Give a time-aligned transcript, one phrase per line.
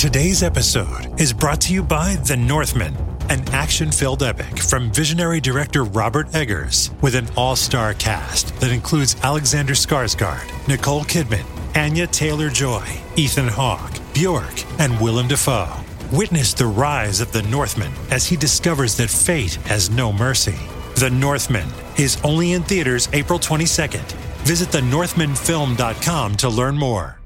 [0.00, 2.96] Today's episode is brought to you by The Northman,
[3.28, 8.72] an action filled epic from visionary director Robert Eggers with an all star cast that
[8.72, 11.44] includes Alexander Skarsgård, Nicole Kidman,
[11.76, 12.82] Anya Taylor Joy,
[13.16, 15.68] Ethan Hawke, Bjork, and Willem Dafoe.
[16.10, 20.58] Witness the rise of the Northman as he discovers that fate has no mercy.
[20.96, 24.10] The Northman is only in theaters April 22nd.
[24.46, 27.19] Visit thenorthmanfilm.com to learn more.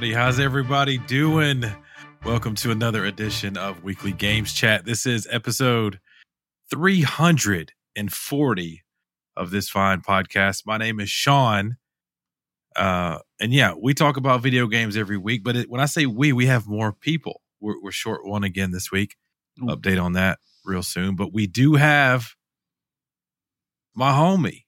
[0.00, 1.62] How's everybody doing?
[2.24, 4.86] Welcome to another edition of Weekly Games Chat.
[4.86, 6.00] This is episode
[6.70, 8.82] 340
[9.36, 10.62] of this fine podcast.
[10.64, 11.76] My name is Sean.
[12.74, 16.06] Uh, and yeah, we talk about video games every week, but it, when I say
[16.06, 17.42] we, we have more people.
[17.60, 19.16] We're, we're short one again this week.
[19.60, 21.14] Update on that real soon.
[21.14, 22.30] But we do have
[23.94, 24.64] my homie.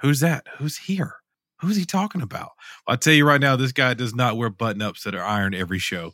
[0.00, 0.46] Who's that?
[0.56, 1.16] Who's here?
[1.60, 2.50] Who's he talking about?
[2.86, 5.54] I'll tell you right now, this guy does not wear button ups that are ironed
[5.54, 6.12] every show.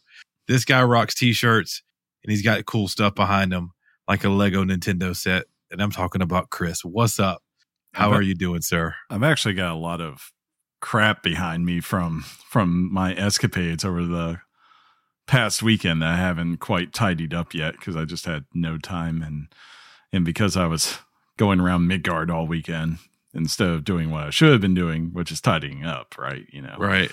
[0.48, 1.83] This guy rocks t shirts
[2.23, 3.72] and he's got cool stuff behind him,
[4.09, 5.45] like a Lego Nintendo set.
[5.70, 6.84] And I'm talking about Chris.
[6.84, 7.42] What's up?
[7.92, 8.95] How are you doing, sir?
[9.09, 10.33] I've actually got a lot of
[10.81, 14.41] crap behind me from from my escapades over the
[15.27, 19.22] past weekend that I haven't quite tidied up yet because I just had no time
[19.22, 19.47] and
[20.12, 20.98] and because I was
[21.39, 22.99] going around Midgard all weekend
[23.34, 26.47] instead of doing what I should have been doing, which is tidying up, right?
[26.53, 27.11] You know, Right.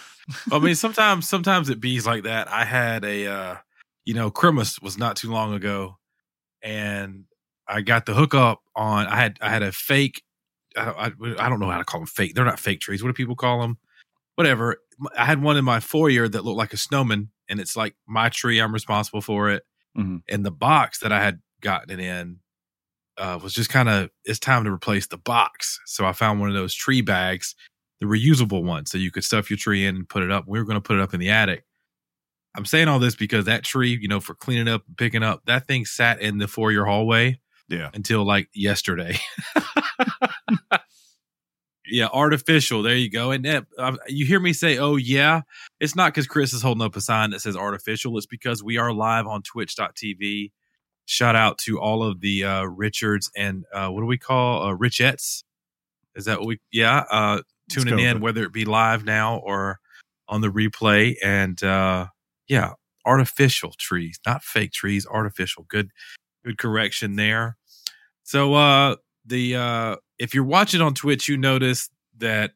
[0.51, 2.47] I mean, sometimes sometimes it bees like that.
[2.49, 3.55] I had a uh
[4.05, 5.97] you know, Christmas was not too long ago
[6.63, 7.25] and
[7.67, 10.23] I got the hookup on I had I had a fake
[10.77, 12.33] I, I, I don't know how to call them fake.
[12.35, 13.03] They're not fake trees.
[13.03, 13.77] What do people call them?
[14.35, 14.77] Whatever.
[15.17, 18.29] I had one in my foyer that looked like a snowman and it's like my
[18.29, 18.59] tree.
[18.59, 19.63] I'm responsible for it.
[19.97, 20.21] Mhm.
[20.29, 22.40] And the box that I had gotten it in
[23.17, 25.79] uh, was just kind of it's time to replace the box.
[25.85, 27.55] So I found one of those tree bags,
[27.99, 30.45] the reusable one, so you could stuff your tree in and put it up.
[30.47, 31.63] We were going to put it up in the attic.
[32.55, 35.43] I'm saying all this because that tree, you know, for cleaning up and picking up,
[35.45, 37.39] that thing sat in the foyer hallway
[37.69, 37.89] Yeah.
[37.93, 39.17] until like yesterday.
[41.85, 42.83] yeah, artificial.
[42.83, 43.31] There you go.
[43.31, 43.61] And uh,
[44.07, 45.41] you hear me say, "Oh yeah,"
[45.79, 48.17] it's not because Chris is holding up a sign that says artificial.
[48.17, 50.51] It's because we are live on Twitch.tv.
[51.11, 54.73] Shout out to all of the uh, Richards and uh, what do we call uh,
[54.73, 55.43] Richettes?
[56.15, 56.61] Is that what we?
[56.71, 58.21] Yeah, uh, tuning in it.
[58.21, 59.81] whether it be live now or
[60.29, 61.15] on the replay.
[61.21, 62.07] And uh,
[62.47, 65.65] yeah, artificial trees, not fake trees, artificial.
[65.67, 65.89] Good,
[66.45, 67.57] good correction there.
[68.23, 68.95] So uh
[69.25, 71.89] the uh if you're watching on Twitch, you notice
[72.19, 72.51] that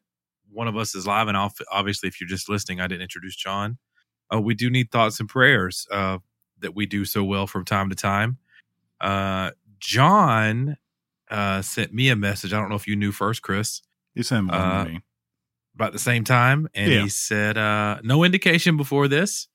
[0.50, 1.36] one of us is live, and
[1.70, 3.76] obviously, if you're just listening, I didn't introduce John.
[4.32, 6.18] Uh, we do need thoughts and prayers uh,
[6.60, 8.38] that we do so well from time to time.
[9.00, 10.76] Uh, John
[11.30, 12.52] uh, sent me a message.
[12.52, 13.82] I don't know if you knew first, Chris,
[14.14, 15.00] You sent one Uh, to me.
[15.74, 17.02] about the same time, and Yeah.
[17.02, 19.48] he said uh, no indication before this,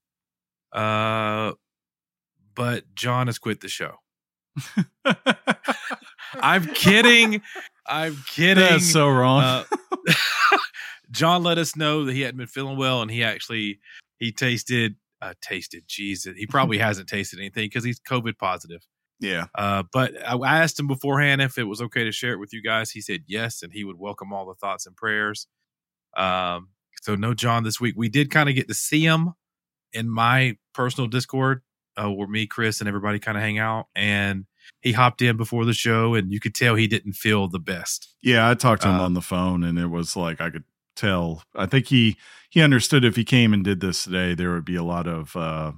[0.74, 1.54] uh,
[2.54, 3.96] but John has quit the show.
[6.36, 7.42] I'm kidding.
[7.88, 8.64] I'm kidding.
[8.64, 9.42] That's so wrong.
[9.44, 9.64] Uh,
[11.12, 13.80] John let us know that he hadn't been feeling well, and he actually
[14.20, 15.84] he tasted uh, tasted.
[15.88, 18.82] Jesus, he probably hasn't tasted anything because he's COVID positive.
[19.22, 19.46] Yeah.
[19.56, 22.52] Uh, but I, I asked him beforehand if it was okay to share it with
[22.52, 22.92] you guys.
[22.92, 25.48] He said yes, and he would welcome all the thoughts and prayers.
[26.18, 26.70] Um,
[27.02, 27.96] so no John this week.
[27.96, 29.34] We did kind of get to see him
[29.94, 31.62] in my personal Discord,
[31.96, 34.46] uh, where me, Chris, and everybody kind of hang out, and
[34.82, 38.16] he hopped in before the show, and you could tell he didn't feel the best.
[38.22, 40.64] Yeah, I talked to him Uh, on the phone, and it was like I could
[40.96, 41.44] tell.
[41.56, 42.18] I think he
[42.50, 45.36] he understood if he came and did this today, there would be a lot of
[45.36, 45.74] uh,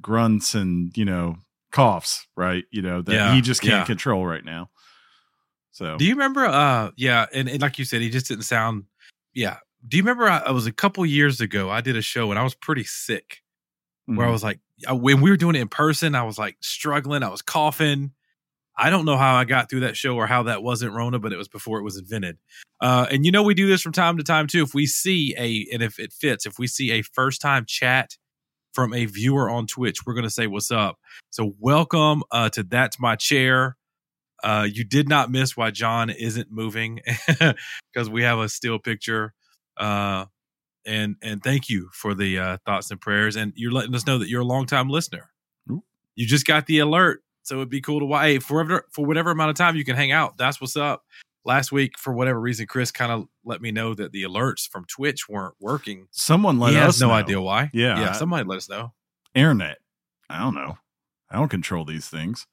[0.00, 1.38] grunts and you know
[1.72, 2.64] coughs, right?
[2.70, 3.84] You know that Yeah, he just can't yeah.
[3.84, 4.70] control right now.
[5.72, 6.44] So Do you remember?
[6.44, 8.84] Uh, yeah, and, and like you said, he just didn't sound.
[9.34, 9.56] Yeah.
[9.88, 10.28] Do you remember?
[10.28, 11.70] I, I was a couple years ago.
[11.70, 13.38] I did a show and I was pretty sick.
[14.06, 14.32] Where I mhm.
[14.32, 17.22] was like, I- when we were doing it in person, I was like struggling.
[17.22, 18.12] I was coughing.
[18.76, 21.32] I don't know how I got through that show or how that wasn't Rona, but
[21.32, 22.38] it was before it was invented.
[22.80, 24.62] Uh, and you know, we do this from time to time too.
[24.62, 28.16] If we see a, and if it fits, if we see a first time chat
[28.72, 30.06] from a viewer on Twitch.
[30.06, 30.98] We're going to say what's up.
[31.30, 33.76] So, welcome uh, to That's My Chair.
[34.42, 39.34] Uh, you did not miss why John isn't moving because we have a still picture.
[39.76, 40.26] Uh,
[40.84, 43.36] and and thank you for the uh, thoughts and prayers.
[43.36, 45.30] And you're letting us know that you're a longtime listener.
[45.70, 45.84] Ooh.
[46.16, 49.30] You just got the alert, so it'd be cool to why hey, for for whatever
[49.30, 50.36] amount of time you can hang out.
[50.38, 51.04] That's what's up.
[51.44, 54.84] Last week, for whatever reason, Chris kind of let me know that the alerts from
[54.84, 56.06] Twitch weren't working.
[56.12, 57.14] Someone let he us has no know.
[57.14, 57.70] idea why.
[57.72, 58.10] Yeah, yeah.
[58.10, 58.92] I- Somebody let us know.
[59.34, 59.78] Internet.
[60.30, 60.78] I don't know.
[61.30, 62.46] I don't control these things.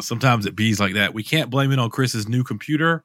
[0.00, 1.14] Sometimes it bees like that.
[1.14, 3.02] We can't blame it on Chris's new computer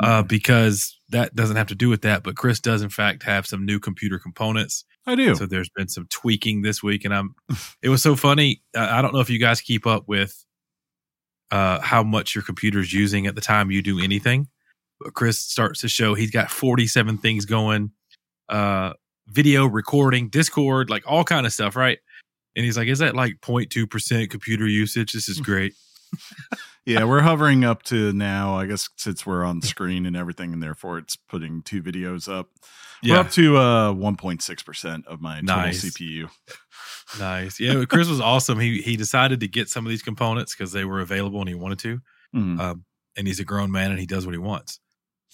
[0.00, 0.28] uh, Mhm.
[0.28, 2.24] because that doesn't have to do with that.
[2.24, 4.84] But Chris does, in fact, have some new computer components.
[5.06, 5.34] I do.
[5.36, 7.34] So there's been some tweaking this week, and I'm.
[7.82, 8.62] It was so funny.
[8.76, 10.44] Uh, I don't know if you guys keep up with
[11.50, 14.48] uh, how much your computer's using at the time you do anything.
[15.00, 17.90] But Chris starts to show he's got 47 things going,
[18.48, 18.92] uh,
[19.28, 21.98] video recording, Discord, like all kind of stuff, right?
[22.56, 25.12] And he's like, "Is that like 0.2 percent computer usage?
[25.12, 25.74] This is great."
[26.86, 28.54] yeah, we're hovering up to now.
[28.56, 32.50] I guess since we're on screen and everything, and therefore it's putting two videos up.
[33.02, 35.84] We're up to uh 1.6 percent of my total Nice.
[35.84, 36.30] CPU.
[37.18, 37.60] nice.
[37.60, 38.58] Yeah, Chris was awesome.
[38.60, 41.54] He he decided to get some of these components because they were available and he
[41.54, 42.00] wanted to.
[42.34, 42.58] Mhm.
[42.60, 42.84] um,
[43.16, 44.80] and he's a grown man and he does what he wants.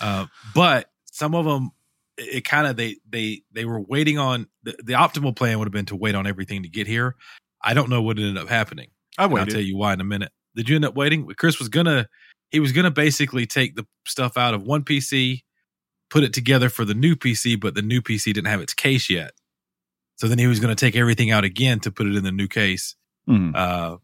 [0.00, 1.70] Uh, but some of them,
[2.16, 5.66] it, it kind of they they they were waiting on the, the optimal plan would
[5.66, 7.16] have been to wait on everything to get here.
[7.62, 8.88] I don't know what ended up happening.
[9.18, 10.32] I And I'll tell you why in a minute.
[10.56, 11.26] Did you end up waiting?
[11.36, 12.08] Chris was gonna
[12.50, 15.42] he was gonna basically take the stuff out of one PC,
[16.08, 19.08] put it together for the new PC, but the new PC didn't have its case
[19.10, 19.32] yet.
[20.16, 22.48] So then he was gonna take everything out again to put it in the new
[22.48, 22.96] case
[23.28, 23.54] Mhm.
[23.54, 23.98] uh,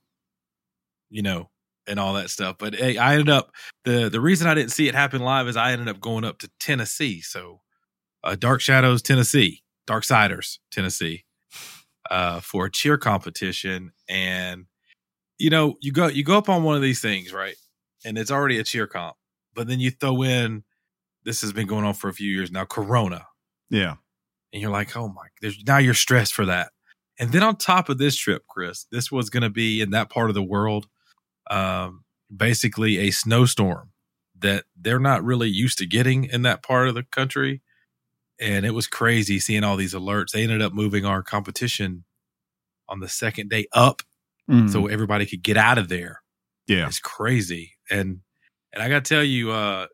[1.10, 1.50] you know,
[1.88, 2.56] and all that stuff.
[2.58, 3.50] But hey, I ended up
[3.84, 6.38] the the reason I didn't see it happen live is I ended up going up
[6.40, 7.20] to Tennessee.
[7.20, 7.60] So,
[8.24, 11.24] uh, Dark Shadows, Tennessee, Dark Siders, Tennessee,
[12.10, 14.66] uh, for a cheer competition, and
[15.38, 17.56] you know, you go you go up on one of these things, right?
[18.04, 19.16] And it's already a cheer comp,
[19.54, 20.64] but then you throw in
[21.24, 23.26] this has been going on for a few years now, Corona,
[23.68, 23.96] Yeah.
[24.52, 26.70] and you're like, oh my, there's now you're stressed for that.
[27.18, 30.08] And then on top of this trip, Chris, this was going to be in that
[30.08, 30.86] part of the world,
[31.50, 32.04] um,
[32.34, 33.90] basically a snowstorm
[34.38, 37.62] that they're not really used to getting in that part of the country.
[38.38, 40.32] And it was crazy seeing all these alerts.
[40.32, 42.04] They ended up moving our competition
[42.88, 44.02] on the second day up
[44.50, 44.70] Mhm.
[44.70, 46.20] so everybody could get out of there.
[46.66, 46.86] yeah.
[46.86, 47.72] It's crazy.
[47.90, 48.20] And
[48.72, 49.86] and I got to tell you, uh,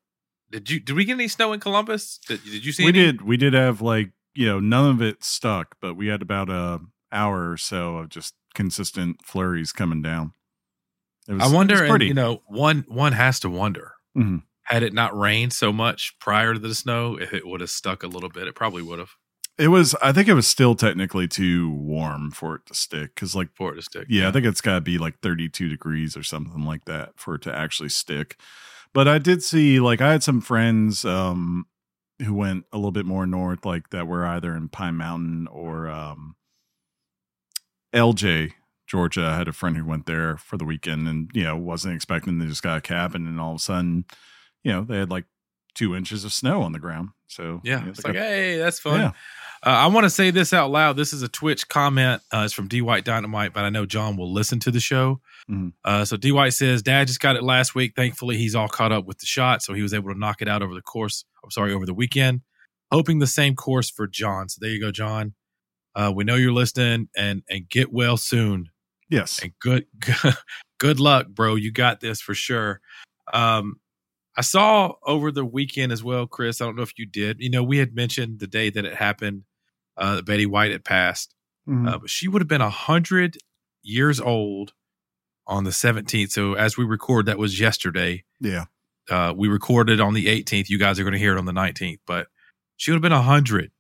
[0.50, 2.19] did you did we get any snow in Columbus?
[2.26, 2.82] Did, did you see?
[2.84, 2.99] We any?
[2.99, 3.22] did.
[3.22, 6.81] We did have like you know none of it stuck, but we had about a
[7.12, 10.32] hour or so of just consistent flurries coming down.
[11.29, 13.93] Was, I wonder, and, you know, one one has to wonder.
[14.17, 14.43] Mhm.
[14.65, 18.03] Had it not rained so much prior to the snow, if it would have stuck
[18.03, 19.11] a little bit, it probably would have
[19.59, 19.95] It was.
[20.03, 23.73] I think it was still technically too warm for it to stick because, like, for
[23.73, 24.07] it to stick.
[24.09, 27.35] yeah, I think it's got to be like 32 degrees or something like that for
[27.37, 28.39] it to actually stick.
[28.95, 31.67] But I did see, like, I had some friends um,
[32.25, 35.89] who went a little bit more north, like that were either in Pine Mountain or
[35.89, 36.37] um,
[37.95, 38.53] Ellijay,
[38.87, 39.25] Georgia.
[39.26, 42.38] I had a friend who went there for the weekend and, you know, wasn't expecting
[42.38, 44.05] they just got a cabin and all of a sudden,
[44.62, 45.25] you know, they had like
[45.75, 47.11] two inches of snow on the ground.
[47.29, 47.79] So, yeah.
[47.81, 49.00] you know, It's they like, got- hey, that's fun.
[49.00, 49.12] Yeah.
[49.64, 50.96] Uh, I want to say this out loud.
[50.96, 52.20] This is a Twitch comment.
[52.34, 55.21] Uh, it's from D White Dynamite, but I know John will listen to the show.
[55.49, 55.73] Mhm.
[55.85, 57.92] Uh, so D White says, "Dad just got it last week.
[57.95, 60.49] Thankfully, he's all caught up with the shot, so he was able to knock it
[60.49, 61.25] out over the course.
[61.45, 62.40] I'm sorry, over the weekend.
[62.90, 64.49] Hoping the same course for John.
[64.49, 65.35] So there you go, John.
[65.95, 68.68] Uh, we know you're listening, and and get well soon.
[69.12, 69.38] Yes.
[69.42, 69.87] And good
[70.78, 71.54] good luck, bro.
[71.54, 72.81] You got this for sure.
[73.33, 73.76] Um,
[74.37, 76.61] I saw over the weekend as well, Chris.
[76.61, 77.40] I don't know if you did.
[77.40, 79.42] You know, we had mentioned the day that it happened,
[79.97, 81.35] uh, that Betty White had passed,
[81.69, 81.88] Mhm.
[81.88, 83.37] uh, but she would have been a hundred
[83.83, 84.73] years old
[85.47, 86.31] on the 17th.
[86.33, 88.25] So as we record, that was yesterday.
[88.40, 88.64] yeah.
[89.11, 90.71] Uh, we recorded on the 18th.
[90.71, 92.28] You guys are going to hear it on the 19th, but
[92.76, 93.73] she would have been a hundred.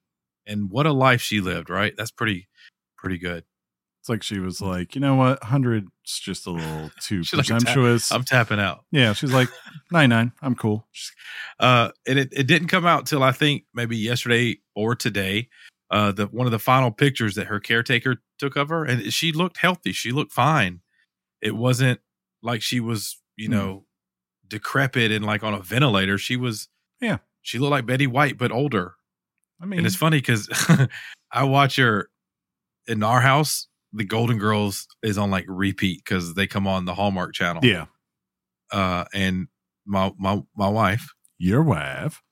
[0.46, 1.94] And what a life she lived, right?
[1.96, 2.48] That's pretty,
[2.98, 3.44] pretty good.
[4.02, 7.48] It's like she was like, you know what, hundred's just a little too She's like,
[7.52, 8.10] "I'm ta- presumptuous.
[8.10, 8.84] I'm tapping out.
[8.90, 9.48] yeah, she's like
[9.92, 10.32] nine nine.
[10.42, 10.88] I'm cool.
[11.60, 15.48] Uh, and it, it didn't come out till I think maybe yesterday or today.
[15.88, 19.30] Uh, the one of the final pictures that her caretaker took of her, and she
[19.30, 19.92] looked healthy.
[19.92, 20.80] She looked fine.
[21.40, 22.00] It wasn't
[22.42, 23.52] like she was, you Hmm.
[23.52, 23.84] know,
[24.48, 26.18] decrepit and like on a ventilator.
[26.18, 26.68] She was,
[27.00, 27.18] Yeah.
[27.42, 28.94] she looked like Betty White but older.
[29.60, 30.48] I mean, And it's funny because
[31.30, 32.08] I watch her
[32.88, 33.68] in our house.
[33.92, 37.64] The Golden Girls is on like repeat because they come on the Hallmark channel.
[37.64, 37.86] yeah,
[38.70, 39.48] Uh, and
[39.86, 41.08] my my my wife
[41.38, 42.22] your wife.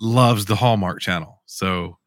[0.00, 1.42] loves the Hallmark channel.
[1.46, 1.98] So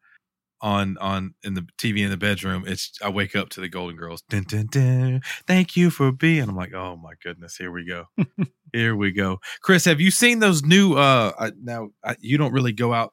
[0.60, 3.96] on on in the TV in the bedroom, it's I wake up to the Golden
[3.96, 4.22] Girls.
[4.30, 5.20] Dun, dun, dun.
[5.46, 6.48] Thank you for being.
[6.48, 8.06] I'm like, oh my goodness, here we go,
[8.72, 9.40] here we go.
[9.62, 10.94] Chris, have you seen those new?
[10.94, 13.12] uh I, Now I, you don't really go out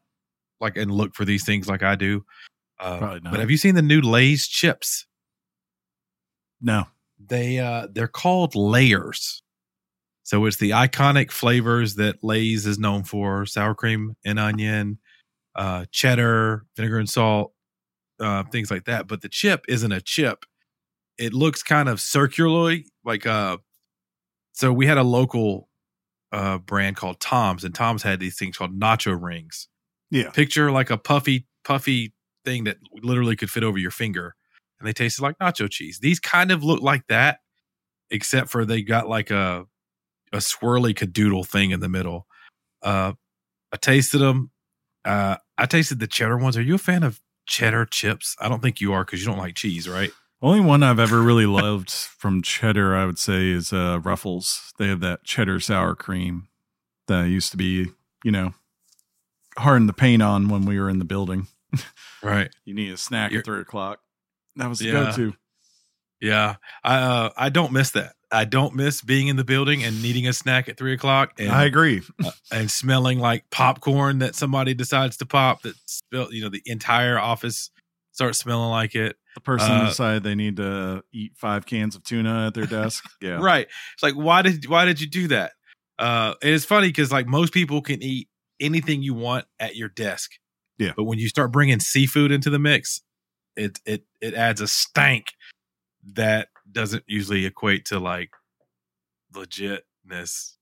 [0.62, 2.24] like and look for these things like I do.
[2.80, 3.32] Uh, Probably not.
[3.32, 5.06] But have you seen the new Lay's chips?
[6.62, 6.86] No.
[7.20, 9.44] They uh they're called layers.
[10.24, 15.00] So it's the iconic flavors that Lay's is known for: sour cream and onion,
[15.56, 17.54] uh, cheddar, vinegar and salt,
[18.20, 19.08] uh, things like that.
[19.08, 20.46] But the chip isn't a chip.
[21.18, 23.58] It looks kind of circularly like uh
[24.54, 25.70] so we had a local
[26.32, 29.68] uh brand called Tom's and Tom's had these things called nacho rings.
[30.10, 30.30] Yeah.
[30.32, 32.14] Picture like a puffy, puffy
[32.46, 34.36] thing that literally could fit over your finger.
[34.82, 36.00] And they tasted like nacho cheese.
[36.00, 37.40] These kind of look like that,
[38.10, 39.66] except for they got like a
[40.34, 42.26] a swirly cadoodle thing in the middle.
[42.82, 43.14] Uh
[43.72, 44.50] I tasted them.
[45.06, 46.58] Uh I tasted the cheddar ones.
[46.58, 48.36] Are you a fan of cheddar chips?
[48.42, 50.10] I don't think you are because you don't like cheese, right?
[50.42, 54.74] Only one I've ever really loved from cheddar, I would say, is uh, Ruffles.
[54.80, 56.48] They have that cheddar sour cream
[57.08, 57.90] that used to be,
[58.24, 58.56] you know,
[59.60, 61.46] harden the paint on when we were in the building.
[62.24, 62.52] Right.
[62.66, 64.00] You need a snack You're- at three o'clock.
[64.56, 64.92] That was the Yeah.
[64.94, 65.34] go-to.
[66.20, 66.56] Yeah.
[66.84, 68.14] I uh I don't miss that.
[68.32, 71.34] I don't miss being in the building and needing a snack at three o'clock.
[71.40, 72.02] And I agree.
[72.52, 77.18] and smelling like popcorn that somebody decides to pop that spill you know the entire
[77.20, 77.72] office
[78.14, 82.04] starts smelling like it The person Uh, decided they need to eat five cans of
[82.04, 83.04] tuna at their desk.
[83.22, 83.40] Yeah.
[83.42, 85.54] right it's like why did why did you do that
[85.98, 88.28] uh and it's funny because like most people can eat
[88.60, 90.32] anything you want at your desk
[90.78, 90.92] Yeah.
[90.96, 93.02] but when you start bringing seafood into the mix
[93.56, 95.34] it it it adds a stank
[96.14, 98.32] that doesn't usually equate to like
[99.34, 100.54] legitness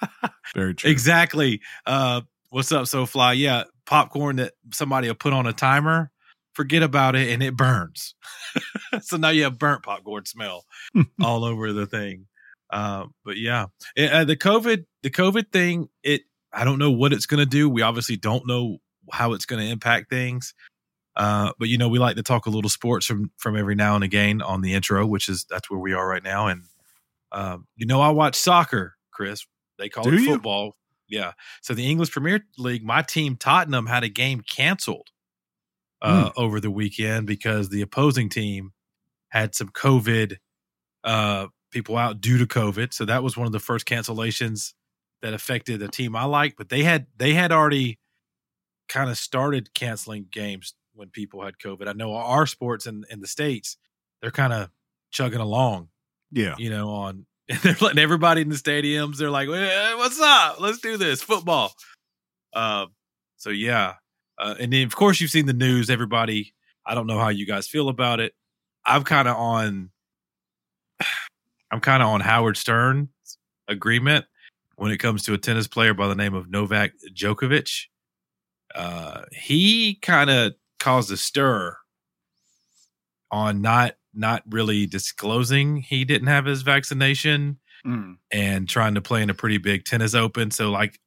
[0.54, 0.90] Very true.
[0.90, 1.60] Exactly.
[1.84, 3.32] Uh, what's up, so fly?
[3.32, 6.10] Yeah, popcorn that somebody will put on a timer.
[6.54, 8.14] Forget about it, and it burns.
[9.02, 10.64] so now you have burnt popcorn smell
[11.22, 12.26] all over the thing.
[12.70, 15.88] Uh, but yeah, It- uh, the COVID, the COVID thing.
[16.02, 16.22] It.
[16.52, 17.68] I don't know what it's going to do.
[17.68, 18.78] We obviously don't know
[19.12, 20.54] how it's going to impact things.
[21.18, 23.96] Uh, but you know, we like to talk a little sports from from every now
[23.96, 26.46] and again on the intro, which is that's where we are right now.
[26.46, 26.62] And
[27.32, 29.44] um, you know, I watch soccer, Chris.
[29.78, 30.26] They call Do it you?
[30.32, 30.76] football.
[31.08, 31.32] Yeah.
[31.60, 35.08] So the English Premier League, my team Tottenham had a game canceled
[36.02, 38.72] uh, over the weekend because the opposing team
[39.30, 40.36] had some COVID
[41.04, 42.92] uh, people out due to COVID.
[42.92, 44.74] So that was one of the first cancellations
[45.22, 46.54] that affected the team I like.
[46.56, 47.98] But they had they had already
[48.88, 51.88] kind of started canceling games when people had COVID.
[51.88, 53.76] I know our sports in in the states
[54.20, 54.68] they're kind of
[55.10, 55.88] chugging along
[56.32, 56.56] Yeah.
[56.58, 59.16] you know, on and they're letting everybody in the stadiums.
[59.16, 60.60] They're like, "Eh, "What's up?
[60.60, 61.72] Let's do this football."
[62.52, 62.86] Uh,
[63.36, 63.94] so yeah,
[64.38, 65.88] uh, and then of course you've seen the news.
[65.88, 66.52] Everybody,
[66.84, 68.34] I don't know how you guys feel about it.
[68.84, 69.90] I'm kind of on.
[71.70, 73.08] I'm kind of on Howard Stern's
[73.68, 74.24] agreement
[74.76, 77.84] when it comes to a tennis player by the name of Novak Djokovic.
[78.74, 81.76] Uh, he kind of caused a stir
[83.30, 88.16] on not not really disclosing he didn't have his vaccination Mm.
[88.32, 90.50] and trying to play in a pretty big tennis open.
[90.50, 90.98] So like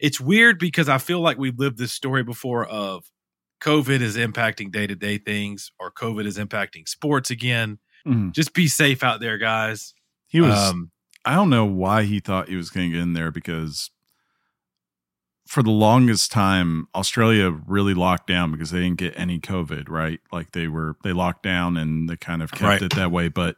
[0.00, 3.04] it's weird because I feel like we've lived this story before of
[3.62, 7.78] COVID is impacting day to day things or COVID is impacting sports again.
[8.04, 8.32] Mm.
[8.32, 9.94] Just be safe out there, guys.
[10.26, 10.52] He was.
[10.58, 10.90] um,
[11.24, 13.90] I don't know why he thought he was going to get in there because
[15.46, 20.20] for the longest time, Australia really locked down because they didn't get any COVID, right?
[20.32, 22.82] Like they were, they locked down and they kind of kept Right.
[22.82, 23.28] it that way.
[23.28, 23.56] But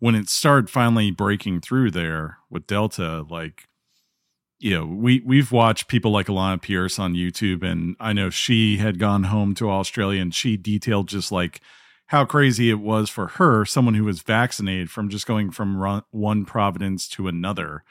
[0.00, 3.68] when it started finally breaking through there with Delta, like,
[4.58, 8.76] you know, we, we've watched people like Alana Pierce on YouTube, and I know she
[8.78, 11.60] had gone home to Australia and she detailed just like
[12.06, 16.02] how crazy it was for her, someone who was vaccinated, from just going from ro-
[16.10, 17.84] one province to another,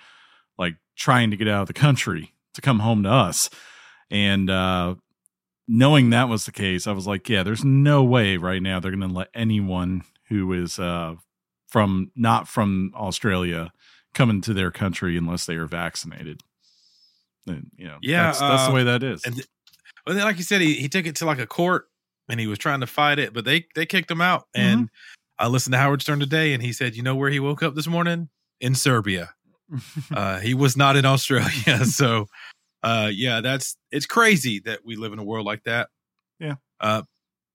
[0.58, 3.50] like trying to get out of the country to come home to us.
[4.10, 4.96] And uh,
[5.67, 8.91] knowing that was the case, I was like, yeah, there's no way right now they're
[8.91, 11.15] going to let anyone who is uh,
[11.67, 13.72] from not from Australia
[14.13, 16.41] come into their country unless they are vaccinated.
[17.48, 19.24] And, you know, Yeah, that's, that's the uh, way that is.
[19.25, 19.36] and
[20.05, 21.88] Well, then, like you said, he, he took it to like a court
[22.29, 24.48] and he was trying to fight it, but they they kicked him out.
[24.55, 24.89] And
[25.38, 27.75] I listened to Howard Stern today, and he said, "You know where he woke up
[27.75, 28.29] this morning?
[28.60, 29.34] In Serbia.
[30.13, 31.86] Uh, he was not in Australia.
[31.86, 32.28] so,
[32.84, 35.90] uh, yeah, that's it's crazy that we live in a world like that.
[36.40, 36.56] Yeah.
[36.80, 37.04] Uh,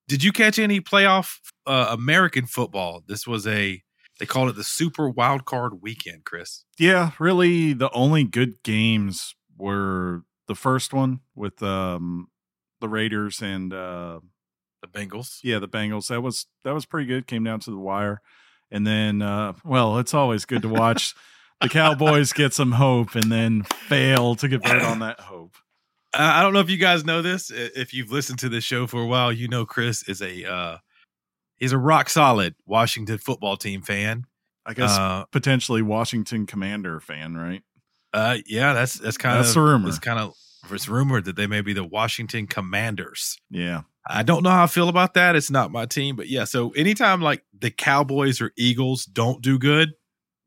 [0.09, 3.03] did you catch any playoff uh, American football?
[3.07, 3.83] This was a
[4.19, 6.65] they called it the Super Wild Card Weekend, Chris.
[6.79, 12.29] Yeah, really the only good games were the first one with um
[12.81, 14.21] the Raiders and uh
[14.83, 15.41] The Bengals.
[15.43, 16.09] Yeah, the Bengals.
[16.09, 17.27] That was that was pretty good.
[17.27, 18.21] Came down to the wire,
[18.71, 21.15] and then uh, well, it's always good to watch
[21.61, 25.55] the Cowboys get some hope and then fail to get convert on that hope.
[26.15, 27.51] I don't know if you guys know this.
[27.51, 30.79] If you've listened to this show for a while, you know Chris is a uh,
[31.57, 34.25] he's a rock solid Washington football team fan.
[34.65, 37.63] I guess uh, potentially Washington Commander fan, right?
[38.13, 39.89] Uh, yeah, that's that's kind that's of the rumor.
[39.89, 40.35] It's kind of
[40.71, 43.39] it's rumored that they may be the Washington Commanders.
[43.51, 45.37] Yeah, I don't know how I feel about that.
[45.37, 46.45] It's not my team, but yeah.
[46.45, 49.93] So anytime like the Cowboys or Eagles don't do good,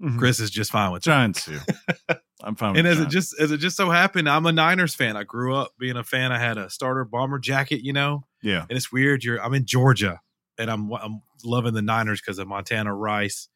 [0.01, 0.20] mm-hmm.
[0.20, 1.60] Chris is just fine with Giants too.
[2.41, 2.72] I'm fine.
[2.72, 2.79] With it.
[2.79, 3.13] And as Giants.
[3.13, 5.18] it just as it just so happened, I'm a Niners fan.
[5.18, 6.32] I grew up being a fan.
[6.32, 8.25] I had a starter bomber jacket, you know.
[8.41, 9.24] Yeah, and it's weird.
[9.24, 10.22] You're I'm in Georgia,
[10.58, 13.50] and I'm I'm loving the Niners because of Montana Rice,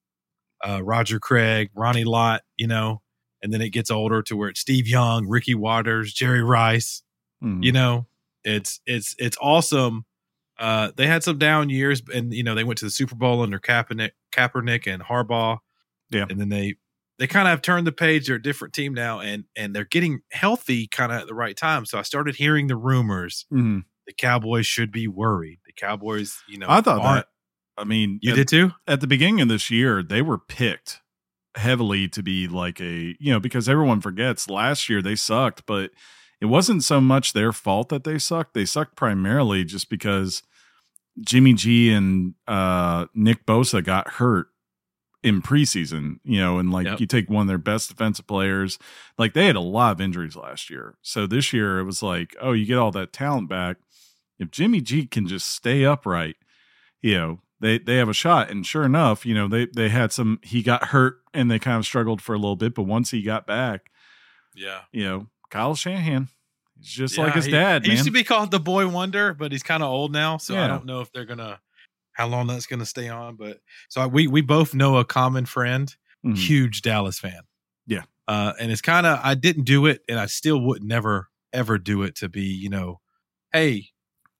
[0.65, 3.01] uh, Roger Craig, Ronnie Lott, you know.
[3.41, 7.03] And then it gets older to where it's Steve Young, Ricky Watters, Jerry Rice.
[7.43, 7.63] Mm-hmm.
[7.63, 8.07] You know,
[8.43, 10.05] it's it's it's awesome.
[10.57, 13.41] Uh, they had some down years, and you know they went to the Super Bowl
[13.41, 15.59] under Kaepernick, Kaepernick and Harbaugh.
[16.13, 16.75] Yeah, and then they
[17.19, 18.27] they kind of have turned the page.
[18.27, 21.55] They're a different team now, and and they're getting healthy kind of at the right
[21.55, 21.85] time.
[21.85, 23.45] So I started hearing the rumors.
[23.53, 23.79] Mm-hmm.
[24.07, 25.59] The Cowboys should be worried.
[25.65, 27.27] The Cowboys, you know, I thought that.
[27.77, 28.71] I mean, you at, did too.
[28.87, 31.01] At the beginning of this year, they were picked
[31.55, 35.91] heavily to be like a you know because everyone forgets last year they sucked, but
[36.41, 38.53] it wasn't so much their fault that they sucked.
[38.53, 40.43] They sucked primarily just because
[41.21, 44.47] Jimmy G and uh, Nick Bosa got hurt
[45.23, 46.99] in preseason, you know, and like Yep.
[46.99, 48.77] you take one of their best defensive players,
[49.17, 50.95] like they had a lot of injuries last year.
[51.01, 53.77] So this year it was like, oh, you get all that talent back.
[54.37, 56.35] If Jimmy G can just stay upright,
[57.01, 58.49] you know, they they have a shot.
[58.51, 61.77] And sure enough, you know, they they had some he got hurt and they kind
[61.77, 63.89] of struggled for a little bit, but once he got back,
[64.55, 66.27] Yeah, you know, Kyle Shanahan,
[66.77, 67.95] he's just Yeah, like his he- dad, He man.
[67.97, 70.65] used to be called the Boy Wonder, but he's kind of old now, so Yeah.
[70.65, 71.59] I don't know if they're gonna
[72.13, 73.35] how long that's gonna stay on.
[73.35, 75.93] But so I, we we both know a common friend,
[76.25, 76.37] Mhm.
[76.37, 77.41] huge Dallas fan.
[77.85, 78.03] Yeah.
[78.27, 81.77] uh, and it's kind of I didn't do it, and I still would never ever
[81.77, 82.99] do it to be you know,
[83.51, 83.89] hey.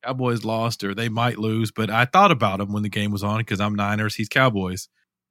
[0.04, 3.24] Cowboys lost, or they might lose, but I thought about him when the game was
[3.24, 4.89] on because I'm Niners, he's Cowboys.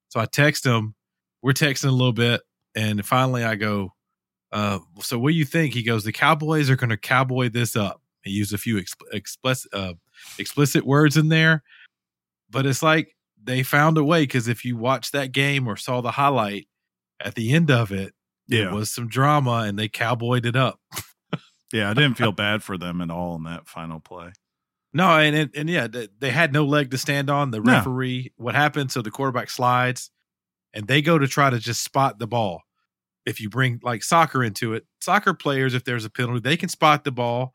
[0.09, 0.95] So I text him.
[1.43, 2.41] We're texting a little bit,
[2.75, 3.93] and finally I go,
[4.51, 5.75] uh, so what do you think?
[5.75, 8.01] He goes, the Cowboys are going to cowboy this up.
[8.23, 9.93] He used a few expl- explicit, uh,
[10.39, 11.63] explicit words in there,
[12.53, 16.01] but it's like they found a way because if you watched that game or saw
[16.01, 16.69] the highlight
[17.21, 18.15] at the end of it,
[18.47, 18.67] Yeah.
[18.67, 20.79] it was some drama and they cowboyed it up.
[21.73, 24.33] yeah, I didn't feel bad for them at all in that final play.
[24.93, 27.51] No, and and, and yeah, they, they had no leg to stand on.
[27.51, 27.73] The No.
[27.73, 28.93] referee, what happened?
[28.93, 30.11] So the quarterback slides,
[30.75, 32.63] and they go to try to just spot the ball.
[33.25, 36.69] If you bring like soccer into it, soccer players, if there's a penalty, they can
[36.69, 37.55] spot the ball.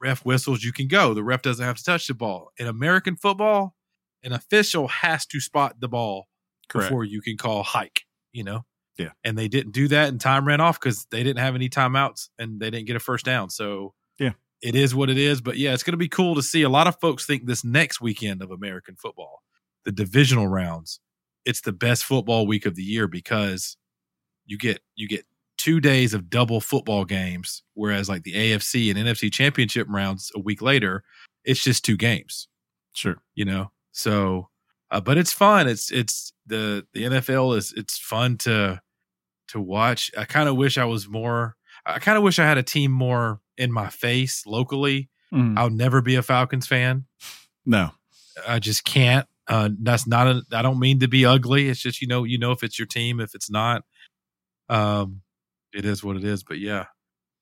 [0.00, 1.12] Ref whistles, you can go.
[1.12, 2.52] The ref doesn't have to touch the ball.
[2.56, 3.74] In American football,
[4.22, 6.28] an official has to spot the ball
[6.68, 6.88] Correct.
[6.88, 8.02] before you can call hike.
[8.32, 8.64] You know.
[8.98, 9.10] Yeah.
[9.22, 12.30] And they didn't do that, and time ran off because they didn't have any timeouts
[12.38, 13.48] and they didn't get a first down.
[13.48, 14.32] So Yeah.
[14.60, 15.40] it is what it is.
[15.40, 16.62] But yeah, it's going to be cool to see.
[16.62, 19.42] A lot of folks think this next weekend of American football,
[19.84, 20.98] the divisional rounds,
[21.44, 23.76] it's the best football week of the year because
[24.46, 25.24] you get you get
[25.58, 30.40] two days of double football games, whereas like the AFC and NFC championship rounds a
[30.40, 31.04] week later,
[31.44, 32.48] it's just two games
[32.94, 33.22] Sure.
[33.36, 34.48] you know so
[34.90, 35.68] uh, but it's fun.
[35.68, 38.80] It's it's the the nfl is it's fun to
[39.48, 40.10] to watch.
[40.16, 42.90] I kind of wish i was more i kind of wish i had a team
[42.92, 45.10] more in my face locally.
[45.34, 45.58] Mhm.
[45.58, 47.04] i'll never be a falcons fan.
[47.66, 47.90] No.
[48.46, 49.26] i just can't.
[49.48, 51.68] Uh that's not a i don't mean to be ugly.
[51.68, 53.82] It's just you know you know if it's your team if it's not
[54.70, 55.22] um
[55.74, 56.44] it is what it is.
[56.44, 56.84] But yeah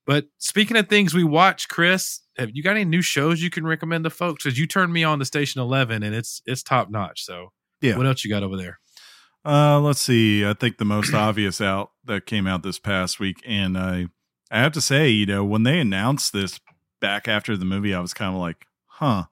[0.06, 3.66] but speaking of things we watch chris have you got any new shows you can
[3.66, 6.90] recommend to folks because you turned me on to station 11 and it's it's top
[6.90, 7.96] notch so Yeah.
[7.96, 8.78] what else you got over there
[9.44, 10.44] Uh, let's see.
[10.44, 14.08] I think the most obvious out that came out this past week, and I,
[14.50, 16.58] I have to say, you know, when they announced this
[17.00, 19.26] back after the movie, I was kind of like, huh,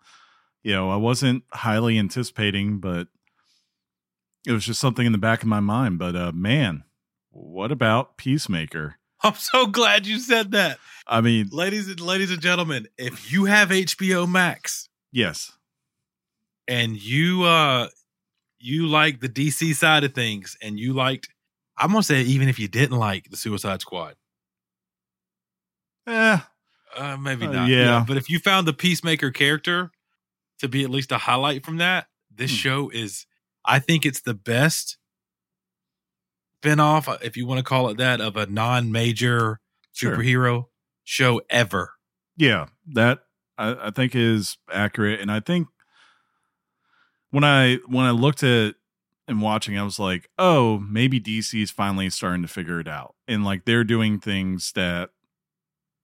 [0.62, 3.08] you know, I wasn't highly anticipating, but
[4.46, 5.98] it was just something in the back of my mind.
[5.98, 6.84] But uh, man,
[7.32, 8.96] what about Peacemaker?
[9.26, 13.44] i'm so glad you said that I mean, ladies and ladies and gentlemen if you
[13.46, 15.52] have hbo max yes,
[16.68, 17.88] and you uh
[18.58, 21.28] you like the DC side of things and you liked
[21.76, 24.14] I'm gonna say even if you didn't like the Suicide Squad,
[26.06, 26.38] eh,
[26.96, 27.68] uh, maybe Uh, not.
[27.68, 28.04] yeah.
[28.06, 29.90] But if you found the Peacemaker character
[30.60, 32.56] to be at least a highlight from that, this Hmm.
[32.56, 33.26] show is
[33.66, 34.96] I think it's the best
[36.64, 39.60] spinoff, uh, if you want to call it that, of a non-major
[39.92, 40.16] Sure.
[40.16, 40.64] superhero
[41.04, 41.92] show ever.
[42.36, 43.20] yeah, that
[43.56, 45.68] I, I think is accurate, and I think
[47.30, 48.74] when I when I looked at
[49.28, 53.14] and watching, I was like, oh, maybe DC is finally starting to figure it out,
[53.28, 55.10] and like they're doing things that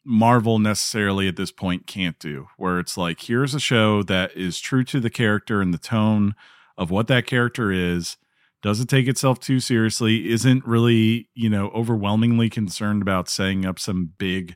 [0.05, 4.61] Marvel necessarily at this point can't do, where it's like, here's a show that is
[4.61, 6.35] true to the character and the tone
[6.79, 8.17] of what that character is,
[8.63, 14.13] doesn't take itself too seriously, isn't really, you know, overwhelmingly concerned about setting up some
[14.19, 14.55] big,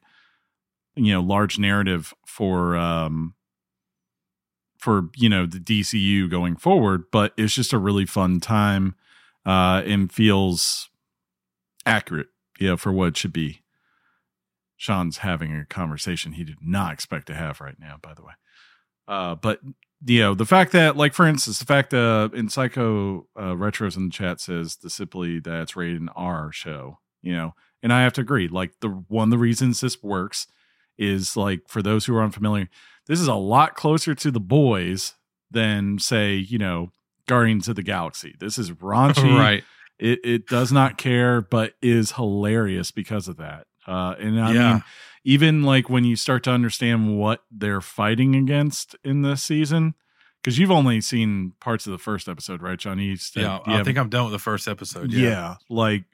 [0.94, 3.34] you know, large narrative for, um,
[4.78, 8.94] for, you know, the DCU going forward, but it's just a really fun time,
[9.46, 10.90] uh, and feels
[11.86, 13.62] accurate, you know, for what it should be.
[14.76, 18.34] Sean's having a conversation he did not expect to have right now, by the way.
[19.08, 19.60] Uh, but
[20.06, 23.96] you know, the fact that, like, for instance, the fact that in Psycho uh, Retros
[23.96, 27.92] in the chat says the simply that it's rated an R show, you know, and
[27.92, 28.48] I have to agree.
[28.48, 30.46] Like, the one of the reasons this works
[30.98, 32.68] is like for those who are unfamiliar,
[33.06, 35.14] this is a lot closer to the boys
[35.50, 36.90] than say, you know,
[37.26, 38.34] Guardians of the Galaxy.
[38.38, 39.64] This is raunchy, right.
[39.98, 43.66] It it does not care, but is hilarious because of that.
[43.86, 44.72] Uh, and I Yeah.
[44.74, 44.82] mean,
[45.24, 49.94] even like when you start to understand what they're fighting against in this season,
[50.42, 53.16] because you've only seen parts of the first episode, right, Johnny?
[53.34, 55.12] Yeah, I think I'm done with the first episode.
[55.12, 55.28] yeah.
[55.30, 55.54] Yeah.
[55.70, 56.04] like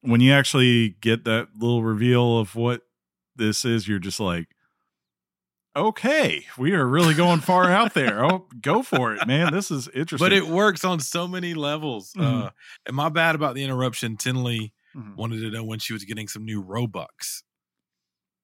[0.00, 2.82] when you actually get that little reveal of what
[3.36, 4.46] this is, you're just like,
[5.76, 8.24] okay, we are really going far out there.
[8.24, 9.52] Oh, go for it, man.
[9.52, 10.24] This is interesting.
[10.24, 12.12] But it works on so many levels.
[12.14, 12.46] Mhm.
[12.46, 12.50] Uh,
[12.86, 14.16] and my bad about the interruption.
[14.16, 15.16] Tinley Mhm.
[15.16, 17.42] wanted to know when she was getting some new Robux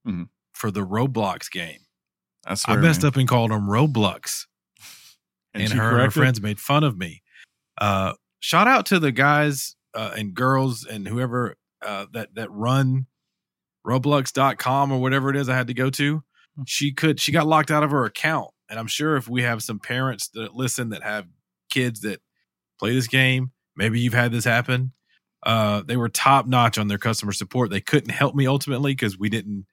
[0.07, 0.29] Mhm.
[0.53, 1.81] for the Roblox game.
[2.47, 3.09] I, swear, I messed man.
[3.09, 4.47] up and called them Roblox.
[5.55, 7.23] and, she her, and her friends made fun of me.
[7.79, 13.07] Uh, shout out to the guys uh, and girls and whoever uh, that that run
[13.87, 16.23] Roblox.com or whatever it is I had to go to.
[16.57, 16.63] Hmm.
[16.67, 19.63] She could she got locked out of her account, and I'm sure if we have
[19.63, 21.27] some parents that listen that have
[21.71, 22.21] kids that
[22.79, 24.93] play this game, maybe you've had this happen.
[25.45, 27.71] Uh, they were top notch on their customer support.
[27.71, 29.67] They couldn't help me ultimately because we didn't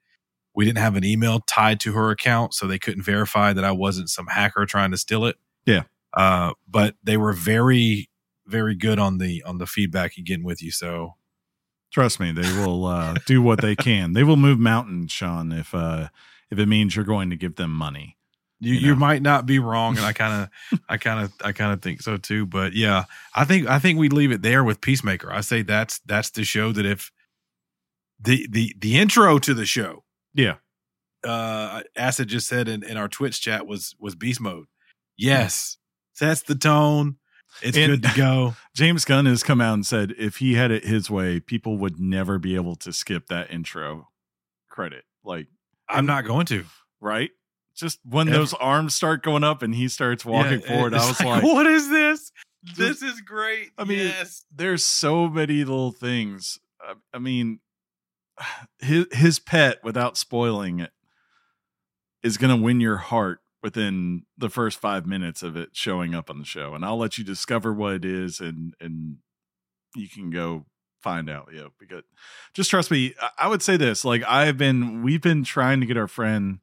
[0.53, 3.71] we didn't have an email tied to her account, so they couldn't verify that I
[3.71, 5.37] wasn't some hacker trying to steal it.
[5.65, 5.83] Yeah.
[6.13, 8.09] Uh, but they were very,
[8.45, 10.71] very good on the on the feedback and getting with you.
[10.71, 11.15] So
[11.91, 14.13] Trust me, they will uh, do what they can.
[14.13, 16.07] They will move mountains, Sean, if uh,
[16.49, 18.17] if it means you're going to give them money.
[18.61, 21.51] you, You you might not be wrong, and I kind of, I kind of, I
[21.51, 22.45] kind of think so too.
[22.45, 23.03] But yeah,
[23.35, 25.31] I think I think we leave it there with Peacemaker.
[25.33, 27.11] I say that's that's the show that if
[28.21, 30.55] the the the intro to the show, Yeah,
[31.23, 34.65] uh, Acid just said in, in our Twitch chat was was beast mode.
[35.17, 35.77] Yes,
[36.13, 37.17] sets the tone.
[37.61, 38.55] It's And- good to go.
[38.75, 41.99] James Gunn has come out and said if he had it his way, people would
[41.99, 44.07] never be able to skip that intro
[44.69, 45.03] credit.
[45.23, 45.47] Like,
[45.89, 46.63] I'm not going to.
[47.01, 47.29] right?
[47.75, 51.05] Just when Ev- those arms start going up and he starts walking Yeah, forward, I
[51.07, 52.31] was like, "What is this?
[52.63, 54.45] Just- this is great." I mean, yes.
[54.53, 56.57] there's so many little things.
[56.81, 57.59] I, I mean,
[58.79, 60.91] his his pet, without spoiling it,
[62.23, 66.29] is going to win your heart within the first five minutes of it showing up
[66.29, 69.17] on the show, and I'll let you discover what it is, and and
[69.95, 70.65] you can go
[71.01, 71.49] find out.
[71.53, 72.03] Yeah, because
[72.53, 73.13] just trust me.
[73.21, 76.59] I, I would say this: like I've been, we've been trying to get our friend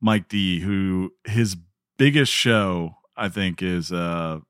[0.00, 1.56] Mike D, who his
[1.96, 4.40] biggest show, I think, is uh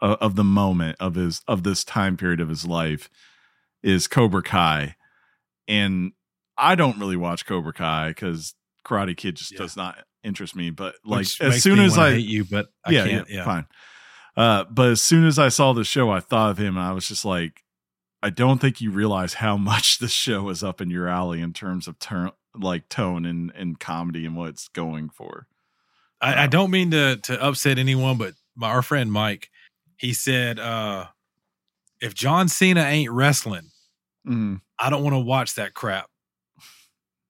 [0.00, 3.10] of the moment of his of this time period of his life
[3.82, 4.96] is Cobra Kai,
[5.70, 6.12] and
[6.58, 8.54] I don't really watch Cobra Kai because
[8.84, 9.58] Karate Kid just Yeah.
[9.58, 10.70] does not interest me.
[10.70, 13.28] But like Which as soon as I hate you, but I yeah, can't.
[13.30, 13.66] yeah, Yeah, fine.
[14.36, 16.92] Uh, but as soon as I saw the show, I thought of him, and I
[16.92, 17.62] was just like,
[18.22, 21.52] I don't think you realize how much the show is up in your alley in
[21.52, 25.46] terms of turn like tone and and comedy and what it's going for.
[26.20, 29.48] I, I don't mean to to upset anyone, but my our friend Mike,
[29.96, 31.06] he said, uh,
[32.00, 33.70] if John Cena ain't wrestling,
[34.26, 36.08] Mm, I don't want to watch that crap.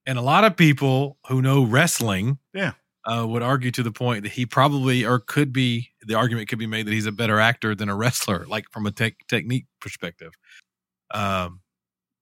[0.07, 2.73] And a lot of people who know wrestling, Yeah.
[3.05, 6.59] uh, would argue to the point that he probably or could be the argument could
[6.59, 9.67] be made that he's a better actor than a wrestler, like from a tech technique
[9.81, 10.33] perspective.
[11.13, 11.61] Um,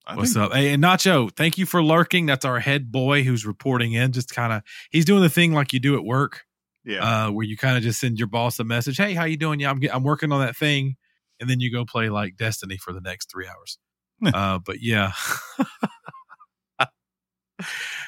[0.07, 0.53] I What's think- up?
[0.53, 2.27] Hey, and Nacho, thank you for lurking.
[2.27, 4.13] That's our head boy who's reporting in.
[4.13, 6.45] Just kind of, he's doing the thing like you do at work,
[6.85, 8.97] Yeah, uh, where you kind of just send your boss a message.
[8.97, 9.61] Hey, how you doing?
[9.61, 10.97] Yeah, I'm I'm working on that thing,
[11.41, 13.79] and then you go play like Destiny for the next three hours.
[14.35, 15.13] uh, but yeah.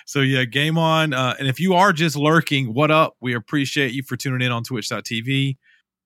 [0.06, 1.12] so yeah, game on.
[1.12, 3.16] Uh, and if you are just lurking, what up?
[3.20, 5.56] We appreciate you for tuning in on Twitch.tv.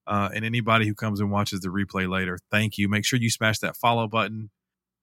[0.06, 2.88] Uh, and anybody who comes and watches the replay later, thank you.
[2.88, 4.50] Make sure you smash that follow button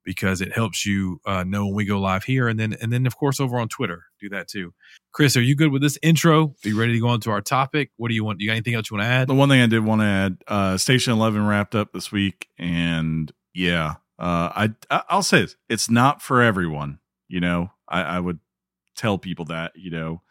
[0.04, 3.06] because it helps you uh, know when we go live here, and then and then
[3.06, 4.74] of course over on Twitter, do that too.
[5.12, 6.56] Chris, are you good with this intro?
[6.64, 7.92] Are you ready to go on to our topic?
[7.98, 8.40] What do you want?
[8.40, 9.28] Do you got anything else you want to add?
[9.28, 12.48] The one thing I did want to add, uh, Station Eleven wrapped up this week,
[12.58, 17.00] and yeah, uh, I I'll say this, it's not for everyone.
[17.28, 18.40] You know, I, I would
[18.96, 19.72] tell people that.
[19.76, 20.22] You know,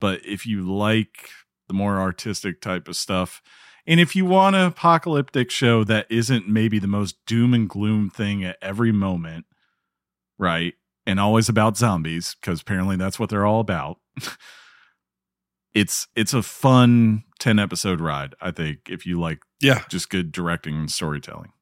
[0.00, 1.30] but if you like
[1.68, 3.40] the more artistic type of stuff,
[3.86, 8.10] and if you want an apocalyptic show that isn't maybe the most doom and gloom
[8.10, 9.46] thing at every moment,
[10.38, 10.74] right?
[11.06, 13.98] And always about zombies, because apparently that's what they're all about.
[15.72, 20.32] it's it's a fun 10 episode ride, I think, if you like yeah, just good
[20.32, 21.52] directing and storytelling.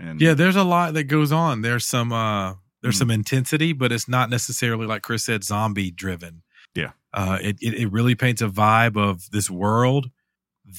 [0.00, 0.34] And yeah.
[0.34, 1.62] There's a lot that goes on.
[1.62, 2.98] There's some uh there's Mhm.
[2.98, 6.42] some intensity, but it's not necessarily like Chris said, zombie driven.
[6.74, 6.92] Yeah.
[7.14, 10.10] Uh, it, it it really paints a vibe of this world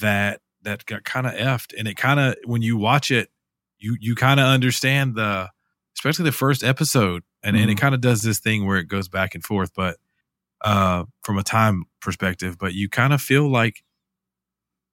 [0.02, 3.30] that that got kind of effed, and it kind of when you watch it,
[3.80, 5.50] you you kind of understand the,
[5.98, 9.08] especially the first episode, and and it kind of does this thing where it goes
[9.08, 9.98] back and forth, but
[10.62, 13.84] uh, from a time perspective, but you kind of feel like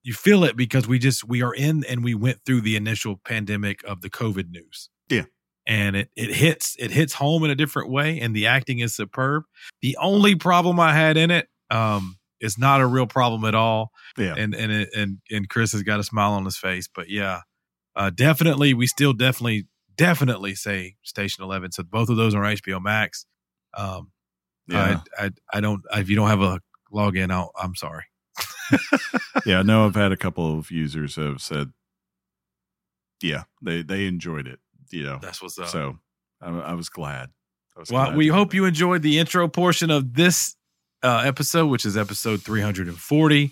[0.05, 3.17] you feel it because we just we are in and we went through the initial
[3.25, 4.91] pandemic of the COVID news.
[5.09, 5.25] Yeah.
[5.67, 8.95] And it it hits it hits home in a different way and the acting is
[8.95, 9.45] superb.
[9.81, 13.91] The only problem I had in it um is not a real problem at all.
[14.19, 14.35] yeah.
[14.37, 17.41] And and it, and and Chris has got a smile on his face, but yeah.
[17.97, 21.73] Uh definitely we still definitely definitely say Station 11.
[21.73, 23.25] So both of those are on HBO Max.
[23.73, 24.13] Um
[24.69, 25.01] yeah.
[25.19, 26.61] I, I I don't if you don't have a
[26.93, 28.05] login, I'll, I'm sorry.
[29.47, 31.73] Yeah, I know I've had a couple of users have said,
[33.23, 34.59] yeah, they they enjoyed it.
[34.91, 35.69] You know, That's what's up.
[35.69, 35.99] so
[36.41, 37.31] I, I was glad.
[37.77, 38.57] I was Well, glad we hope that.
[38.57, 40.55] you enjoyed the intro portion of this
[41.03, 43.51] uh, episode, which is episode 340.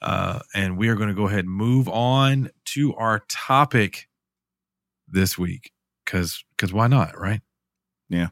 [0.00, 4.08] Uh, and we are going to go ahead and move on to our topic
[5.06, 5.70] this week.
[6.06, 7.16] Cause, cause why not?
[7.16, 7.40] Right.
[8.08, 8.28] Yeah.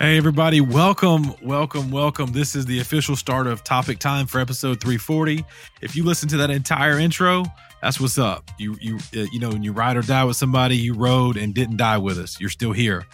[0.00, 0.60] Hey, everybody.
[0.60, 2.32] Welcome, welcome, welcome.
[2.32, 5.44] This is the official start of topic time for episode 340.
[5.82, 7.44] If you listen to that entire intro,
[7.80, 8.50] that's what's up.
[8.58, 11.54] You, you, uh, you know, when you ride or die with somebody, you rode and
[11.54, 12.40] didn't die with us.
[12.40, 13.04] You're still here.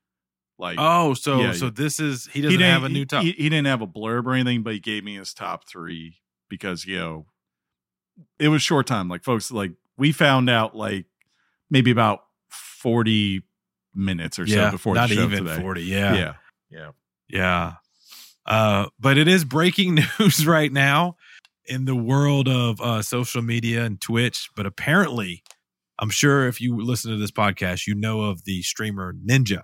[0.59, 3.23] Like Oh, so Yeah, so this is he he doesn't didn't have a new top.
[3.23, 6.17] He, he didn't have a blurb or anything, but he gave me his top three
[6.49, 7.27] because you know
[8.39, 9.09] it was short time.
[9.09, 11.05] Like folks, like we found out like
[11.71, 13.43] maybe about forty
[13.95, 15.61] minutes or yeah, so before not the show even today.
[15.61, 15.83] forty.
[15.83, 16.35] Yeah, yeah,
[16.71, 16.91] yeah.
[17.29, 17.73] yeah.
[18.47, 21.17] Uh, but it is breaking news right now
[21.69, 24.49] in the world of uh, social media and Twitch.
[24.57, 25.43] But apparently,
[25.99, 29.63] I'm sure if you listen to this podcast, you know of the streamer Ninja.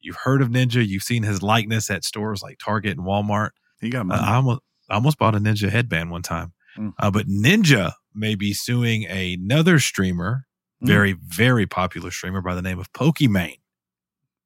[0.00, 0.86] You've heard of Ninja.
[0.86, 3.50] You've seen his likeness at stores like Target and Walmart.
[3.80, 4.14] He got Uh.
[4.14, 6.52] I almost I almost bought a Ninja headband one time.
[6.78, 6.94] Mm.
[6.98, 10.46] Uh, but Ninja may be suing another streamer,
[10.82, 10.86] Mm.
[10.86, 13.58] very very popular streamer by the name of Pokimane.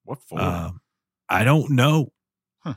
[0.03, 0.41] what for?
[0.41, 0.81] Um,
[1.29, 2.13] I don't know.
[2.65, 2.75] Huh.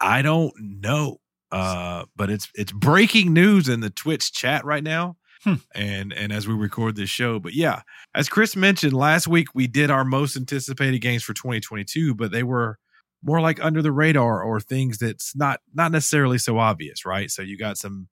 [0.00, 1.20] I don't know.
[1.50, 5.16] Uh, but it's it's breaking news in the Twitch chat right now.
[5.44, 5.54] Hmm.
[5.74, 7.82] And and as we record this show, but yeah,
[8.14, 12.42] as Chris mentioned last week, we did our most anticipated games for 2022, but they
[12.42, 12.78] were
[13.22, 17.30] more like under the radar or things that's not not necessarily so obvious, right?
[17.30, 18.08] So you got some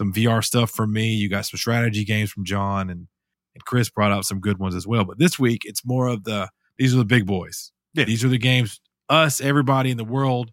[0.00, 1.14] some VR stuff from me.
[1.14, 3.06] You got some strategy games from John, and
[3.54, 5.04] and Chris brought out some good ones as well.
[5.04, 7.70] But this week, it's more of the these are the big boys.
[7.94, 8.04] Yeah.
[8.04, 10.50] These are the games us, everybody in the world,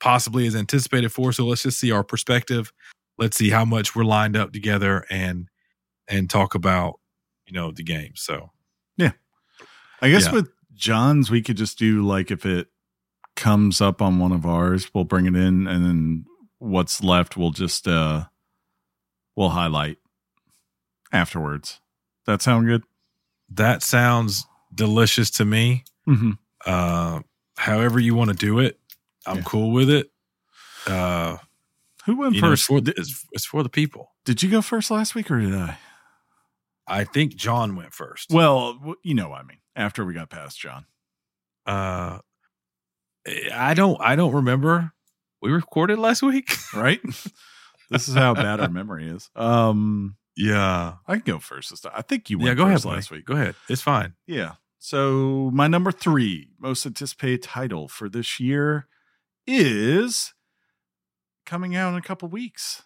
[0.00, 1.32] possibly is anticipated for.
[1.32, 2.72] So let's just see our perspective.
[3.18, 5.48] Let's see how much we're lined up together and
[6.08, 7.00] and talk about
[7.46, 8.12] you know the game.
[8.14, 8.50] So
[8.96, 9.12] yeah,
[10.00, 10.32] I guess Yeah.
[10.32, 12.68] with John's, we could just do like if it
[13.36, 16.24] comes up on one of ours, we'll bring it in, and then
[16.58, 18.24] what's left, we'll just uh
[19.36, 19.98] we'll highlight
[21.12, 21.80] afterwards.
[22.26, 22.82] That sound good?
[23.50, 25.82] that sounds delicious to me.
[26.06, 26.32] Mm-hmm.
[26.66, 27.20] Uh,
[27.56, 28.78] however you want to do it,
[29.26, 29.42] I'm Yeah.
[29.44, 30.10] cool with it.
[30.86, 31.36] Uh,
[32.06, 32.66] Who went you know, it's first?
[32.68, 34.12] for, did, it's, it's for the people.
[34.24, 35.76] did you go first last week, or did I?
[36.86, 38.30] I think John went first.
[38.30, 39.58] Well, you know what I mean.
[39.76, 40.86] After we got past John,
[41.66, 42.18] Uh,
[43.52, 44.00] I don't.
[44.00, 44.92] I don't remember.
[45.42, 46.50] We recorded last week.
[46.74, 47.00] right?
[47.90, 49.28] this is how bad our memory is.
[49.36, 50.94] Um, Yeah.
[51.06, 51.92] I can go first this time.
[51.94, 52.54] I think you went Yeah.
[52.54, 52.76] Go ahead.
[52.76, 53.26] first last week.
[53.26, 53.54] Go ahead.
[53.68, 54.14] It's fine.
[54.26, 54.52] Yeah.
[54.78, 58.86] So my number three most anticipated title for this year
[59.48, 60.34] is
[61.46, 62.82] coming out in a couple weeks.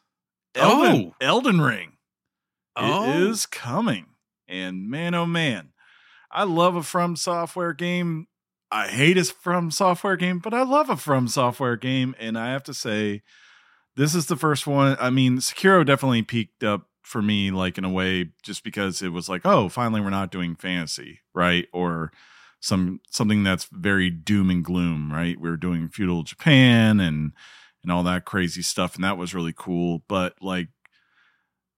[0.55, 1.15] Elden, Oh.
[1.21, 1.93] Elden Ring.
[2.77, 3.11] Oh.
[3.11, 4.07] It is coming.
[4.49, 5.73] And man, oh man,
[6.31, 8.27] I love a From Software game.
[8.71, 12.15] I hate a From Software game, but I love a From Software game.
[12.19, 13.23] And I have to say,
[13.97, 14.97] this is the first one.
[15.01, 19.09] I mean, Sekiro definitely peaked up for me, like in a way, just because it
[19.09, 21.67] was like, oh, finally we're not doing fantasy, right?
[21.73, 22.13] Or
[22.63, 25.39] some something that's very doom and gloom, right?
[25.39, 27.33] We were doing feudal Japan and
[27.83, 30.05] and all that crazy stuff, and that was really cool.
[30.09, 30.69] But like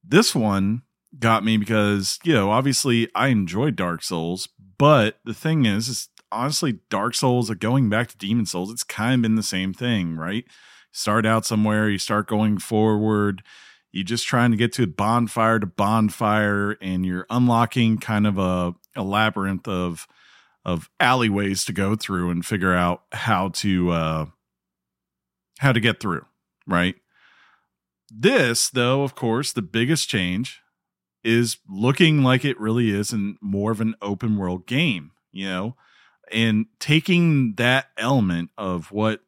[0.06, 0.82] this one
[1.18, 6.08] got me because you know obviously I enjoy Dark Souls, but the thing is, is
[6.30, 9.72] honestly Dark Souls, are going back to Demon Souls, it's kind of been the same
[9.72, 10.44] thing, right?
[10.92, 13.42] Start out somewhere, you start going forward,
[13.90, 18.74] you're just trying to get to bonfire to bonfire, and you're unlocking kind of a,
[18.94, 20.06] a labyrinth of
[20.64, 24.26] of alleyways to go through and figure out how to uh
[25.58, 26.24] how to get through,
[26.66, 26.96] right?
[28.10, 30.60] This, though, of course, the biggest change
[31.22, 35.76] is looking like it really is in more of an open world game, you know,
[36.30, 39.20] and taking that element of what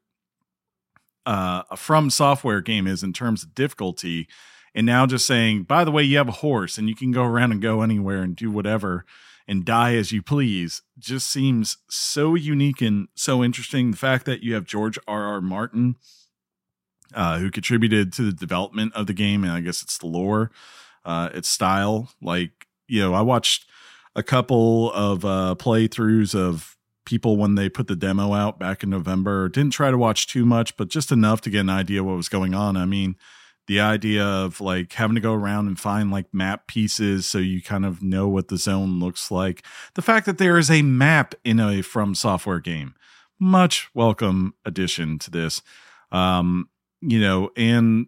[1.25, 4.29] uh, a from software game is in terms of difficulty,
[4.75, 7.25] and now just saying, by the way, you have a horse and you can go
[7.25, 9.05] around and go anywhere and do whatever
[9.49, 13.93] and die as you please, just seems so unique and so interesting.
[13.93, 15.25] The fact that you have George R.
[15.25, 15.41] R.
[15.41, 15.97] Martin
[17.15, 20.51] uh, who contributed to the development of the game, and I guess it's the lore,
[21.05, 22.11] uh, its style.
[22.21, 23.67] Like, you know, I watched
[24.15, 28.91] a couple of uh, playthroughs of people when they put the demo out back in
[28.91, 29.49] November.
[29.49, 32.29] Didn't try to watch too much, but just enough to get an idea what was
[32.29, 32.77] going on.
[32.77, 33.17] I mean,
[33.67, 37.61] the idea of like having to go around and find like map pieces so you
[37.61, 39.65] kind of know what the zone looks like.
[39.95, 42.95] The fact that there is a map in a from software game,
[43.41, 45.63] much welcome addition to this.
[46.13, 46.69] Um,
[47.01, 48.07] you know, and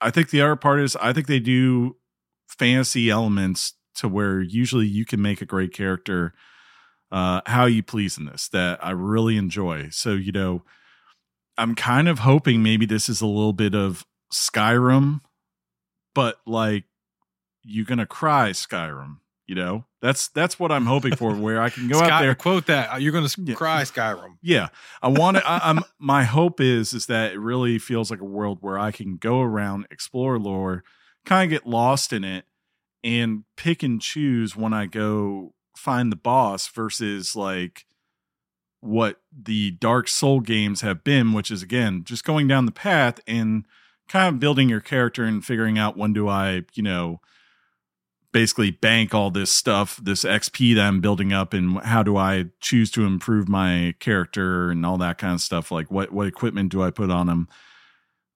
[0.00, 1.96] I think the other part is I think they do
[2.48, 6.34] fantasy elements to where usually you can make a great character
[7.12, 9.88] uh how you please in this that I really enjoy.
[9.90, 10.62] So, you know,
[11.58, 15.20] I'm kind of hoping maybe this is a little bit of Skyrim,
[16.14, 16.84] but like
[17.62, 19.84] you're gonna cry Skyrim, you know?
[20.02, 22.94] That's that's what I'm hoping for, where I can go Sky, out there Quote that.
[22.94, 23.54] Uh, you're going to Yeah.
[23.54, 24.38] cry Skyrim.
[24.40, 24.68] yeah
[25.02, 28.58] i want to i'm my hope is is that it really feels like a world
[28.62, 30.84] where i can go around explore lore
[31.26, 32.46] kind of get lost in it
[33.04, 37.84] and pick and choose when i go find the boss versus like
[38.80, 43.20] what the dark soul games have been which is again just going down the path
[43.26, 43.66] and
[44.10, 47.20] kind of building your character and figuring out when do i you know
[48.32, 52.46] basically bank all this stuff, this XP that I'm building up, and how do I
[52.60, 55.70] choose to improve my character and all that kind of stuff.
[55.70, 57.48] Like what what equipment do I put on them?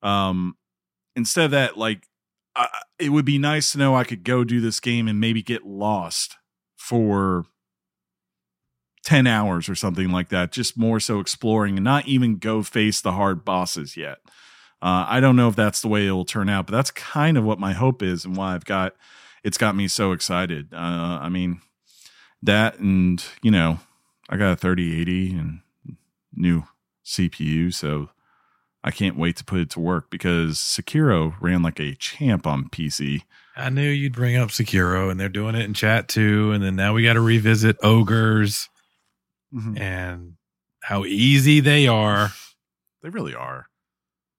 [0.03, 0.57] Um,
[1.17, 2.09] instead of that, like
[2.57, 5.43] I, it would be nice to know I could go do this game and maybe
[5.43, 6.37] get lost
[6.77, 7.47] for
[9.05, 13.01] 10 hours or something like that, just more so exploring and not even go face
[13.01, 14.19] the hard bosses yet.
[14.85, 17.39] Uh, I don't know if that's the way it will turn out, but that's kind
[17.39, 18.95] of what my hope is and why I've got
[19.43, 20.75] it's got me so excited.
[20.75, 21.63] Uh, I mean,
[22.43, 23.79] that and, you know,
[24.29, 25.61] I got a 3080 and
[26.35, 26.65] new
[27.03, 28.11] CPU, so
[28.83, 32.69] I can't wait to put it to work because Sekiro ran like a champ on
[32.69, 33.23] PC.
[33.57, 36.53] I knew you'd bring up Sekiro, and they're doing it in chat too.
[36.53, 38.69] And then now we got to revisit ogres
[39.79, 40.35] and
[40.83, 42.33] how easy they are.
[43.03, 43.67] They really are.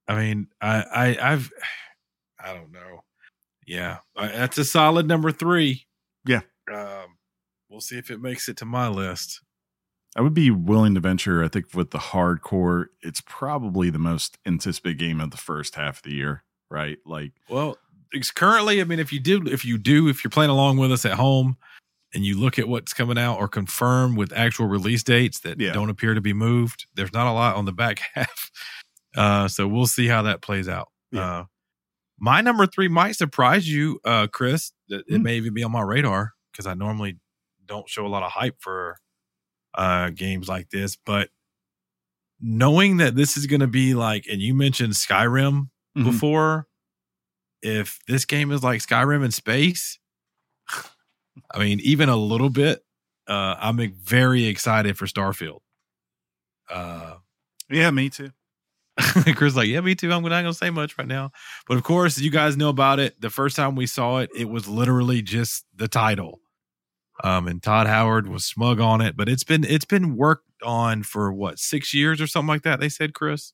[0.07, 1.51] I mean, I, I I've
[2.39, 3.03] I don't know.
[3.65, 5.87] Yeah, that's a solid number three.
[6.25, 6.41] Yeah.
[6.71, 7.17] Um,
[7.69, 9.41] we'll see if it makes it to my list.
[10.15, 11.43] I would be willing to venture.
[11.43, 15.97] I think with the hardcore, it's probably the most anticipated game of the first half
[15.97, 16.99] of the year, right?
[17.05, 17.77] Like, well,
[18.11, 18.79] it's currently.
[18.79, 21.13] I mean, if you do, if you do, if you're playing along with us at
[21.13, 21.57] home,
[22.15, 25.73] and you look at what's coming out or confirm with actual release dates that yeah.
[25.73, 28.49] don't appear to be moved, there's not a lot on the back half.
[29.15, 30.89] Uh, so we'll see how that plays out.
[31.11, 31.21] Yeah.
[31.21, 31.43] Uh,
[32.19, 34.71] my number three might surprise you, uh, Chris.
[34.87, 35.21] It, mm.
[35.21, 37.17] may even be on my radar because I normally
[37.65, 38.97] don't show a lot of hype for
[39.73, 40.95] uh, games like this.
[40.95, 41.29] But
[42.39, 46.03] knowing that this is going to be like, and you mentioned Skyrim mm-hmm.
[46.03, 46.67] before,
[47.61, 49.99] if this game is like Skyrim in space,
[51.51, 52.83] I mean, even a little bit,
[53.27, 55.59] uh, I'm very excited for Starfield.
[56.69, 57.15] Uh,
[57.69, 58.31] yeah, me too.
[59.35, 60.11] Chris like, yeah, me too.
[60.11, 61.31] I'm not gonna say much right now,
[61.67, 63.19] but of course, you guys know about it.
[63.19, 66.39] The first time we saw it, it was literally just the title,
[67.23, 69.17] um, and Todd Howard was smug on it.
[69.17, 72.79] But it's been it's been worked on for what six years or something like that.
[72.79, 73.51] They said, Chris,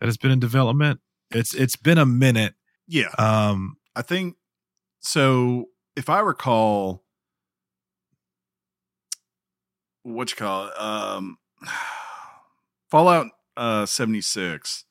[0.00, 1.00] that it's been in development.
[1.30, 2.54] It's it's been a minute.
[2.86, 3.08] Yeah.
[3.18, 4.36] Um, I think
[5.00, 5.66] so.
[5.94, 7.04] If I recall,
[10.04, 11.36] what you call it, um,
[12.90, 14.84] Fallout uh, 76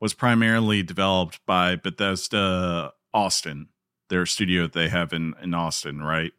[0.00, 3.68] was primarily developed by Bethesda Austin,
[4.08, 6.32] their studio that they have in, in Austin, right?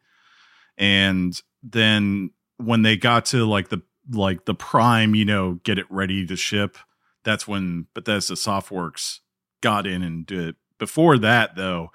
[0.76, 5.86] And then when they got to like the like the prime, you know, get it
[5.88, 6.76] ready to ship,
[7.24, 9.20] that's when Bethesda Softworks
[9.60, 10.56] got in and did it.
[10.78, 11.92] Before that, though,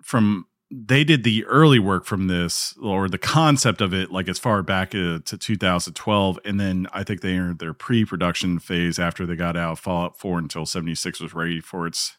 [0.00, 0.46] from
[0.78, 4.62] they did the early work from this or the concept of it like as far
[4.62, 9.36] back uh, to 2012 and then i think they entered their pre-production phase after they
[9.36, 12.16] got out fallout 4 until 76 was ready for its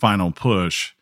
[0.00, 0.92] final push.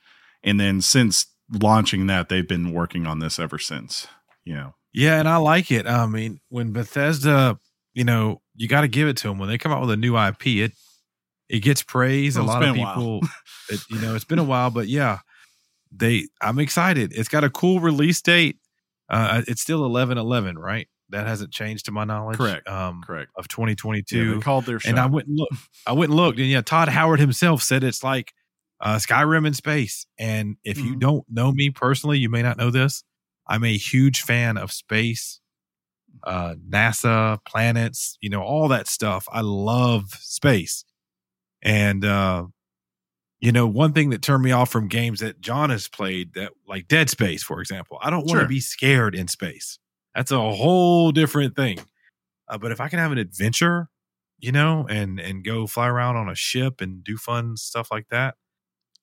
[0.43, 4.07] And then since launching that they've been working on this ever since
[4.45, 4.75] you know.
[4.93, 5.87] Yeah and i like it.
[5.87, 7.59] I mean when bethesda
[7.95, 9.97] you know you got to give it to them when they come out with a
[9.97, 10.73] new ip it
[11.49, 13.21] it gets praise well, a lot of people
[13.71, 15.21] it, you know it's been a while but yeah
[15.93, 17.13] they I'm excited.
[17.15, 18.57] It's got a cool release date.
[19.09, 20.89] Uh, it's still 11 11, right?
[21.11, 22.37] That hasn't changed to my knowledge.
[22.37, 22.69] Correct.
[22.69, 23.31] Um, Correct.
[23.35, 24.19] Of 2022.
[24.19, 24.91] Yeah, they called their shot.
[24.91, 25.55] And I went and looked.
[25.87, 28.35] I went and looked, and yeah, Todd Howard himself said it's like
[28.81, 30.07] uh, Skyrim in space.
[30.19, 30.87] And if mm-hmm.
[30.87, 33.05] you don't know me personally, you may not know this.
[33.47, 35.41] I'm a huge fan of space,
[36.25, 39.27] uh, NASA, planets, you know, all that stuff.
[39.33, 40.85] I love space.
[41.63, 42.47] And uh,
[43.41, 46.53] you know, one thing that turned me off from games that John has played, that
[46.67, 48.49] like Dead Space, for example, I don't want to sure.
[48.49, 49.79] be scared in space.
[50.15, 51.79] That's a whole different thing.
[52.49, 53.89] Uh, but if I can have an adventure,
[54.39, 58.09] you know, and and go fly around on a ship and do fun stuff like
[58.11, 58.35] that,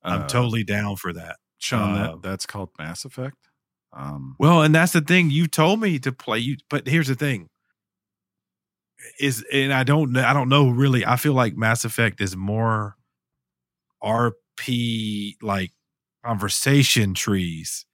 [0.03, 1.38] I'm uh, totally down for that.
[1.57, 3.38] Sean, uh, that, that's called Mass Effect.
[3.93, 6.39] Um, well, and that's the thing you told me to play.
[6.39, 7.47] You, but here's the thing:
[9.19, 11.05] is and I don't I don't know really.
[11.05, 12.97] I feel like Mass Effect is more
[14.06, 15.72] RP like
[16.24, 17.86] conversation trees.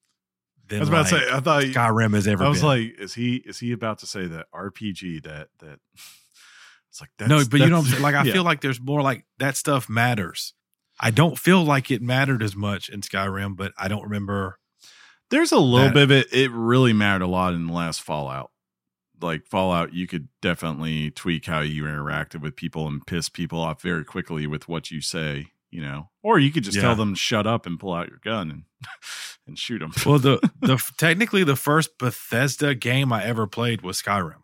[0.69, 2.45] I was about like to say, I thought Skyrim has ever.
[2.45, 2.67] I was been.
[2.67, 5.79] like, is he is he about to say that RPG that that?
[6.89, 8.03] It's like that's, no, but you know, what I'm saying?
[8.03, 8.33] like I yeah.
[8.33, 10.53] feel like there's more like that stuff matters.
[10.99, 14.59] I don't feel like it mattered as much in Skyrim, but I don't remember.
[15.29, 15.93] There's a little that.
[15.93, 16.33] bit of it.
[16.33, 18.51] It really mattered a lot in the last Fallout.
[19.21, 23.81] Like Fallout, you could definitely tweak how you interacted with people and piss people off
[23.81, 26.83] very quickly with what you say you know, or you could just yeah.
[26.83, 28.63] tell them shut up and pull out your gun and
[29.47, 29.93] and shoot them.
[30.05, 34.41] well, the the technically the first Bethesda game I ever played was Skyrim.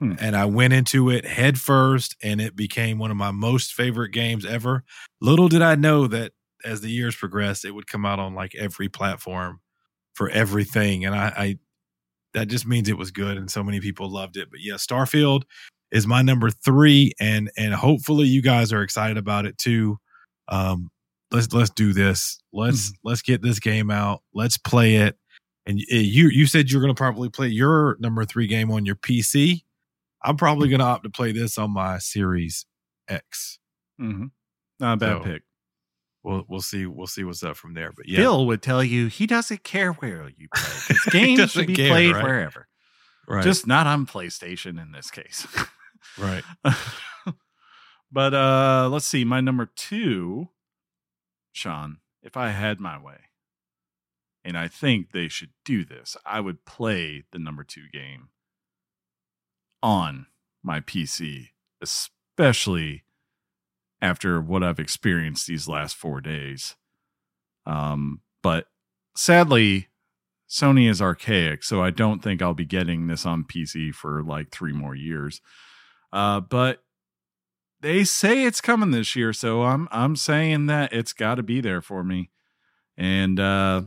[0.00, 0.14] Hmm.
[0.18, 4.10] And I went into it head first, and it became one of my most favorite
[4.10, 4.82] games ever.
[5.20, 6.32] Little did I know that
[6.64, 9.60] as the years progressed, it would come out on like every platform
[10.14, 11.04] for everything.
[11.04, 11.58] And I, I
[12.32, 14.50] that just means it was good, and so many people loved it.
[14.50, 15.44] But yeah, Starfield
[15.92, 19.98] is my number three, and and hopefully you guys are excited about it too.
[20.48, 20.90] Um,
[21.30, 22.38] let's let's do this.
[22.52, 23.08] Let's mm-hmm.
[23.08, 24.22] let's get this game out.
[24.32, 25.16] Let's play it.
[25.66, 28.96] And you you said you're going to probably play your number three game on your
[28.96, 29.62] PC.
[30.22, 32.66] I'm probably going to opt to play this on my Series
[33.08, 33.58] X.
[34.00, 34.26] Mm-hmm.
[34.80, 35.42] Not a bad so, pick.
[36.22, 37.92] We'll we'll see we'll see what's up from there.
[37.94, 40.74] But yeah, Phil would tell you he doesn't care where you play.
[40.88, 42.24] His games should be care, played right?
[42.24, 42.66] wherever.
[43.26, 43.44] Right.
[43.44, 45.46] Just not on PlayStation in this case.
[46.18, 46.44] Right.
[48.12, 49.24] but uh let's see.
[49.24, 50.50] My number two,
[51.52, 53.16] Sean, if I had my way,
[54.44, 58.28] and I think they should do this, I would play the number two game
[59.82, 60.26] on
[60.62, 61.48] my PC,
[61.80, 63.04] especially
[64.00, 66.76] after what I've experienced these last four days.
[67.66, 68.66] Um, but
[69.16, 69.88] sadly,
[70.48, 74.50] Sony is archaic, so I don't think I'll be getting this on PC for like
[74.50, 75.40] three more years.
[76.12, 76.82] Uh, but
[77.80, 81.60] they say it's coming this year, so I'm I'm saying that it's got to be
[81.60, 82.30] there for me.
[82.96, 83.82] And uh,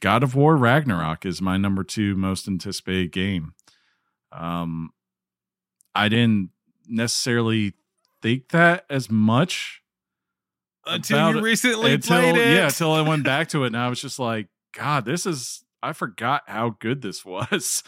[0.00, 3.54] God of War Ragnarok is my number two most anticipated game.
[4.32, 4.90] Um,
[5.94, 6.50] I didn't
[6.86, 7.74] necessarily
[8.22, 9.82] think that as much
[10.86, 12.56] until you recently until, played it.
[12.56, 15.64] Yeah, until I went back to it, and I was just like, God, this is.
[15.82, 17.82] I forgot how good this was.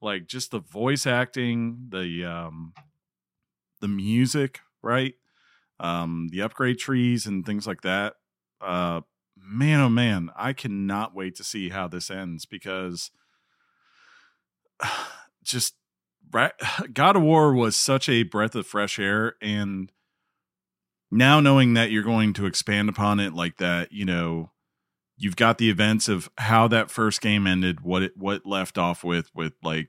[0.00, 2.72] like just the voice acting, the um,
[3.80, 5.14] the music, right?
[5.80, 8.14] Um, the upgrade trees and things like that.
[8.60, 9.02] Uh,
[9.36, 13.10] man, oh man, I cannot wait to see how this ends because
[15.42, 15.74] just
[16.92, 19.90] God of War was such a breath of fresh air and
[21.10, 24.50] now knowing that you're going to expand upon it like that, you know,
[25.18, 29.04] you've got the events of how that first game ended, what it what left off
[29.04, 29.88] with with like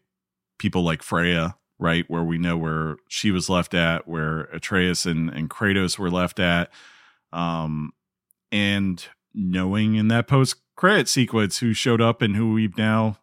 [0.58, 5.30] people like Freya, right, where we know where she was left at, where Atreus and
[5.30, 6.70] and Kratos were left at,
[7.32, 7.92] um,
[8.52, 13.18] and knowing in that post credit sequence who showed up and who we've now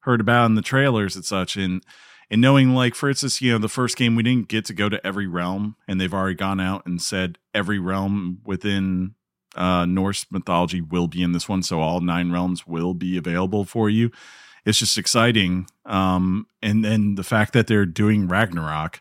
[0.00, 1.82] heard about in the trailers and such, and
[2.30, 4.88] and knowing like for instance you know the first game we didn't get to go
[4.88, 9.14] to every realm and they've already gone out and said every realm within
[9.56, 13.64] uh norse mythology will be in this one so all nine realms will be available
[13.64, 14.10] for you.
[14.64, 19.00] It's just exciting um and then the fact that they're doing ragnarok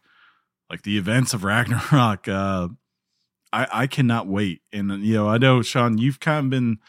[0.70, 2.70] like the events of ragnarok uh
[3.51, 4.62] i i cannot wait.
[4.72, 6.80] And you know i know sean you've kind of been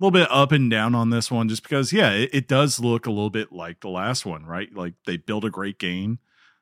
[0.00, 2.80] a little bit up and down on this one just because yeah it, it, does
[2.80, 4.74] look a little bit like the last one right?
[4.74, 6.18] Like they build a great game.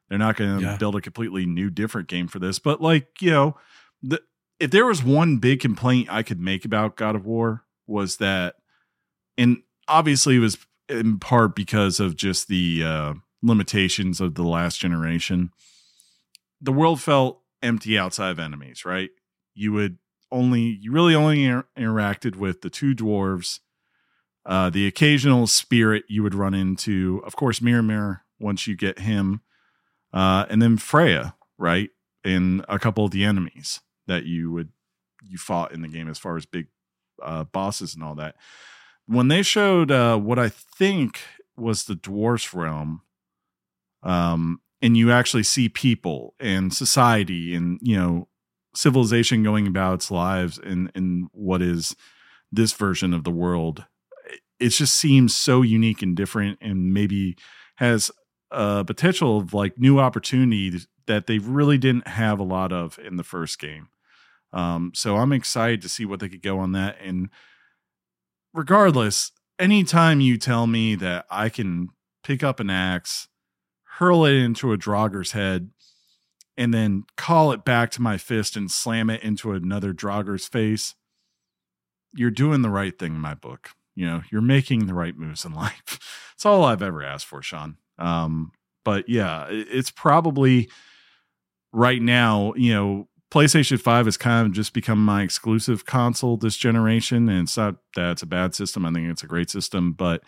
[0.09, 0.77] They're not going to yeah.
[0.77, 3.57] build a completely new different game for this but like you know
[4.03, 4.21] the,
[4.63, 8.55] if there was one big complaint i could make about god of war was that
[9.37, 10.57] and obviously it was
[10.89, 15.51] in part because of just the uh, limitations of the last generation
[16.63, 19.11] the world felt empty outside of enemies right?
[19.55, 19.99] You would
[20.31, 23.61] only you really only inter- interacted with the two dwarves,
[24.47, 29.43] uh, the occasional spirit you would run into, of course, Mimir once you get him,
[30.13, 31.91] uh, and then Freya, right,
[32.25, 34.71] and a couple of the enemies that you would
[35.23, 36.67] you fought in the game as far as big
[37.23, 38.37] uh, bosses and all that.
[39.07, 41.21] When they showed uh, what I think
[41.57, 43.03] was the dwarfs realm,
[44.03, 48.29] um, and you actually see people and society and you know
[48.75, 51.95] civilization going about its lives in in what is
[52.51, 53.85] this version of the world
[54.63, 57.37] it just seems so unique and different and maybe
[57.77, 58.13] has
[58.53, 63.17] a potential of like new opportunities that they really didn't have a lot of in
[63.17, 63.89] the first game
[64.53, 67.29] um, so i'm excited to see what they could go on that and
[68.53, 71.89] regardless anytime you tell me that i can
[72.23, 73.29] pick up an axe
[73.99, 75.71] hurl it into a Draugr's head
[76.57, 80.95] and then call it back to my fist and slam it into another Draugr's face,
[82.15, 83.71] you're doing the right thing in my book.
[83.95, 86.31] You know, you're making the right moves in life.
[86.35, 87.77] It's all I've ever asked for, Sean.
[87.99, 88.53] Um,
[88.85, 90.69] but yeah, it's probably
[91.73, 96.57] right now, you know, PlayStation 5 has kind of just become my exclusive console this
[96.57, 97.29] generation.
[97.29, 98.85] And it's not that it's a bad system.
[98.85, 99.93] I think it's a great system.
[99.93, 100.23] But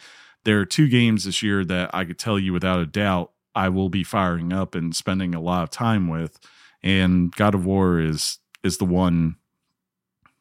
[0.44, 3.68] there are two games this year that I could tell you without a doubt I
[3.68, 6.38] will be firing up and spending a lot of time with.
[6.82, 9.36] And God of War is is the one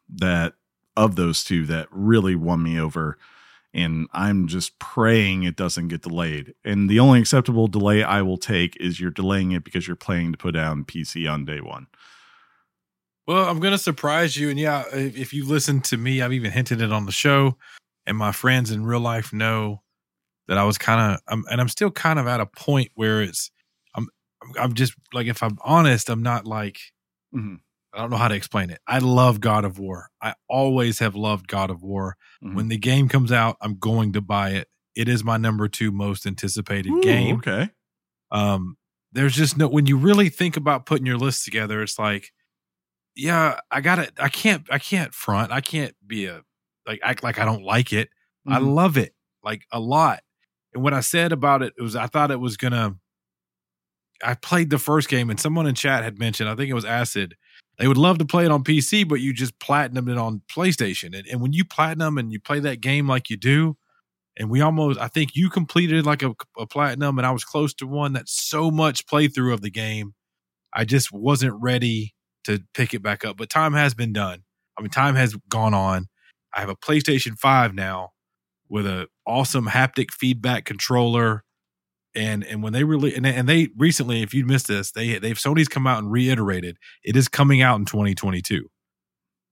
[0.09, 0.53] that
[0.95, 3.17] of those two that really won me over.
[3.73, 6.53] And I'm just praying it doesn't get delayed.
[6.63, 10.31] And the only acceptable delay I will take is you're delaying it because you're planning
[10.31, 11.87] to put down PC on day one.
[13.25, 14.49] Well, I'm going to surprise you.
[14.49, 17.57] And yeah, if you listen to me, I've even hinted it on the show,
[18.05, 19.81] and my friends in real life know
[20.47, 23.49] that I was kind of, and I'm still kind of at a point where it's,
[23.95, 24.07] I'm,
[24.59, 26.79] I'm just like, if I'm honest, I'm not like,
[27.33, 27.55] mm-hmm.
[27.93, 28.79] I don't know how to explain it.
[28.87, 30.09] I love God of War.
[30.21, 32.17] I always have loved God of War.
[32.43, 32.55] Mm-hmm.
[32.55, 34.67] When the game comes out, I'm going to buy it.
[34.95, 37.37] It is my number two most anticipated Ooh, game.
[37.37, 37.69] Okay.
[38.31, 38.77] Um,
[39.11, 42.31] there's just no when you really think about putting your list together, it's like,
[43.15, 45.51] yeah, I gotta I can't I can't front.
[45.51, 46.41] I can't be a
[46.87, 48.09] like act like I don't like it.
[48.47, 48.53] Mm-hmm.
[48.53, 49.13] I love it
[49.43, 50.21] like a lot.
[50.73, 52.95] And what I said about it, it was I thought it was gonna.
[54.23, 56.85] I played the first game, and someone in chat had mentioned, I think it was
[56.85, 57.35] Acid.
[57.77, 61.17] They would love to play it on PC, but you just platinum it on PlayStation.
[61.17, 63.77] And, and when you platinum and you play that game like you do,
[64.37, 67.73] and we almost, I think you completed like a, a platinum, and I was close
[67.75, 68.13] to one.
[68.13, 70.13] That's so much playthrough of the game.
[70.73, 72.13] I just wasn't ready
[72.45, 73.37] to pick it back up.
[73.37, 74.43] But time has been done.
[74.77, 76.07] I mean, time has gone on.
[76.53, 78.09] I have a PlayStation 5 now
[78.69, 81.42] with a awesome haptic feedback controller.
[82.15, 85.37] And and when they really and, and they recently, if you missed this, they they've
[85.37, 88.67] Sony's come out and reiterated it is coming out in 2022.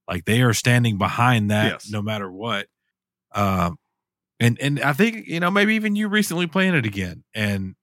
[0.08, 1.90] Like they are standing behind that Yes.
[1.90, 2.68] no matter what.
[3.34, 3.78] Um
[4.40, 7.76] and and I think, you know, maybe even you recently playing it again and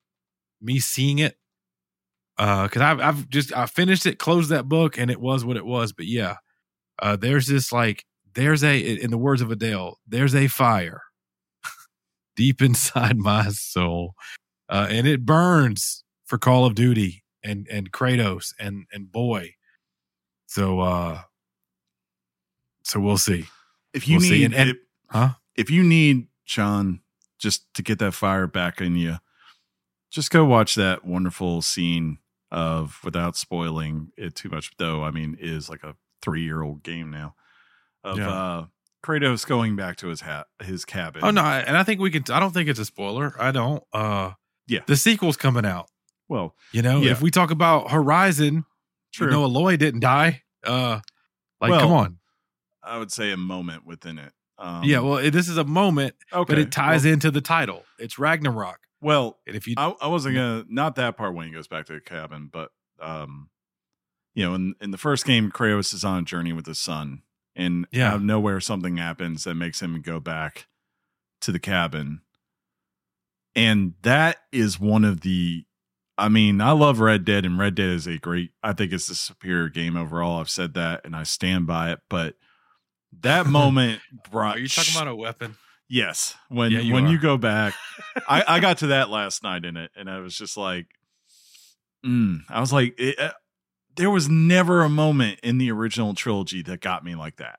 [0.61, 1.37] me seeing it
[2.39, 5.57] uh because I've I've just I finished it, closed that book, and it was what
[5.57, 5.93] it was.
[5.93, 6.37] But yeah,
[7.01, 8.05] uh there's this like
[8.35, 11.03] there's a in the words of Adele, there's a fire
[12.37, 14.15] deep inside my soul,
[14.69, 19.55] uh, and it burns for Call of Duty and and Kratos and and boy,
[20.47, 21.23] so uh,
[22.83, 23.47] so we'll see.
[23.93, 24.39] If you We'll see.
[24.39, 24.77] need, And- and- if,
[25.11, 25.35] Huh?
[25.57, 27.01] if you need Sean
[27.39, 29.19] just to get that fire back in you,
[30.11, 32.19] just go watch that wonderful scene
[32.51, 34.71] of without spoiling it too much.
[34.79, 37.35] Though I mean, it is like a three year old game now
[38.05, 38.31] of Yeah.
[38.31, 38.67] uh
[39.05, 41.23] Kratos going back to his hat his cabin.
[41.25, 42.25] Oh no, I- and I think we can.
[42.31, 43.35] I don't think it's a spoiler.
[43.41, 43.83] I don't.
[43.93, 44.33] Uh,
[44.69, 44.81] Yeah.
[44.87, 45.89] the sequel's coming out.
[46.29, 47.13] Well, You know, Yeah.
[47.13, 48.65] if we talk about Horizon,
[49.15, 49.27] true.
[49.29, 50.43] you know, Aloy didn't die.
[50.65, 51.01] Uh,
[51.61, 52.19] like, Well, come on.
[52.83, 54.33] I would say a moment within it.
[54.59, 57.41] Um, yeah, well, it, this is a moment, okay, but it ties well, into the
[57.41, 57.85] title.
[57.99, 61.53] It's Ragnarok, Well, and if you, I, I wasn't gonna not that part when he
[61.53, 63.51] goes back to the cabin, but um,
[64.35, 67.23] you know, in in the first game, Kratos is on a journey with his son,
[67.55, 68.09] and Yeah.
[68.09, 70.67] out of nowhere something happens that makes him go back
[71.43, 72.23] to the cabin,
[73.59, 75.65] and that is one of the.
[76.17, 78.51] I mean, I love Red Dead, and Red Dead is a great.
[78.63, 80.41] I think it's the superior game overall.
[80.41, 82.01] I've said that, and I stand by it.
[82.09, 82.35] But
[83.21, 84.01] that moment
[84.31, 84.57] brought.
[84.57, 85.57] are you talking about a weapon?
[85.89, 87.11] Yes, when Yeah, you when are.
[87.11, 87.75] you go back,
[88.29, 90.87] I, I got to that last night in it, and I was just like,
[92.05, 93.33] mm, I was like, it, uh,
[93.97, 97.59] there was never a moment in the original trilogy that got me like that.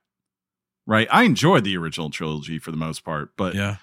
[0.85, 3.77] Right, I enjoyed the original trilogy for the most part, but yeah,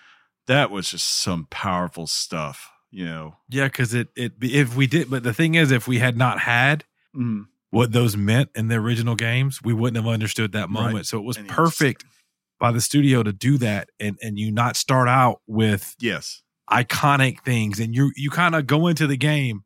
[0.47, 2.71] that was just some powerful stuff.
[2.91, 5.99] You know, yeah, because it it if we did, but the thing is, if we
[5.99, 6.85] had not had
[7.15, 10.71] mm, what those meant in the original games, we wouldn't have understood that Right.
[10.71, 11.07] moment.
[11.07, 12.05] So it was And perfect
[12.59, 17.43] by the studio to do that, and and you not start out with yes, iconic
[17.45, 19.65] things and you you kind of go into the game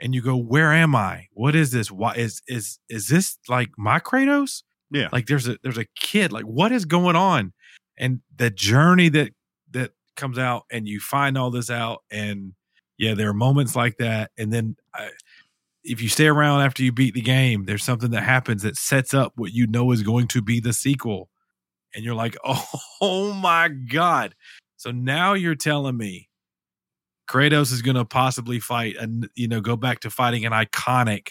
[0.00, 1.26] and you go where am i?
[1.32, 1.90] What is this?
[1.90, 4.62] Why is is is this like my kratos?
[4.90, 7.52] Yeah, like there's a there's a kid like what is going on?
[7.98, 9.32] And the journey that
[10.16, 12.52] comes out and you find all this out and
[12.98, 15.10] yeah there are moments like that and then I,
[15.82, 19.14] if you stay around after you beat the game there's something that happens that sets
[19.14, 21.30] up what you know is going to be the sequel
[21.94, 22.36] and you're like
[23.00, 24.34] oh, my god
[24.76, 26.28] so now you're telling me
[27.28, 31.30] Kratos is going to possibly fight and you know go back to fighting an iconic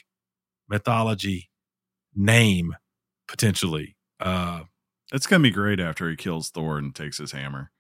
[0.67, 1.49] mythology
[2.15, 2.75] name
[3.27, 3.95] potentially.
[4.19, 4.61] Uh
[5.13, 7.71] it's gonna be great after he kills Thor and takes his hammer.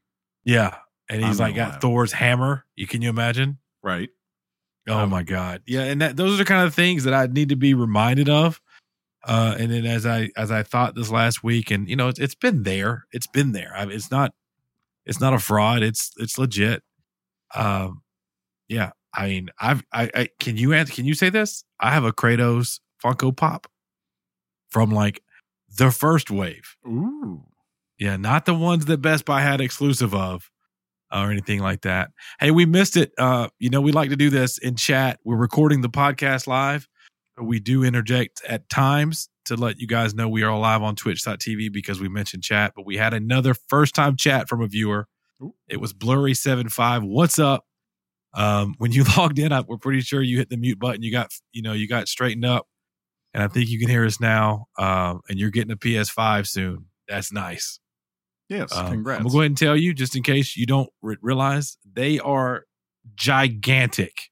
[0.45, 0.75] yeah,
[1.09, 1.81] and he's I'm like got.
[1.81, 2.65] Thor's hammer.
[2.75, 3.57] You can you imagine?
[3.81, 4.09] Right,
[4.87, 5.61] Oh Um, my god.
[5.65, 8.29] Yeah, and that those are the kind of things that I need to be reminded
[8.29, 8.59] of.
[9.25, 12.19] Uh and then as I as I thought this last week and you know it's,
[12.19, 13.05] it's been there.
[13.11, 13.73] It's been there.
[13.75, 14.33] I mean, it's not
[15.05, 15.83] it's not a fraud.
[15.83, 16.83] It's it's legit.
[17.55, 18.01] Um
[18.67, 21.63] yeah, I mean, I've I, I can you answer can you say this?
[21.79, 23.67] I have a Kratos Funko Pop
[24.69, 25.21] from like
[25.77, 26.75] the first wave.
[26.87, 27.43] ooh,
[27.99, 30.49] Yeah, not the ones that Best Buy had exclusive of
[31.13, 32.09] or anything like that.
[32.39, 33.11] Hey, we missed it.
[33.17, 35.19] Uh, you know, we like to do this in chat.
[35.23, 36.87] We're recording the podcast live,
[37.37, 40.95] but we do interject at times to let you guys know we are live on
[40.95, 45.07] twitch.tv because we mentioned chat, but we had another first time chat from a viewer.
[45.67, 47.03] It was blurry75.
[47.03, 47.65] What's up?
[48.33, 51.03] Um, when you logged in, I, we're pretty sure you hit the mute button.
[51.03, 52.67] You got, you know, you got straightened up
[53.33, 54.67] and I think you can hear us now.
[54.77, 56.85] Um, and you're getting a PS5 soon.
[57.07, 57.79] That's nice.
[58.49, 59.19] Yes, Um, congrats.
[59.19, 62.19] I'm gonna go ahead and tell you, just in case you don't re- realize, they
[62.19, 62.65] are
[63.15, 64.29] gigantic.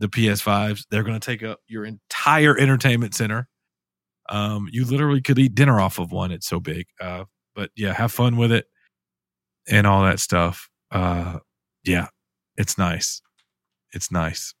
[0.00, 3.48] The PS5s, they're going to take up your entire entertainment center.
[4.28, 6.32] Um, you literally could eat dinner off of one.
[6.32, 6.86] It's so big.
[7.00, 8.66] Uh, but yeah, have fun with it
[9.68, 10.68] and all that stuff.
[10.90, 11.38] Uh,
[11.84, 12.08] yeah,
[12.56, 13.22] it's nice.
[13.92, 14.52] It's nice.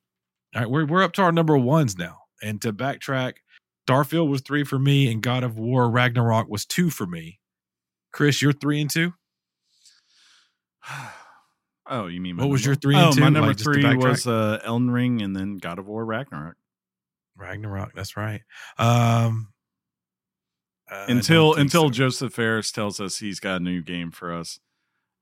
[0.54, 2.18] All right, we're we're up to our number ones now.
[2.42, 3.34] And to backtrack,
[3.88, 7.40] Starfield was three for me, and God of War Ragnarok was two for me.
[8.14, 9.12] Chris, you're three and two.
[11.86, 13.20] Oh, you mean What was your three and oh, two?
[13.20, 16.56] My number Like, three was uh, Elden Ring, and then God of War Ragnarok.
[17.36, 17.92] Ragnarok.
[17.94, 18.40] That's right.
[18.78, 19.52] Um,
[20.88, 21.90] I until until so.
[21.90, 24.60] Josef Fares tells us he's got a new game for us,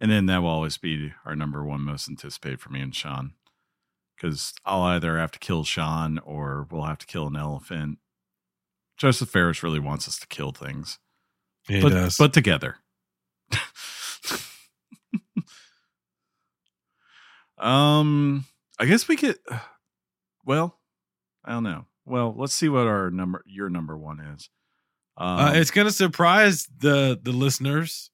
[0.01, 3.33] and then that will always be our number one most anticipated for me and Sean,
[4.17, 7.99] because I'll either have to kill Sean or we'll have to kill an elephant,
[8.97, 11.01] Josef Fares really wants us to kill things,
[11.69, 12.17] He but does.
[12.17, 12.77] but together.
[17.59, 18.45] um,
[18.79, 19.39] I guess we could.
[20.45, 20.77] Well,
[21.45, 21.87] I don't know.
[22.05, 24.51] Well, let's see what our number, your number one is.
[25.17, 28.11] Um, uh, it's to surprise the the listeners.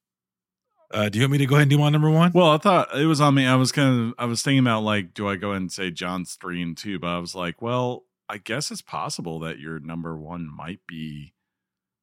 [0.91, 2.33] Uh, do you want me to go ahead and do my number one?
[2.35, 3.47] Well, I thought it was on me.
[3.47, 5.91] I was kind of, I was thinking about like, do I go ahead and say
[5.91, 6.99] John's three too?
[6.99, 11.35] But I was like, well, I guess it's possible that your number one might be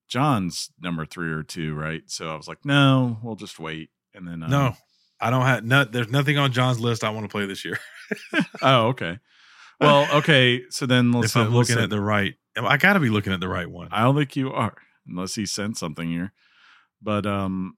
[0.08, 2.04] John's number three or two, right?
[2.08, 3.90] So I was like, no, we'll just wait.
[4.14, 4.74] And then, um, no,
[5.20, 5.64] I don't have.
[5.64, 7.80] No, there's nothing on John's list I want to play this year.
[8.62, 9.20] oh, okay.
[9.80, 10.62] Well, okay.
[10.70, 11.36] So then let's.
[11.36, 13.90] if I'm looking at the right, I got to be looking at the right one.
[13.92, 14.76] I don't think you are,
[15.08, 16.32] unless he sent something here.
[17.02, 17.78] But um,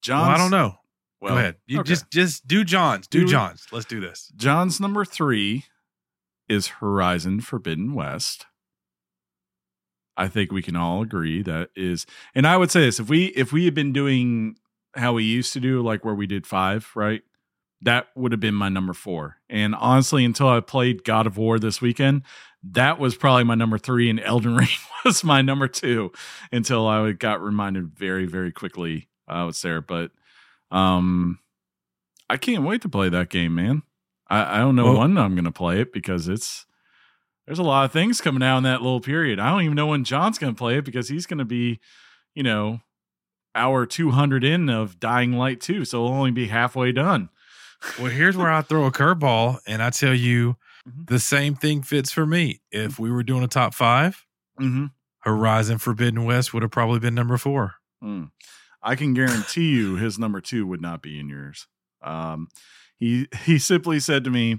[0.00, 0.74] John, Well, I don't know.
[1.20, 1.56] Well, Go ahead.
[1.66, 1.88] You okay.
[1.88, 3.06] just just do John's.
[3.06, 3.66] Do Do- John's.
[3.70, 4.32] Let's do this.
[4.34, 5.64] John's number three
[6.48, 8.46] is Horizon Forbidden West.
[10.22, 13.26] I think we can all agree that is, and I would say this: if we
[13.26, 14.56] if we had been doing
[14.94, 17.22] how we used to do, like where we did five, right,
[17.80, 19.36] that would have been my number four.
[19.48, 22.22] And honestly, until I played God of War this weekend,
[22.62, 24.68] that was probably my number three, and Elden Ring
[25.04, 26.12] was my number two.
[26.52, 30.10] Until I got reminded very very quickly I was there, but
[30.70, 31.38] um,
[32.30, 33.82] I can't wait to play that game, man.
[34.28, 36.64] I, I don't know Well- when I'm going to play it because it's
[37.52, 39.38] there's a lot of things coming out in that little period.
[39.38, 41.80] I don't even know when John's going to play it because he's going to be,
[42.34, 42.80] you know,
[43.54, 47.28] hour 200 in of Dying Light 2, so it'll only be halfway done.
[47.98, 50.56] Well, here's where I throw a curveball, and I tell you,
[50.88, 51.08] Mhm.
[51.08, 52.62] the same thing fits for me.
[52.70, 54.24] If we were doing a top five,
[54.58, 54.86] Mm-hmm.
[55.20, 57.74] Horizon Forbidden West would have probably been number four.
[58.02, 58.30] Mm.
[58.82, 61.66] I can guarantee you his number two would not be in yours.
[62.02, 62.48] Um,
[62.98, 64.58] he he simply said to me,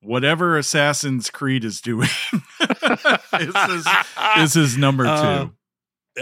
[0.00, 2.08] "Whatever Assassin's Creed is doing
[2.60, 3.86] is, his,
[4.38, 5.10] is his number two.
[5.10, 5.48] Uh,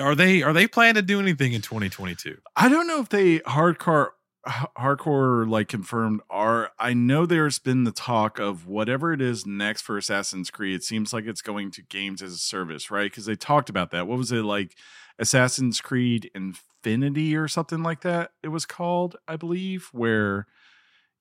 [0.00, 2.38] Are they are they planning to do anything in 2022?
[2.56, 4.08] I don't know if they hardcore
[4.46, 9.82] hardcore like confirmed are I know there's been the talk of whatever it is next
[9.82, 13.26] for Assassin's Creed it seems like it's going to games as a service right because
[13.26, 14.76] they talked about that what was it like
[15.18, 20.46] Assassin's Creed Infinity or something like that it was called I believe where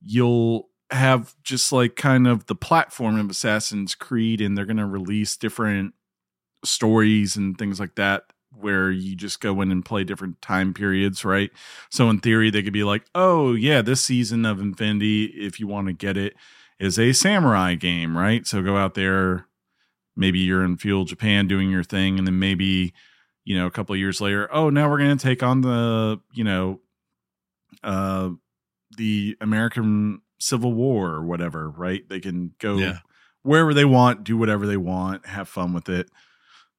[0.01, 4.85] you'll have just like kind of the platform of Assassin's Creed and they're going to
[4.85, 5.93] release different
[6.63, 8.23] stories and things like that
[8.59, 11.51] where you just go in and play different time periods, right?
[11.89, 15.67] So in theory, they could be like, oh yeah, this season of Infinity, if you
[15.67, 16.35] want to get it,
[16.79, 18.45] is a samurai game, right?
[18.47, 19.47] So go out there,
[20.15, 22.93] maybe you're in feudal Japan doing your thing, and then maybe
[23.45, 26.19] you know a couple of years later, oh now we're going to take on the
[26.33, 26.79] you know
[27.83, 28.29] uh
[28.97, 32.07] the American Civil War or whatever, right?
[32.07, 32.99] They can go Yeah.
[33.43, 36.09] wherever they want, do whatever they want, have fun with it.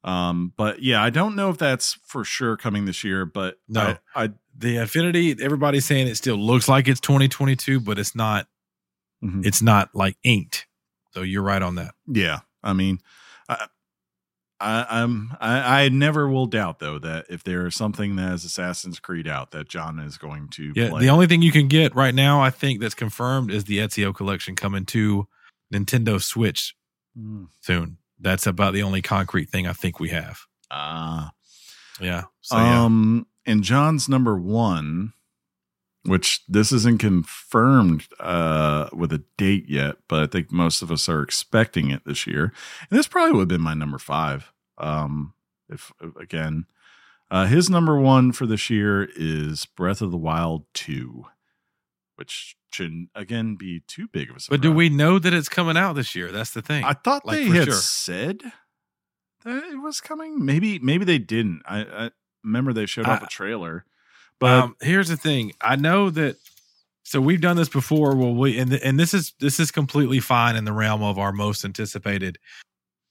[0.04, 3.96] Um, but yeah, I don't know if that's for sure coming this year, but No.
[4.14, 8.46] I, I The Infinity, everybody's saying it still looks like it's 2022, but it's not.
[9.22, 9.44] Mhm.
[9.44, 10.66] It's not like inked.
[11.12, 11.94] So you're right on that.
[12.06, 13.00] yeah, I mean,
[14.61, 18.44] I, I'm, I, I never will doubt though that if there is something that is
[18.44, 21.00] Assassin's Creed out, that John is going to Yeah, play.
[21.02, 24.14] the only thing you can get right now, I think that's confirmed, is the Ezio
[24.14, 25.28] collection coming to
[25.72, 26.74] Nintendo Switch
[27.18, 27.46] Mm.
[27.62, 27.98] soon.
[28.20, 30.40] That's about the only concrete thing I think we have.
[30.70, 31.30] Ah.
[32.00, 32.24] Yeah.
[32.40, 32.84] So yeah.
[32.84, 35.12] Um, and John's number one,
[36.09, 41.09] which this isn't confirmed uh, with a date yet, but I think most of us
[41.09, 42.52] are expecting it this year.
[42.90, 44.52] And this probably would have been my number five.
[44.78, 45.34] Um,
[45.68, 46.64] if again,
[47.30, 51.24] uh, his number one for this year is Breath of the Wild 2,
[52.16, 54.59] which shouldn't again be too big of a surprise.
[54.59, 56.32] But do we know that it's coming out this year?
[56.32, 56.84] That's the thing.
[56.84, 57.74] I thought Like, they had sure.
[57.74, 58.40] said
[59.44, 60.44] that it was coming.
[60.44, 61.62] Maybe maybe they didn't.
[61.66, 62.11] I, I
[62.42, 63.84] remember they showed off a trailer.
[64.41, 65.53] But um, here's the thing.
[65.61, 66.36] I know that.
[67.05, 68.14] So we've done this before.
[68.14, 71.32] Well, we and and this is this is completely fine in the realm of our
[71.32, 72.39] most anticipated.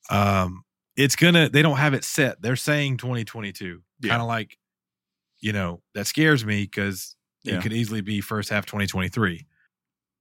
[0.10, 0.64] Um,
[0.96, 1.50] it's gonna.
[1.50, 2.42] They don't have it set.
[2.42, 3.82] They're saying 2022.
[4.02, 4.10] Yeah.
[4.10, 4.58] Kind of like,
[5.40, 7.56] you know, that scares me because Yeah.
[7.56, 9.46] it could easily be first half 2023.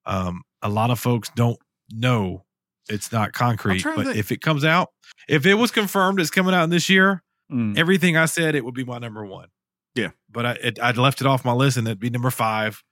[0.07, 1.59] Um, a lot of folks don't
[1.91, 2.45] know
[2.89, 4.91] it's not concrete, but if it comes out,
[5.29, 8.65] if it was confirmed it's coming out in this year, mm, everything I said, it
[8.65, 9.49] would be my number one.
[9.97, 10.11] Yeah.
[10.30, 12.82] But I it, I'd left it off my list and it'd be number five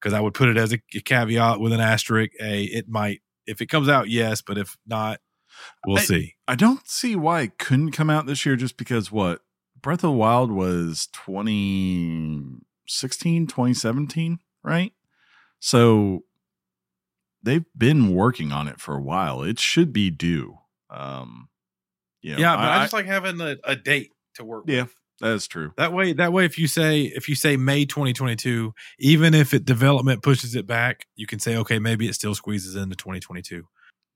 [0.00, 2.32] because I would put it as a, a caveat with an asterisk.
[2.40, 5.20] A it might if it comes out, yes, but if not,
[5.86, 6.34] we'll I- see.
[6.46, 9.40] I don't see why it couldn't come out this year just because what
[9.80, 14.92] Breath of the Wild was 2016, 2017, right?
[15.60, 16.24] So
[17.42, 19.42] they've been working on it for a while.
[19.42, 20.58] It should be due.
[20.90, 21.48] Um
[22.22, 24.82] You know, yeah, but I, I- just like having a, a date to work Yeah.
[24.82, 24.94] with.
[25.20, 25.72] That is true.
[25.76, 29.64] That way, that way, if you say if you say May 2022, even if it
[29.64, 33.66] development pushes it back, you can say okay, maybe it still squeezes into 2022.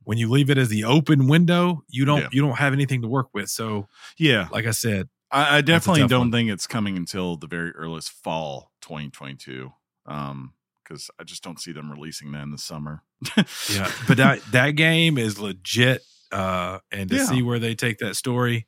[0.04, 2.28] When you leave it as the open window, you don't Yeah.
[2.32, 3.48] you don't have anything to work with.
[3.50, 3.88] So,
[4.18, 6.32] Yeah, like I said, I, I definitely don't one.
[6.32, 9.72] think it's coming until the very earliest fall 2022.
[10.06, 13.02] Um, because I just don't see them releasing that in the summer.
[13.70, 16.02] yeah, but that that game is legit.
[16.32, 17.24] Uh, and to Yeah.
[17.26, 18.66] see where they take that story,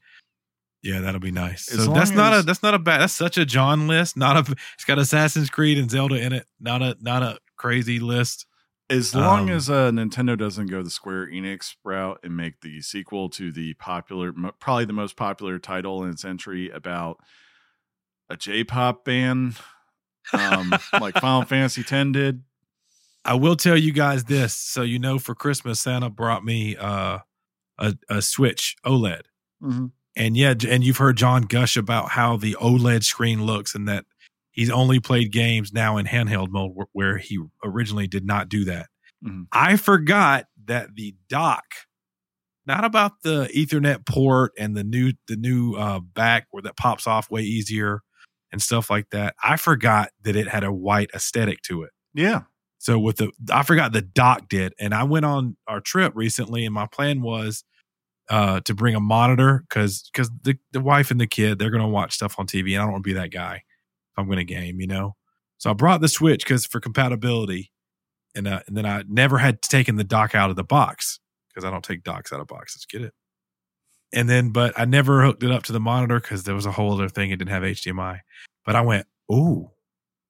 [0.85, 1.69] yeah, that'll be nice.
[1.73, 3.01] As so that's long not a that's not a bad.
[3.01, 4.17] That's such a John list.
[4.17, 4.53] Not a.
[4.75, 6.47] It's got Assassin's Creed and Zelda in it.
[6.61, 8.47] Not a not a crazy list.
[8.91, 12.83] As long Um, as uh, Nintendo doesn't go the Square Enix route and make the
[12.83, 17.17] sequel to the popular, mo- probably the most popular title in its entry about
[18.29, 19.57] a J-pop band,
[20.35, 22.43] um, like Final Fantasy X did.
[23.25, 27.21] I will tell you guys this, so you know, for Christmas, Santa brought me uh,
[27.79, 29.23] a a Switch OLED,
[29.63, 29.87] Mm-hmm.
[30.17, 34.05] And yeah, and you've heard John gush about how the OLED screen looks, and that
[34.53, 38.87] he's only played games now in handheld mode where he originally did not do that.
[39.25, 39.47] Mhm.
[39.53, 41.65] I forgot that the dock,
[42.67, 47.07] not about the Ethernet port and the new the new uh, back where that pops
[47.07, 48.01] off way easier
[48.53, 49.35] and stuff like that.
[49.43, 51.91] I forgot that it had a white aesthetic to it.
[52.15, 52.43] Yeah,
[52.79, 56.65] So with the, I forgot the dock did, and I went on our trip recently,
[56.65, 57.65] and my plan was
[58.31, 61.89] uh to bring a monitor because because the the wife and the kid they're gonna
[61.89, 64.45] watch stuff on TV, and I don't want to be that guy if I'm gonna
[64.45, 65.17] game, you know.
[65.59, 67.71] So I brought the Switch because for compatibility,
[68.35, 71.65] and uh, and then I never had taken the dock out of the box because
[71.65, 72.85] I don't take docks out of boxes.
[72.87, 73.15] Get it?
[74.13, 76.71] And then, but I never hooked it up to the monitor because there was a
[76.71, 77.31] whole other thing.
[77.31, 78.21] It didn't have HDMI.
[78.65, 79.71] But I went, ooh,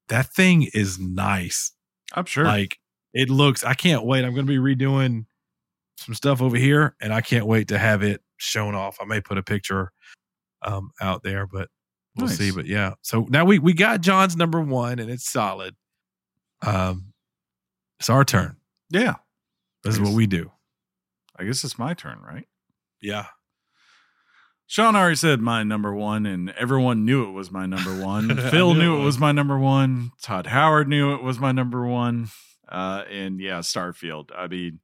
[0.09, 1.73] that thing is nice.
[2.15, 2.45] I'm sure.
[2.45, 2.79] Like
[3.13, 4.25] it looks, I can't wait.
[4.25, 5.27] I'm going to be redoing
[5.97, 8.99] some stuff over here, and I can't wait to have it shown off.
[9.01, 9.93] I may put a picture
[10.63, 11.69] um, out there, but
[12.17, 12.39] we'll Nice.
[12.39, 12.51] see.
[12.51, 15.75] But yeah, so now we we got John's number one, and it's solid.
[16.63, 17.13] Um,
[18.01, 18.57] it's our turn.
[18.91, 19.15] yeah,
[19.83, 20.51] This is what we do.
[21.37, 22.47] I guess it's my turn, right?
[23.01, 23.27] Yeah,
[24.67, 28.35] Sean already said my number one, and everyone knew it was my number one.
[28.51, 30.13] Phil knew knew it it was my number one.
[30.23, 32.29] Todd Howard knew it was my number one.
[32.69, 34.31] Uh, and yeah, Starfield.
[34.37, 34.81] I mean,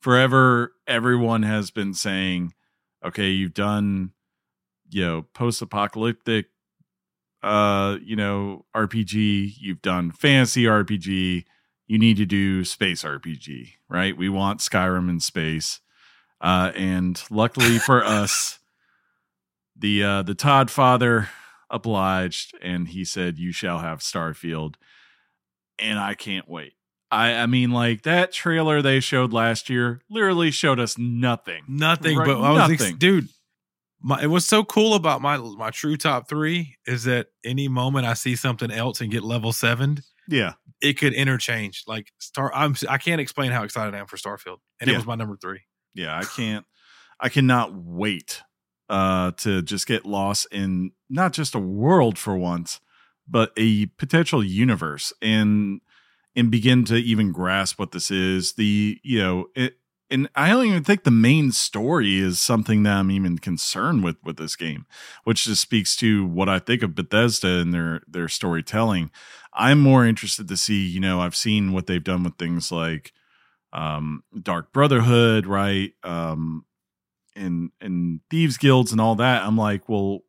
[0.00, 2.54] forever, everyone has been saying,
[3.04, 4.12] okay, you've done,
[4.90, 6.46] you know, post apocalyptic,
[7.42, 11.44] uh, you know, RPG, you've done fantasy RPG,
[11.86, 14.16] you need to do space RPG, right?
[14.16, 15.80] We want Skyrim in space.
[16.40, 18.58] Uh, and luckily for us,
[19.78, 21.28] the uh the Todd father
[21.70, 24.74] obliged and he said you shall have Starfield
[25.78, 26.74] and I can't wait.
[27.10, 31.64] I I mean like that trailer they showed last year literally showed us nothing.
[31.68, 32.18] nothing.
[32.18, 32.96] Right, but I was, ex- nothing.
[32.98, 33.28] dude.
[34.00, 38.06] My, it was so cool about my my true top three is that any moment
[38.06, 39.98] I see something else and get level seven,
[40.28, 40.52] Yeah.
[40.80, 41.82] it could interchange.
[41.88, 45.04] Like Star, I'm I can't explain how excited I am for Starfield, and it was
[45.06, 45.62] my number three.
[45.94, 46.64] Yeah, I can't
[47.18, 48.42] I cannot wait
[48.88, 52.80] uh to just get lost in not just a world for once,
[53.26, 55.80] but a potential universe and
[56.38, 58.52] and begin to even grasp what this is.
[58.52, 59.78] The you know, it
[60.10, 64.16] and I don't even think the main story is something that I'm even concerned with
[64.24, 64.86] with this game,
[65.24, 69.10] which just speaks to what I think of Bethesda and their their storytelling.
[69.52, 73.12] I'm more interested to see, you know, I've seen what they've done with things like
[73.72, 75.92] um Dark Brotherhood, right?
[76.04, 76.64] Um
[77.34, 79.42] and and thieves guilds and all that.
[79.42, 80.20] I'm like, well,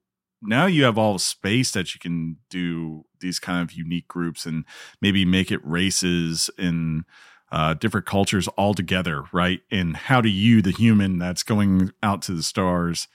[0.41, 4.45] now you have all the space that you can do these kind of unique groups
[4.45, 4.65] and
[5.01, 7.03] maybe make it races and
[7.51, 9.61] uh, different cultures all together, right?
[9.71, 13.07] And how do you, the human that's going out to the stars,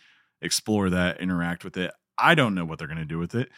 [0.42, 1.92] explore that, interact with it?
[2.18, 3.48] I don't know what they're going to do with it.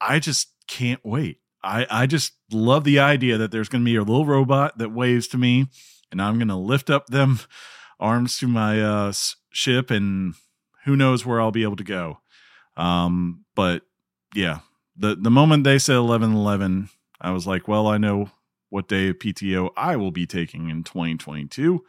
[0.00, 1.40] I just can't wait.
[1.62, 4.92] I, I just love the idea that there's going to be a little robot that
[4.92, 5.66] waves to me,
[6.12, 7.40] and I'm going to lift up them
[8.00, 9.12] arms to my uh,
[9.50, 10.34] ship, and
[10.84, 12.18] who knows where I'll be able to go.
[12.76, 13.82] Um, but
[14.34, 14.60] yeah,
[14.96, 16.88] the the moment they said eleven eleven,
[17.20, 18.30] I was like, well, I know
[18.70, 21.84] what day of PTO I will be taking in 2022,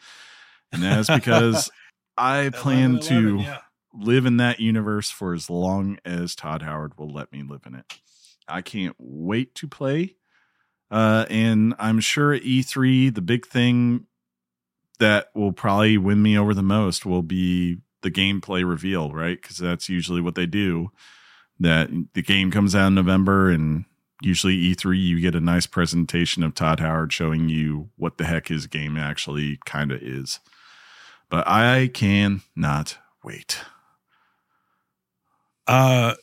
[0.71, 1.69] and that's because
[2.17, 3.57] I plan 11, to yeah.
[3.93, 7.75] live in that universe for as long as Todd Howard will let me live in
[7.75, 7.85] it.
[8.47, 10.15] I can't wait to play.
[10.89, 14.05] Uh, and I'm sure at E3, the big thing
[14.99, 19.41] that will probably win me over the most will be the gameplay reveal, right?
[19.41, 20.91] Because that's usually what they do.
[21.59, 23.85] That the game comes out in November, and
[24.21, 28.47] usually E3, you get a nice presentation of Todd Howard showing you what the heck
[28.47, 30.39] his game actually kind of is.
[31.29, 33.59] But I cannot wait.
[35.67, 36.13] Uh,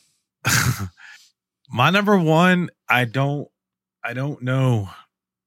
[1.69, 3.47] my number one, I don't,
[4.03, 4.89] I don't know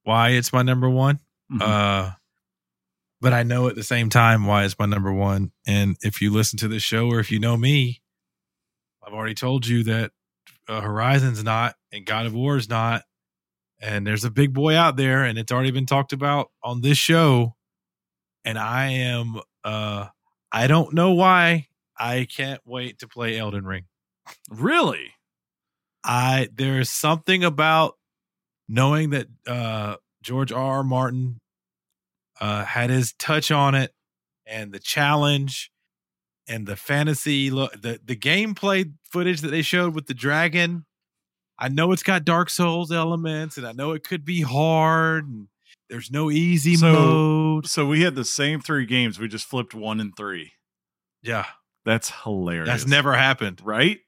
[0.03, 1.19] why it's my number one.
[1.51, 1.61] Mhm.
[1.61, 2.11] Uh,
[3.21, 5.51] but I know at the same time why it's my number one.
[5.67, 8.01] And if you listen to this show or if you know me,
[9.05, 10.11] I've already told you that
[10.67, 13.03] uh, Horizon's not and God of War is not.
[13.81, 16.97] And there's a big boy out there, and it's already been talked about on this
[16.97, 17.55] show.
[18.43, 20.07] And I am, uh,
[20.51, 21.67] I don't know why.
[21.97, 23.85] I can't wait to play Elden Ring.
[24.49, 25.13] really?
[26.03, 27.95] I there's something about
[28.67, 30.77] knowing that uh George R.
[30.77, 30.83] R.
[30.83, 31.39] Martin
[32.39, 33.93] uh had his touch on it
[34.45, 35.71] and the challenge
[36.47, 40.85] and the fantasy look the the gameplay footage that they showed with the dragon.
[41.57, 45.47] I know it's got Dark Souls elements and I know it could be hard and
[45.89, 47.67] there's no easy So- mode.
[47.67, 49.19] So we had the same three games.
[49.19, 50.53] We just flipped one and three.
[51.21, 51.45] Yeah.
[51.85, 52.67] That's hilarious.
[52.67, 53.61] That's never happened.
[53.63, 53.99] right.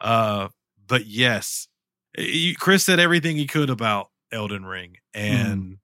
[0.00, 0.48] Uh,
[0.86, 1.68] but yes,
[2.58, 5.78] Chris said everything he could about Elden Ring, and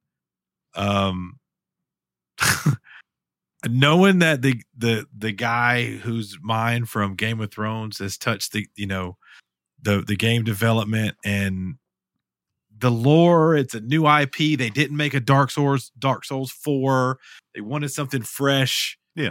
[0.74, 1.38] um,
[3.68, 8.66] knowing that the the the guy whose mind from Game of Thrones has touched the
[8.76, 9.16] you know
[9.82, 11.76] the the game development and
[12.78, 13.56] the lore.
[13.56, 14.58] It's a new IP.
[14.58, 17.18] They didn't make a Dark Souls Dark Souls four.
[17.54, 18.98] They wanted something fresh.
[19.14, 19.30] Yeah.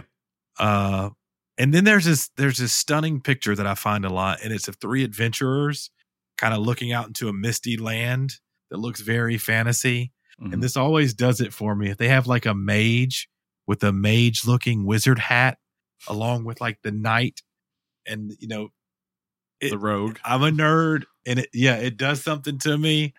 [0.58, 1.10] Uh,
[1.58, 4.68] and then there's this there's this stunning picture that I find a lot, and it's
[4.68, 5.90] of three adventurers
[6.36, 8.34] kind of looking out into a misty land
[8.70, 10.12] that looks very fantasy.
[10.40, 10.52] Mhm.
[10.54, 11.90] And this always does it for me.
[11.90, 13.28] If they have like a mage
[13.66, 15.58] with a mage looking wizard hat,
[16.08, 17.42] along with like the knight,
[18.06, 18.68] and you know,
[19.60, 20.18] it- the rogue.
[20.24, 23.14] I'm a nerd, and it yeah, it does something to me.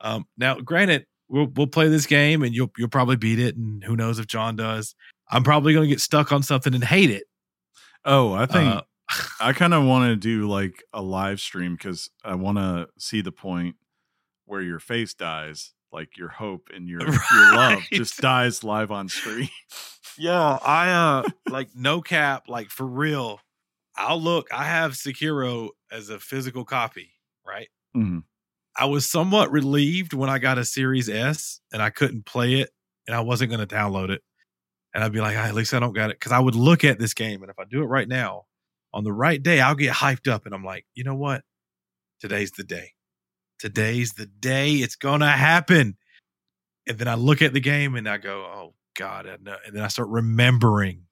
[0.00, 3.84] Um, now, granted, we'll we'll play this game, and you'll you'll probably beat it, and
[3.84, 4.94] who knows if John does.
[5.30, 7.24] I'm probably gonna get stuck on something and hate it.
[8.04, 8.82] Oh, I think Uh,
[9.40, 13.20] I kind of want to do like a live stream because I want to see
[13.20, 13.76] the point
[14.46, 19.08] where your face dies, like your hope and your your love just dies live on
[19.08, 19.48] screen.
[20.18, 23.40] Yeah, I uh like no cap, like for real.
[23.96, 24.46] I'll look.
[24.52, 27.12] I have Sekiro as a physical copy,
[27.46, 27.68] right?
[27.96, 28.24] Mhm.
[28.76, 32.70] I was somewhat relieved when I got a Series S and I couldn't play it
[33.06, 34.22] and I wasn't going to download it.
[34.94, 36.20] And I'd be like, "Ah, at least I don't got it.
[36.20, 38.44] Cause I would look at this game and if I do it right now
[38.92, 41.42] on the right day, I'll get hyped up and I'm like, you know what?
[42.20, 42.92] Today's the day.
[43.62, 44.72] Today's the day.
[44.72, 45.96] It's going to happen.
[46.88, 49.28] And then I look at the game and I go, oh God.
[49.28, 49.52] I know.
[49.52, 51.04] Uh, and then I start remembering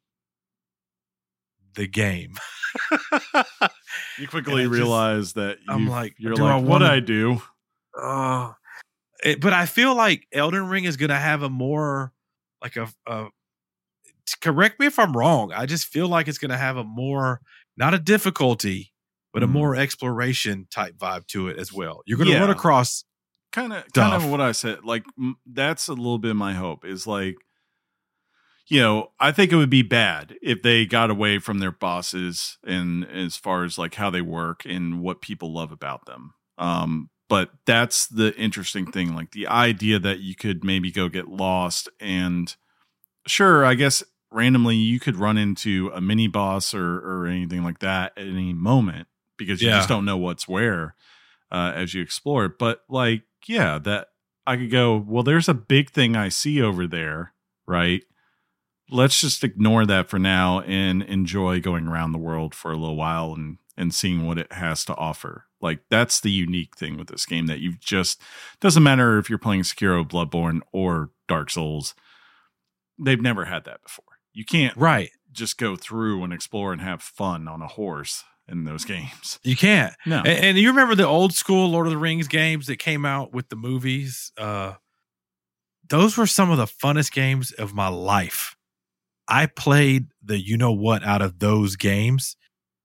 [1.74, 2.34] the game.
[4.18, 7.40] You quickly just- realize that I'm like, you're I like, what wanna- I do?
[7.96, 8.54] Oh,
[9.24, 12.12] it, but I feel like Elden Ring is going to have a more
[12.62, 12.88] like a,
[14.40, 15.52] Correct me if I'm wrong.
[15.52, 17.40] I just feel like it's going to have a more
[17.76, 18.92] not a difficulty,
[19.32, 19.52] but a Mhm.
[19.52, 22.02] more exploration type vibe to it as well.
[22.06, 23.04] You're going to run across.
[23.52, 24.84] kind of kind of what I said.
[24.84, 27.36] Like m- that's a little bit my hope is like,
[28.68, 32.58] you know, I think it would be bad if they got away from their bosses
[32.64, 36.34] and as far as like how they work and what people love about them.
[36.58, 41.28] Um, but that's the interesting thing, like the idea that you could maybe go get
[41.28, 42.54] lost and
[43.26, 47.80] sure, I guess randomly you could run into a mini boss or or anything like
[47.80, 49.08] that at any moment
[49.40, 49.78] because you Yeah.
[49.78, 50.94] just don't know what's where
[51.50, 52.58] uh, as you explore it.
[52.58, 54.08] But like, yeah, that
[54.46, 57.32] I could go, well, there's a big thing I see over there,
[57.66, 58.02] right?
[58.90, 62.96] Let's just ignore that for now and enjoy going around the world for a little
[62.96, 65.46] while and and seeing what it has to offer.
[65.60, 68.20] Like that's the unique thing with this game that you've just
[68.60, 71.94] doesn't matter if you're playing Sekiro, Bloodborne, or Dark Souls.
[72.98, 74.04] They've never had that before.
[74.32, 75.10] You can't Right.
[75.32, 79.38] just go through and explore and have fun on a horse in those games.
[79.42, 79.94] You can't.
[80.04, 80.18] No.
[80.18, 83.32] And, and you remember the old school Lord of the Rings games that came out
[83.32, 84.32] with the movies?
[84.36, 84.74] Uh,
[85.88, 88.56] those were some of the funnest games of my life.
[89.28, 92.36] I played the you know what out of those games.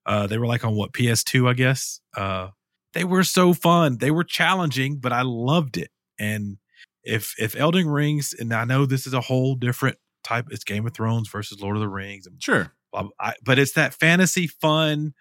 [0.05, 1.99] Uh, they were like on what PS2, I guess.
[2.15, 2.49] Uh,
[2.93, 3.97] they were so fun.
[3.97, 5.89] They were challenging, but I loved it.
[6.19, 6.57] And
[7.03, 10.47] if if Elden Rings, and I know this is a whole different type.
[10.51, 12.71] It's Game of Thrones versus Lord of the Rings, and Sure.
[13.19, 15.13] I, but it's that fantasy fun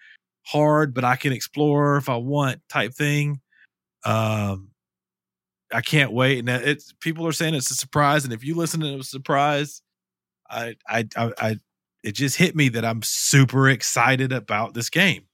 [0.45, 3.40] hard but i can explore if i want type thing
[4.05, 4.70] um
[5.72, 8.80] i can't wait and it's people are saying it's a surprise and if you listen
[8.80, 9.82] to it a surprise
[10.49, 11.57] I, I i i
[12.03, 15.24] it just hit me that i'm super excited about this game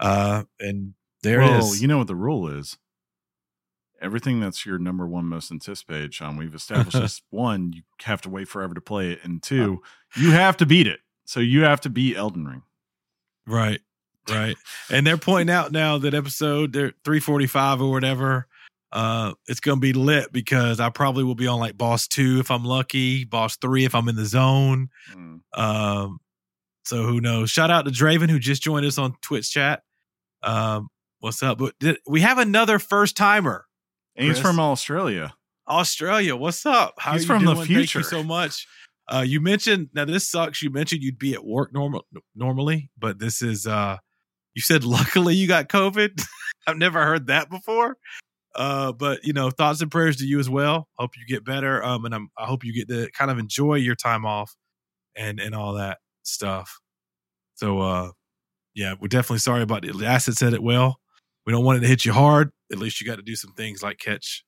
[0.00, 2.76] uh and there well, is you know what the rule is.
[4.00, 7.22] Everything that's your number one most anticipated, Sean, we've established this.
[7.30, 9.82] One, you have to wait forever to play it, and two,
[10.16, 11.00] you have to beat it.
[11.24, 12.62] So you have to beat Elden Ring.
[13.46, 13.80] right
[14.28, 14.56] right.
[14.90, 18.46] And they're pointing out now that episode they're 345 or whatever.
[18.92, 22.50] Uh, it's gonna be lit because I probably will be on like Boss Two if
[22.50, 24.88] I'm lucky, Boss Three if I'm in the zone.
[25.12, 25.40] Mm.
[25.52, 26.20] Um,
[26.84, 27.50] so who knows?
[27.50, 29.82] Shout out to Draven who just joined us on Twitch chat.
[30.44, 31.58] Um, what's up?
[31.58, 33.66] But did, we have another first timer,
[34.14, 35.34] he's from Australia.
[35.68, 36.36] Australia.
[36.36, 36.94] What's up?
[36.98, 37.66] How He's from the doing?
[37.66, 38.00] Thank future.
[38.00, 38.66] you so much.
[39.08, 40.62] Uh, you mentioned now this sucks.
[40.62, 43.98] You mentioned you'd be at work normal normally, but this is uh,
[44.54, 46.22] you said luckily you got COVID.
[46.66, 47.96] I've never heard that before.
[48.54, 50.88] Uh, but you know, thoughts and prayers to you as well.
[50.98, 51.82] Hope you get better.
[51.84, 54.54] Um, and I'm, I hope you get to kind of enjoy your time off
[55.16, 56.78] and and all that stuff.
[57.56, 58.10] So uh,
[58.74, 60.00] yeah, we're definitely sorry about it.
[60.02, 60.98] Acid said it well.
[61.46, 62.50] We don't want it to hit you hard.
[62.72, 64.44] At least you got to do some things like catch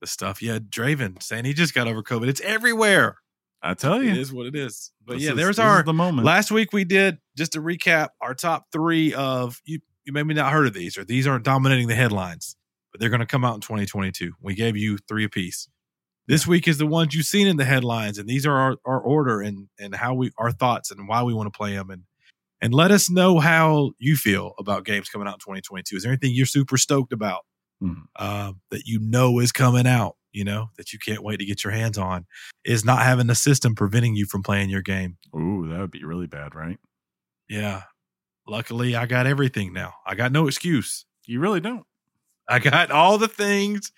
[0.00, 0.42] the stuff.
[0.42, 2.28] Yeah, Draven saying he just got over COVID.
[2.28, 3.16] It's everywhere.
[3.62, 4.12] I tell It you.
[4.20, 4.90] is what it is.
[5.04, 6.26] But This yeah, is- there's our the moment.
[6.26, 9.80] last week we did just to recap our top three of you.
[10.04, 12.56] You maybe not heard of these, or these aren't dominating the headlines,
[12.90, 14.32] but they're going to come out in 2022.
[14.40, 15.68] We gave you three apiece.
[16.26, 19.00] This week is the ones you've seen in the headlines, and these are our, our
[19.00, 22.02] order and and how we our thoughts and why we want to play them, and
[22.60, 25.96] and let us know how you feel about games coming out in 2022.
[25.96, 27.42] Is there anything you're super stoked about
[27.82, 28.02] Mhm.
[28.16, 30.16] uh, that you know is coming out?
[30.32, 32.26] You know that you can't wait to get your hands on.
[32.64, 35.18] Is not having a system preventing you from playing your game.
[35.36, 36.78] Ooh, that would be really bad, right?
[37.48, 37.82] Yeah.
[38.46, 39.94] Luckily, I got everything now.
[40.06, 41.04] I got no excuse.
[41.26, 41.84] You really don't.
[42.48, 43.92] I got all the things.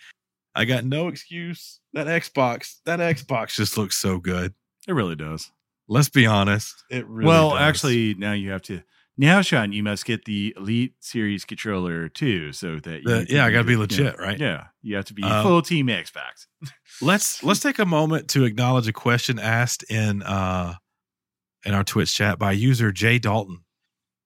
[0.55, 1.81] I got no excuse.
[1.95, 4.55] That Xbox, that Xbox just looks so good.
[4.87, 5.51] It really does.
[5.89, 6.75] Let's be honest.
[6.91, 7.61] It really well, does.
[7.61, 8.83] actually, now you have to.
[9.17, 13.53] Now, Sean, you must get the Elite Series controller too, so that you yeah, I
[13.53, 14.39] gotta be yeah, legit, right?
[14.39, 16.47] Yeah, you have to be Uh, full team Xbox.
[17.01, 20.75] let's let's take a moment to acknowledge a question asked in uh
[21.65, 23.61] in our Twitch chat by user Jay Dalton.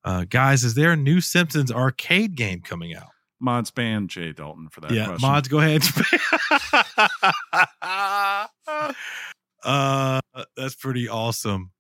[0.05, 3.09] Uh, guys, is there a new Simpsons arcade game coming out?
[3.41, 4.91] Mods ban Jay Dalton for that.
[4.91, 5.29] yeah, question.
[5.29, 5.83] mods, go ahead.
[9.65, 10.21] uh,
[10.57, 11.73] that's pretty awesome.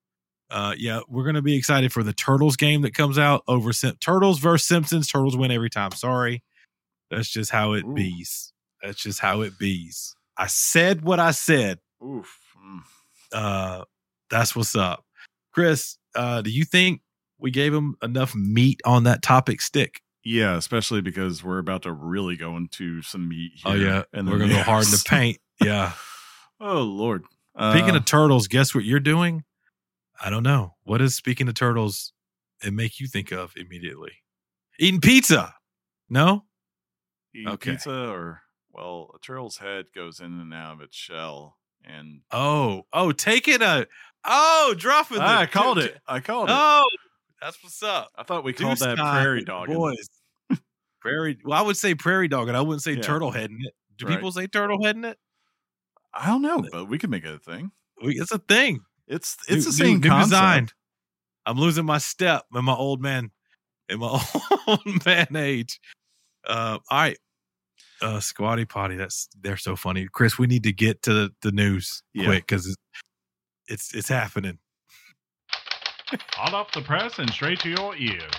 [0.51, 3.97] Uh, yeah, we're gonna be excited for the Turtles game that comes out over Sim-
[4.01, 5.07] Turtles versus Simpsons.
[5.09, 5.93] Turtles win every time.
[5.93, 6.43] Sorry,
[7.11, 7.95] that's just how it Ooh.
[7.95, 8.53] bees.
[8.83, 10.15] That's just how it bees.
[10.37, 11.81] I said what I said.
[12.03, 12.39] Oof.
[12.67, 12.81] Mm.
[13.33, 13.85] Uh,
[14.31, 15.05] that's what's up,
[15.53, 15.99] Chris.
[16.15, 17.03] Uh, do you think
[17.39, 20.01] we gave him enough meat on that topic stick?
[20.25, 23.53] Yeah, especially because we're about to really go into some meat.
[23.57, 25.39] Here Oh yeah, And we're gonna go hard in the paint.
[25.63, 25.93] Yeah.
[26.61, 27.25] oh Lord.
[27.71, 29.43] Speaking Uh, of turtles, guess what you're doing?
[30.21, 30.75] I don't know.
[30.85, 32.13] What does speaking to turtles
[32.65, 34.13] it make you think of immediately?
[34.79, 35.55] Eating pizza.
[36.09, 36.45] No?
[37.35, 37.73] eating okay.
[37.73, 38.41] pizza, or
[38.73, 43.61] well, a turtle's head goes in and out of its shell, and Oh, oh, taking
[43.63, 43.87] a
[44.25, 45.99] oh, dropping the I called it.
[46.07, 46.55] I called it.
[46.57, 46.89] Oh,
[47.41, 48.11] that's what's up.
[48.17, 49.69] I thought we called Deuce that time, prairie dog.
[49.69, 50.09] Boys.
[51.01, 53.03] prairie well, I would say prairie dog, and I wouldn't say Yeah.
[53.03, 53.75] turtle head in it.
[53.97, 54.15] Do Right.
[54.17, 55.19] people say turtle head in it?
[56.15, 57.71] I don't know, but we can make it a thing.
[58.03, 58.81] We- It's a thing.
[59.09, 60.31] It's it's New- the same new, new concept.
[60.31, 60.69] design.
[61.47, 63.31] I'm losing my step in my old man,
[63.89, 64.23] in my
[64.67, 65.81] old man age.
[66.47, 67.19] Uh, all right,
[68.03, 68.97] uh, squatty potty.
[68.97, 70.39] That's they're so funny, Chris.
[70.39, 72.27] We need to get to the, the news Yeah.
[72.27, 72.77] quick because
[73.67, 74.59] it's it's happening.
[76.35, 78.33] Hot off the press and straight to your ears.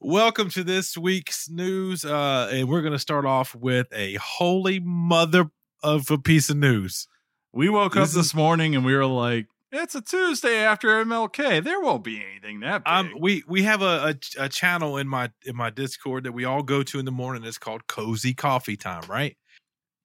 [0.00, 5.50] Welcome to this week's news, uh, and we're gonna start off with a holy mother
[5.82, 7.08] of a piece of news.
[7.52, 10.88] We woke up This this is- morning and we were like, "It's a Tuesday after
[11.00, 11.58] MLK.
[11.60, 15.08] There won't be anything that big." Um, we we have a, a a channel in
[15.08, 17.42] my in my Discord that we all go to in the morning.
[17.42, 19.36] It's called Cozy Coffee Time, right?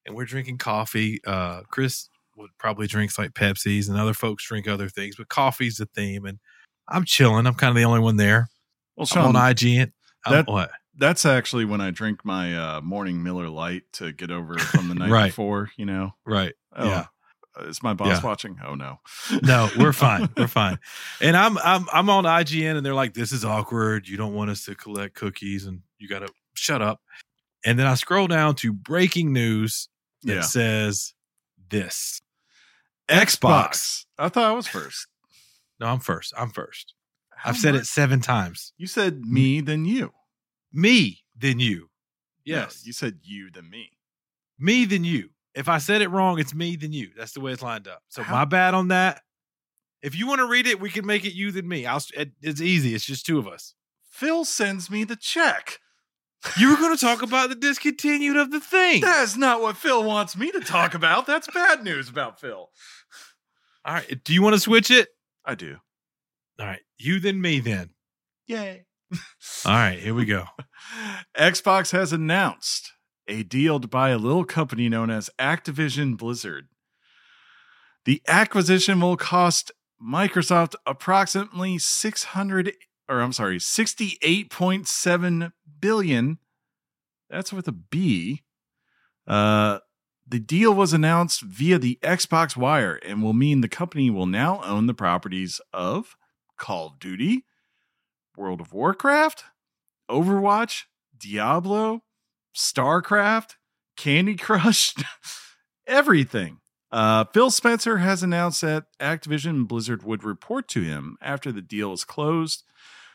[0.07, 1.20] And we're drinking coffee.
[1.24, 5.78] Uh, Chris would probably drinks like Pepsis, and other folks drink other things, but coffee's
[5.78, 6.26] the theme.
[6.26, 6.40] And
[6.88, 7.45] I'm chilling.
[7.45, 8.49] I'm kind of the only one there.
[8.95, 9.91] Well, I'm on IGN.
[10.26, 10.72] I'm, that- what?
[10.95, 14.95] that's actually when I drink my uh, morning Miller Light to get over from the
[14.99, 15.28] night Right.
[15.28, 15.72] before.
[15.78, 16.53] You know, Right?
[16.76, 17.06] oh, Yeah.
[17.61, 18.22] Is my boss Yeah.
[18.28, 18.57] watching?
[18.65, 18.99] Oh no,
[19.44, 20.28] No, we're fine.
[20.36, 20.80] we're fine.
[21.22, 24.07] And I'm I'm I'm on IGN, and they're like, "This is awkward.
[24.07, 26.99] You don't want us to collect cookies, and you got to shut up."
[27.64, 29.88] And then I scroll down to breaking news
[30.24, 30.41] that Yeah.
[30.41, 31.14] says
[31.70, 32.22] this
[33.10, 34.06] Xbox.
[34.18, 35.07] I thought I was first.
[35.80, 36.34] No, I'm first.
[36.38, 36.94] I'm first.
[37.44, 38.74] How I've said it seven times.
[38.78, 40.11] You said me, then you.
[40.72, 41.80] Me, then you.
[41.80, 41.86] No,
[42.45, 42.86] Yes.
[42.86, 43.91] you said you, then me.
[44.57, 45.30] me, then you.
[45.53, 47.10] If I said it wrong, it's me, then you.
[47.18, 48.02] That's the way it's lined up.
[48.07, 49.22] So How- my bad on that.
[50.02, 51.86] If you want to read it, we can make it you, then me.
[51.86, 52.02] I'll,
[52.41, 52.94] it's easy.
[52.95, 53.74] It's just two of us.
[54.10, 55.80] Phil sends me the check.
[56.57, 58.99] You were going to talk about the discontinued of the thing.
[59.02, 61.26] That's not what Phil wants me to talk about.
[61.28, 62.70] That's bad news about Phil.
[63.86, 64.24] All right.
[64.24, 65.10] Do you want to switch it?
[65.45, 65.78] I do.
[66.60, 66.82] All right.
[67.03, 67.89] You then me then.
[68.47, 68.85] Yay.
[69.65, 69.99] All right.
[69.99, 70.45] Here we go.
[71.38, 72.93] Xbox has announced
[73.27, 76.69] a deal to buy a little company known as Activision Blizzard.
[78.05, 82.71] The acquisition will cost Microsoft approximately 600
[83.09, 85.51] or I'm sorry, 68.7
[85.81, 86.38] billion.
[87.30, 88.43] That's with a B.
[89.27, 89.80] Uh
[90.25, 94.61] the deal was announced via the Xbox Wire and will mean the company will now
[94.63, 96.15] own the properties of
[96.64, 97.44] Call of Duty,
[98.38, 99.44] World of Warcraft,
[100.10, 100.84] Overwatch,
[101.18, 102.03] Diablo,
[102.56, 103.56] StarCraft,
[103.98, 104.95] Candy Crush,
[105.85, 106.60] everything.
[106.90, 111.91] Uh, Phil Spencer has announced that Activision Blizzard would report to him after the deal
[111.91, 112.64] is closed.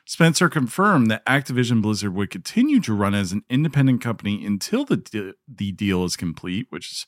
[0.05, 4.99] Spencer confirmed that Activision Blizzard would continue to run as an independent company until the
[4.99, 7.07] de- the deal is complete, which is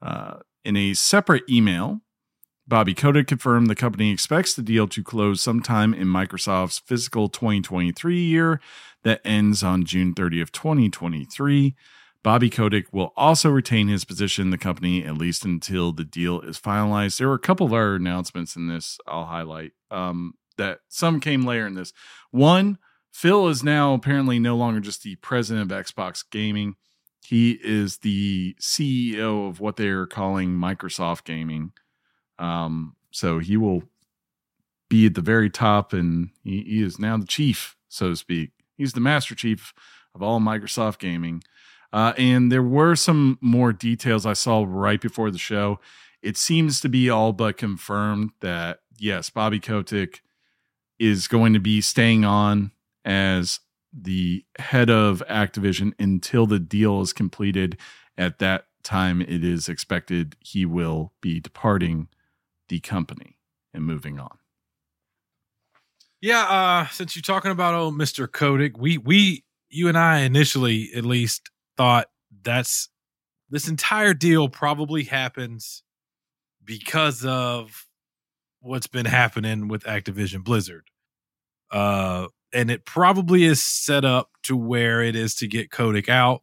[0.00, 2.00] uh, in a separate email.
[2.68, 8.20] Bobby Kotick confirmed the company expects the deal to close sometime in Microsoft's fiscal 2023
[8.20, 8.60] year
[9.04, 11.74] that ends on June 30th, 2023.
[12.22, 16.42] Bobby Kotick will also retain his position in the company at least until the deal
[16.42, 17.16] is finalized.
[17.16, 21.46] There were a couple of other announcements in this I'll highlight um, that some came
[21.46, 21.94] later in this.
[22.32, 22.76] One,
[23.10, 26.74] Phil is now apparently no longer just the president of Xbox Gaming.
[27.24, 31.72] He is the CEO of what they're calling Microsoft Gaming.
[32.38, 33.82] Um, so he will
[34.88, 38.50] be at the very top, and he, he is now the chief, so to speak.
[38.76, 39.74] He's the master chief
[40.14, 41.42] of all Microsoft Gaming.
[41.92, 45.80] Uh, and there were some more details I saw right before the show.
[46.22, 50.22] It seems to be all but confirmed that, yes, Bobby Kotick
[50.98, 52.72] is going to be staying on
[53.04, 53.60] as
[53.92, 57.78] the head of Activision until the deal is completed.
[58.16, 62.08] At that time, it is expected he will be departing
[62.68, 63.38] the company
[63.74, 64.38] and moving on.
[66.20, 68.30] Yeah, uh, since you're talking about old Mr.
[68.30, 72.08] Kotick, we we you and I initially at least thought
[72.42, 72.88] that's
[73.50, 75.82] this entire deal probably happens
[76.64, 77.86] because of
[78.60, 80.88] what's been happening with Activision Blizzard.
[81.70, 86.42] Uh and it probably is set up to where it is to get Kotick out.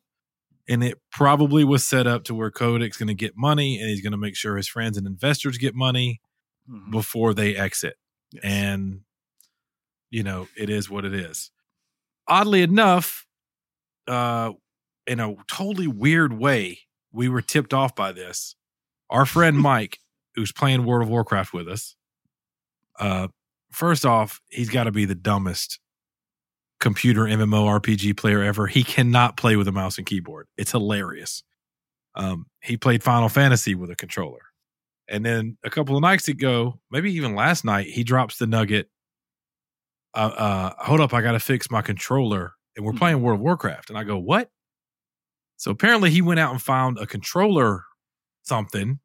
[0.67, 4.01] And it probably was set up to where Kotick's going to get money and he's
[4.01, 6.21] going to make sure his friends and investors get money
[6.67, 6.89] Mm-hmm.
[6.89, 7.95] before they exit.
[8.31, 8.41] Yes.
[8.43, 9.01] And,
[10.09, 11.51] you know, it is what it is.
[12.27, 13.27] Oddly enough,
[14.07, 14.53] uh,
[15.05, 16.79] in a totally weird way,
[17.11, 18.55] we were tipped off by this.
[19.11, 19.99] Our friend Mike,
[20.33, 21.95] who's playing World of Warcraft with us,
[22.99, 23.27] uh,
[23.71, 25.79] first off, he's got to be the dumbest
[26.86, 28.68] computer MMORPG player ever.
[28.68, 30.48] He cannot play with a mouse and keyboard.
[30.56, 31.41] It's hilarious.
[32.14, 34.41] Um, he played Final Fantasy with a controller.
[35.10, 38.88] And then a couple of nights ago, maybe even last night, he drops the nugget.
[40.14, 42.53] Uh, uh, hold up, I got to fix my controller.
[42.76, 42.98] And we're Hmm.
[42.99, 43.90] playing World of Warcraft.
[43.90, 44.52] And I go, what?
[45.57, 47.84] So apparently he went out and found a controller
[48.44, 48.99] something.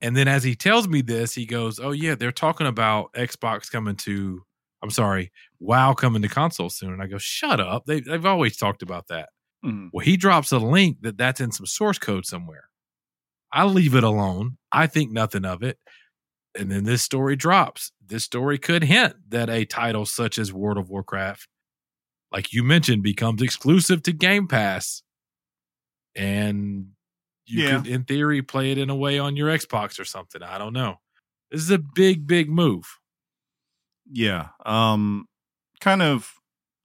[0.00, 3.70] And then as he tells me this, he goes, oh, yeah, they're talking about Xbox
[3.70, 4.44] coming to,
[4.84, 6.92] I'm sorry, WoW coming to console soon.
[6.92, 7.86] And I go, shut up.
[7.86, 9.30] They, they've always talked about that.
[9.64, 9.88] Mhm.
[9.94, 12.68] Well, he drops a link that that's in some source code somewhere.
[13.50, 14.58] I leave it alone.
[14.70, 15.78] I think nothing of it.
[16.54, 17.92] And then this story drops.
[18.06, 21.48] This story could hint that a title such as World of Warcraft,
[22.30, 25.02] like you mentioned, becomes exclusive to Game Pass.
[26.14, 26.88] And
[27.46, 27.78] you Yeah.
[27.78, 30.42] could, in theory, play it in a way on your Xbox or something.
[30.42, 31.00] I don't know.
[31.50, 32.84] This is a big, big move.
[34.10, 34.48] Yeah.
[34.64, 35.26] Um
[35.80, 36.34] kind of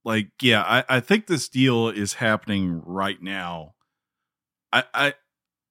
[0.04, 3.74] like yeah, I, I think this deal is happening right now.
[4.72, 5.14] I I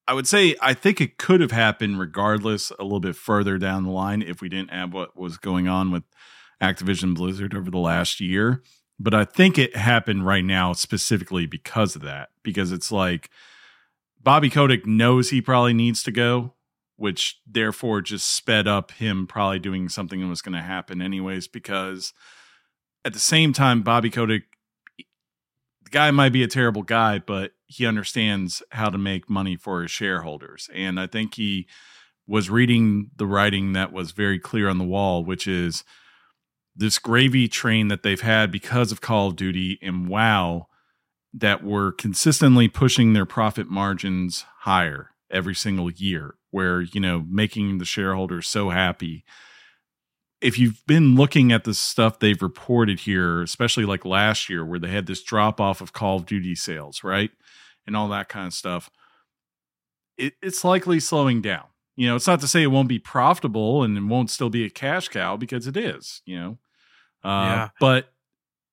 [0.07, 3.83] I would say I think it could have happened regardless a little bit further down
[3.83, 6.03] the line if we didn't have what was going on with
[6.61, 8.63] Activision Blizzard over the last year.
[8.99, 12.29] But I think it happened right now specifically because of that.
[12.43, 13.29] Because it's like
[14.21, 16.53] Bobby Kotick knows he probably needs to go,
[16.99, 21.47] which therefore just sped up him probably doing something that was going to happen anyways.
[21.47, 22.13] Because
[23.03, 24.43] at the same time, Bobby Kotick,
[24.97, 29.81] the guy might be a terrible guy, but he understands how to make money for
[29.81, 30.69] his shareholders.
[30.73, 31.67] And I think he
[32.27, 35.83] was reading the writing that was very clear on the wall, which is
[36.75, 40.67] this gravy train that they've had because of Call of Duty and WoW
[41.33, 47.77] that were consistently pushing their profit margins higher every single year, where, you know, making
[47.77, 49.23] the shareholders so happy
[50.41, 54.79] if you've been looking at the stuff they've reported here, especially like last year where
[54.79, 57.31] they had this drop off of Call of Duty sales, right?
[57.85, 58.89] And all that kind of stuff,
[60.17, 61.65] it, it's likely slowing down.
[61.97, 64.63] You know, it's not to say it won't be profitable and it won't still be
[64.63, 66.57] a cash cow because it is, you know.
[67.23, 67.69] Uh, Yeah.
[67.81, 68.13] But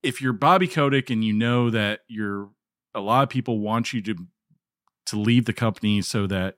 [0.03, 2.49] if you're Bobby Kotick and you know that you're
[2.95, 4.15] a lot of people want you to
[5.07, 6.55] to leave the company so that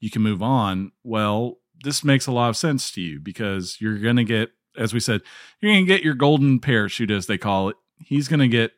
[0.00, 3.98] you can move on, well, this makes a lot of sense to you because you're
[3.98, 5.22] going to get, as we said,
[5.60, 7.76] you're going to get your golden parachute, as they call it.
[8.00, 8.72] He's going to get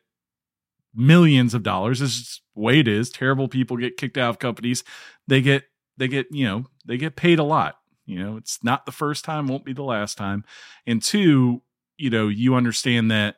[0.93, 1.99] millions of dollars.
[1.99, 3.09] This is the way it is.
[3.09, 4.83] Terrible people get kicked out of companies.
[5.27, 5.63] They get,
[5.97, 7.75] they get, you know, they get paid a lot.
[8.05, 10.43] You know, it's not the first time, won't be the last time.
[10.85, 11.61] And two,
[11.97, 13.35] you know, you understand that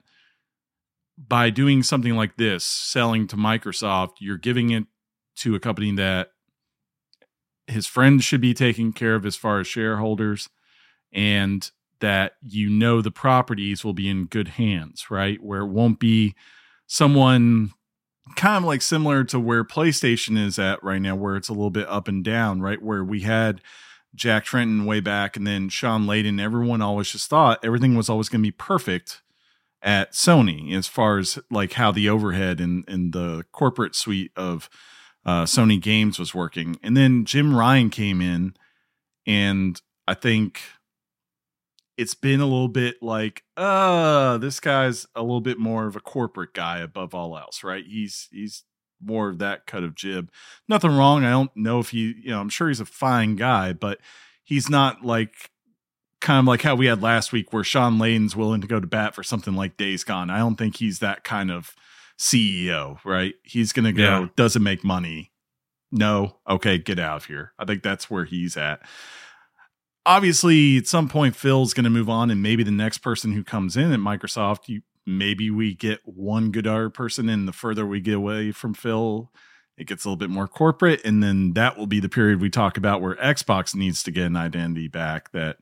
[1.17, 4.85] by doing something like this, selling to Microsoft, you're giving it
[5.37, 6.29] to a company that
[7.67, 10.49] his friends should be taken care of as far as shareholders
[11.11, 15.41] and that you know the properties will be in good hands, right?
[15.41, 16.35] Where it won't be
[16.85, 17.71] someone
[18.35, 21.69] kind of like similar to where PlayStation is at right now, where it's a little
[21.69, 22.81] bit up and down, right?
[22.81, 23.61] Where we had
[24.15, 26.41] Jack Tretton way back and then Shawn Layden.
[26.41, 29.21] Everyone always just thought everything was always going to be perfect
[29.81, 34.69] at Sony as far as like how the overhead and, and the corporate suite of
[35.25, 36.77] uh, Sony games was working.
[36.83, 38.55] And then Jim Ryan came in,
[39.25, 40.61] and I think
[41.97, 46.01] it's been a little bit like, uh, this guy's a little bit more of a
[46.01, 47.85] corporate guy above all else, right?
[47.85, 48.63] He's he's
[49.01, 50.31] more of that cut of jib.
[50.67, 51.23] Nothing wrong.
[51.23, 53.99] I don't know if he, you know, I'm sure he's a fine guy, but
[54.43, 55.51] he's not like
[56.21, 58.87] kind of like how we had last week where Shawn Layden's willing to go to
[58.87, 60.29] bat for something like Days Gone.
[60.29, 61.75] I don't think he's that kind of
[62.19, 63.33] CEO, right?
[63.43, 64.27] He's going to go, Yeah.
[64.35, 65.31] doesn't make money.
[65.91, 67.53] No, okay, get out of here.
[67.59, 68.81] I think that's where he's at.
[70.05, 73.43] Obviously, at some point, Phil's going to move on, and maybe the next person who
[73.43, 77.85] comes in at Microsoft, you maybe we get one good art person, and the further
[77.85, 79.31] we get away from Phil,
[79.77, 82.49] it gets a little bit more corporate, and then that will be the period we
[82.49, 85.57] talk about where Xbox needs to get an identity back that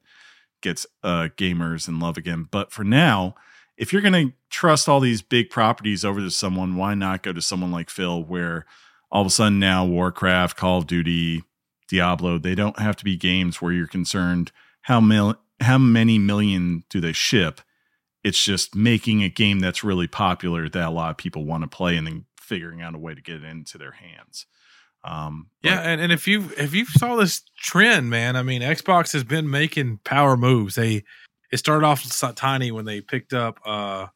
[0.62, 2.48] gets uh, gamers in love again.
[2.50, 3.36] But for now,
[3.82, 7.34] if you're going to trust all these big properties over to someone, why not go
[7.34, 8.66] to someone like Phil, where
[9.12, 11.44] all of a sudden now Warcraft, Call of Duty,
[11.90, 14.52] Diablo, they don't have to be games where you're concerned
[14.84, 17.60] how mil- how many million do they ship.
[18.24, 21.68] It's just making a game that's really popular that a lot of people want to
[21.68, 24.46] play, and then figuring out a way to get it into their hands.
[25.04, 28.62] Um, Yeah, but- and, and if you if you saw this trend, man, I mean,
[28.62, 30.76] Xbox has been making power moves.
[30.76, 31.04] They
[31.52, 34.08] it started off so tiny when they picked up, uh,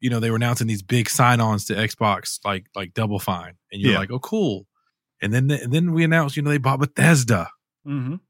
[0.00, 3.80] you know, they were announcing these big sign-ons to Xbox, like like Double Fine, and
[3.82, 3.98] you're Yeah.
[3.98, 4.66] like, oh, cool.
[5.20, 7.50] And then and then we announced, you know, they bought Bethesda,
[7.86, 8.12] Mhm.
[8.12, 8.20] and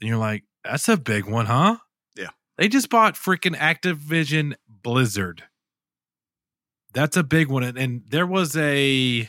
[0.00, 1.76] you're like, that's a big one, huh?
[2.16, 2.30] Yeah.
[2.58, 5.44] They just bought freaking Activision Blizzard.
[6.92, 9.28] That's a big one, and, and there was a.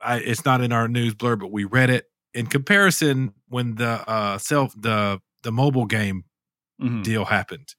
[0.00, 2.04] I, it's not in our news blur, but we read it
[2.34, 6.24] in comparison when the uh self the the mobile game
[6.80, 7.02] Mhm.
[7.02, 7.74] deal happened.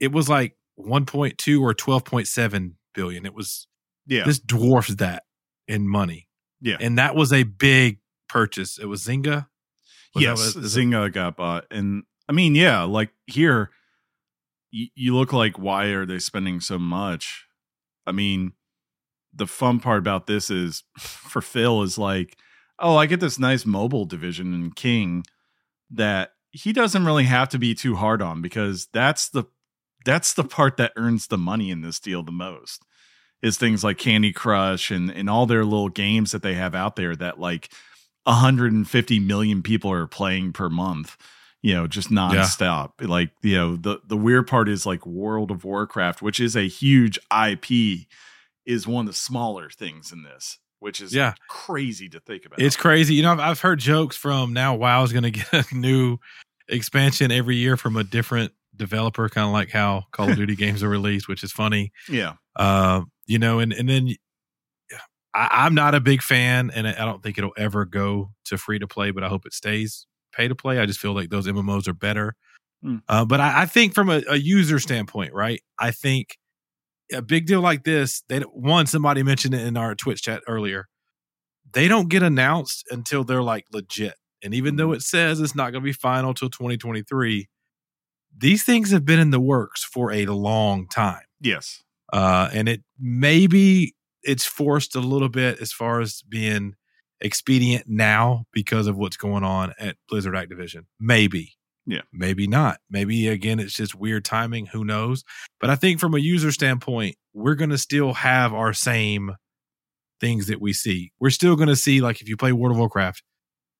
[0.00, 3.26] It was like 1.2 or 12.7 billion.
[3.26, 3.66] It was
[4.06, 5.24] yeah, this dwarfs that
[5.68, 6.28] in money.
[6.60, 6.76] Yeah.
[6.80, 8.78] And that was a big purchase.
[8.78, 9.46] It was Zynga.
[10.14, 13.70] Was yes, what- is it- Zynga got bought, and I mean, yeah, like here,
[14.72, 17.44] y- you look like, why are they spending so much?
[18.06, 18.52] I mean,
[19.34, 22.36] the fun part about this is for Phil is like,
[22.78, 25.24] oh, I get this nice mobile division in King
[25.90, 29.44] that he doesn't really have to be too hard on because that's the
[30.04, 32.84] that's the part that earns the money in this deal the most
[33.42, 36.94] is things like Candy Crush and and all their little games that they have out
[36.94, 37.70] there that like
[38.22, 41.16] 150 million people are playing per month
[41.60, 42.92] you know just nonstop.
[43.00, 46.68] Like you know the the weird part is like world of warcraft which is a
[46.68, 47.18] huge
[47.48, 47.66] ip
[48.64, 51.32] is one of the smaller things in this which is Yeah.
[51.48, 53.14] crazy to think about It's crazy.
[53.14, 56.18] You know, I've, I've heard jokes from now WoW's going to get a new
[56.68, 60.82] expansion every year from a different developer, kind of like how Call of Duty games
[60.82, 61.90] are released, which is funny.
[62.08, 64.14] yeah Uh, you know, and and then
[65.34, 68.78] I, I'm not a big fan, and I don't think it'll ever go to free
[68.78, 70.78] to play, but I hope it stays pay to play.
[70.78, 72.34] I just feel like those MMOs are better.
[72.82, 72.96] Hmm.
[73.08, 75.60] Uh, but I, I think from a, a user standpoint, right?
[75.78, 76.36] I think
[77.12, 80.88] a big deal like this, they one somebody mentioned it in our Twitch chat earlier.
[81.72, 85.72] They don't get announced until they're like legit, and even though it says it's not
[85.72, 87.48] going to be final till 2023,
[88.36, 92.82] these things have been in the works for a long time yes uh, and it
[92.98, 96.74] maybe it's forced a little bit as far as being
[97.20, 100.86] expedient now because of what's going on at Blizzard Activision.
[101.00, 101.54] Maybe,
[101.86, 102.00] Yeah.
[102.12, 102.80] Maybe not.
[102.90, 104.66] Maybe again, it's just weird timing.
[104.66, 105.22] Who knows?
[105.60, 109.32] But I think from a user standpoint, we're going to still have our same
[110.20, 111.12] things that we see.
[111.20, 113.22] We're still going to see, like, if you play World of Warcraft,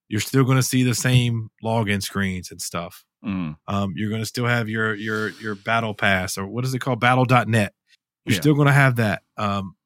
[0.08, 3.04] you're still going to see the same login screens and stuff.
[3.24, 3.56] Mm.
[3.66, 6.80] Um, you're going to still have your your your battle pass or what is it
[6.80, 7.72] called battle.net
[8.26, 8.40] you're Yeah.
[8.40, 9.76] still going to have that um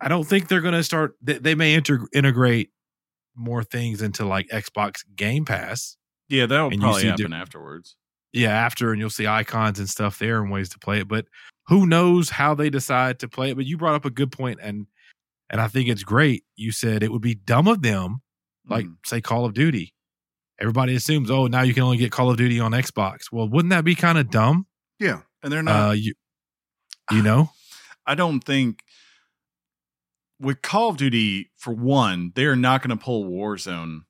[0.00, 2.70] i don't think they're going to start they, they may inter- integrate
[3.36, 5.96] more things into like xbox game pass
[6.28, 7.96] Yeah, that'll And you probably see happen diff- afterwards.
[8.32, 11.26] yeah after and you'll see icons and stuff there and ways to play it but
[11.68, 14.58] who knows how they decide to play it but you brought up a good point
[14.62, 14.86] and
[15.50, 18.20] and i think it's great you said it would be dumb of them
[18.68, 18.96] like Mm.
[19.06, 19.94] say call of duty
[20.60, 23.70] everybody assumes oh now you can only get call of duty on xbox well wouldn't
[23.70, 24.66] that be kind of dumb
[24.98, 25.88] yeah, and they're not.
[25.90, 26.14] uh you
[27.12, 27.50] you know
[28.06, 28.82] I don't think
[30.38, 34.00] with Call of Duty, for one, they are not going to pull Warzone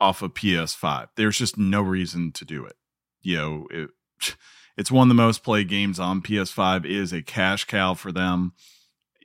[0.00, 1.08] off of PS5.
[1.16, 2.76] There's just no reason to do it.
[3.22, 3.90] You know, it,
[4.76, 6.84] it's one of the most played games on PS5.
[6.84, 8.52] It is a cash cow for them.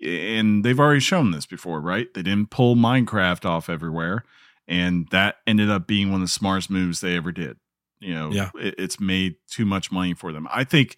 [0.03, 2.13] And they've already shown this before, right?
[2.13, 4.23] They didn't pull Minecraft off everywhere.
[4.67, 7.57] And that ended up being one of the smartest moves they ever did.
[7.99, 8.49] You know, Yeah.
[8.55, 10.47] it, it's made too much money for them.
[10.51, 10.97] I think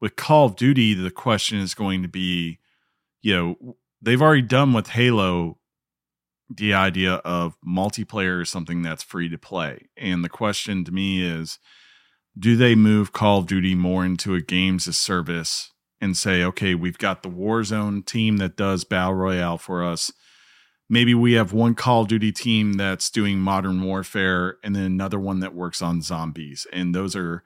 [0.00, 2.58] with Call of Duty, the question is going to be,
[3.20, 5.58] you know, they've already done with Halo
[6.50, 9.88] the idea of multiplayer is something that's free to play.
[9.96, 11.58] And the question to me is,
[12.38, 16.74] do they move Call of Duty more into a games as service and say, okay,
[16.74, 20.10] we've got the Warzone team that does Battle Royale for us.
[20.88, 25.20] Maybe we have one Call of Duty team that's doing modern warfare and then another
[25.20, 26.66] one that works on zombies.
[26.72, 27.44] And those are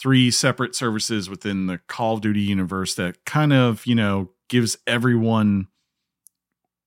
[0.00, 4.78] three separate services within the Call of Duty universe that kind of, you know, gives
[4.86, 5.68] everyone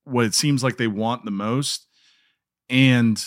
[0.04, 1.86] what it seems like they want the most.
[2.68, 3.22] And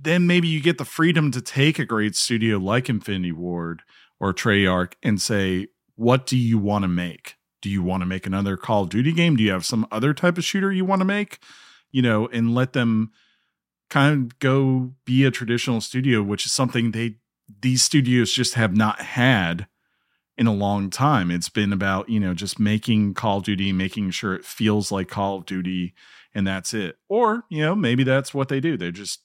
[0.00, 3.82] then maybe you get the freedom to take a great studio like Infinity Ward
[4.18, 7.36] or Treyarch and say, what do you want to make?
[7.60, 9.36] Do you want to make another Call of Duty game?
[9.36, 11.38] Do you have some other type of shooter you want to make?
[11.92, 13.12] You know, and let them
[13.90, 17.16] kind of go be a traditional studio, which is something they
[17.60, 19.66] these studios just have not had
[20.38, 21.30] in a long time.
[21.30, 25.08] It's been about, you know, just making Call of Duty, making sure it feels like
[25.08, 25.94] Call of Duty,
[26.34, 26.96] and that's it.
[27.08, 28.76] Or, you know, maybe that's what they do.
[28.76, 29.20] They're just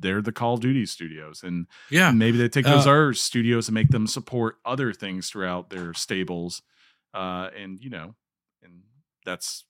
[0.00, 1.42] they're the Call of Duty studios.
[1.42, 5.28] And yeah maybe they take those Uh, other studios and make them support other things
[5.28, 6.62] throughout their stables.
[7.14, 8.14] Uh and you know,
[8.62, 8.82] and
[9.24, 9.64] that's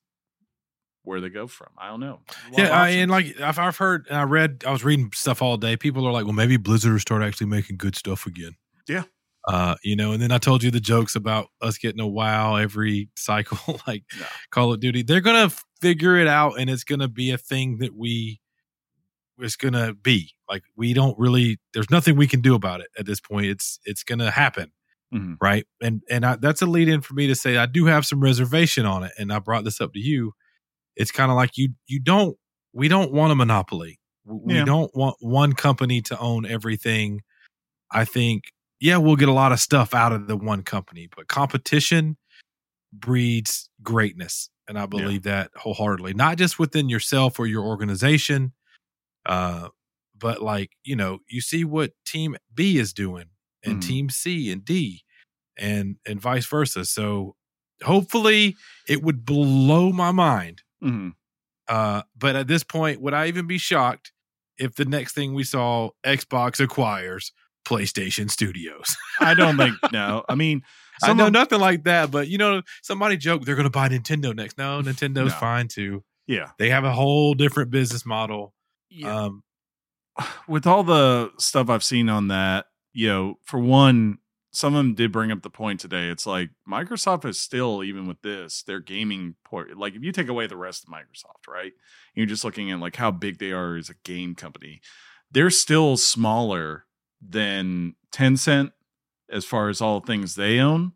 [1.05, 1.69] where they go from.
[1.79, 2.21] I don't know.
[2.49, 4.85] A lot of Yeah, I, and like I've, I've heard, and I read, I was
[4.85, 5.77] reading stuff all day.
[5.77, 8.57] People are like, "Well, maybe Blizzard will start actually making good stuff again."
[8.87, 9.05] Yeah.
[9.47, 10.13] Uh, you know.
[10.13, 14.05] And then I told you the jokes about us getting a WoW every cycle, like
[14.19, 14.27] No.
[14.51, 15.03] Call of Duty.
[15.03, 15.51] They're gonna
[15.81, 18.41] figure it out, and it's gonna be a thing that we,
[19.39, 21.59] it's gonna be like we don't really.
[21.75, 23.47] There's nothing we can do about it at this point.
[23.47, 24.73] It's it's gonna happen
[25.15, 25.37] Mhm.
[25.41, 25.65] right?
[25.81, 28.21] And and I, that's a lead in for me to say I do have some
[28.21, 30.33] reservation on it, and I brought this up to you.
[30.97, 32.37] It's kind of like you you don't
[32.73, 33.99] we don't want a monopoly.
[34.25, 34.65] We Yeah.
[34.67, 37.23] don't want one company to own everything.
[37.91, 38.43] I think
[38.81, 42.17] yeah, we'll get a lot of stuff out of the one company, but competition
[42.93, 46.15] breeds greatness, and I believe that wholeheartedly.
[46.15, 48.53] Not just within yourself or your organization,
[49.27, 49.69] uh,
[50.19, 53.27] but like you know, you see what Team B is doing,
[53.65, 53.87] and Mhm.
[53.87, 55.03] Team C and D,
[55.59, 56.85] and and vice versa.
[56.85, 57.37] So
[57.83, 58.57] hopefully,
[58.89, 60.63] it would blow my mind.
[60.83, 61.15] Mhm.
[61.69, 64.13] Uh, but at this point, would I even be shocked
[64.57, 67.33] if the next thing we saw Xbox acquires
[67.69, 68.97] PlayStation Studios?
[69.21, 70.25] I don't think no.
[70.29, 70.63] I mean,
[71.03, 73.89] I know of- nothing like that, but you know, somebody joked they're going to buy
[73.89, 74.59] Nintendo next.
[74.59, 75.39] No, Nintendo's No.
[75.39, 76.03] fine too.
[76.27, 76.51] yeah.
[76.59, 78.55] They have a whole different business model.
[78.91, 79.25] yeah.
[79.25, 79.43] Um,
[80.49, 84.19] with all the stuff I've seen on that, you know, for one,
[84.51, 86.09] some of them did bring up the point today.
[86.09, 89.77] It's like Microsoft is still, even with this, their gaming port.
[89.77, 91.73] Like, if you take away the rest of Microsoft, right?
[92.15, 94.81] You're just looking at like how big they are as a game company.
[95.31, 96.87] They're still smaller
[97.27, 98.73] than Tencent
[99.31, 100.93] as far as all the things they own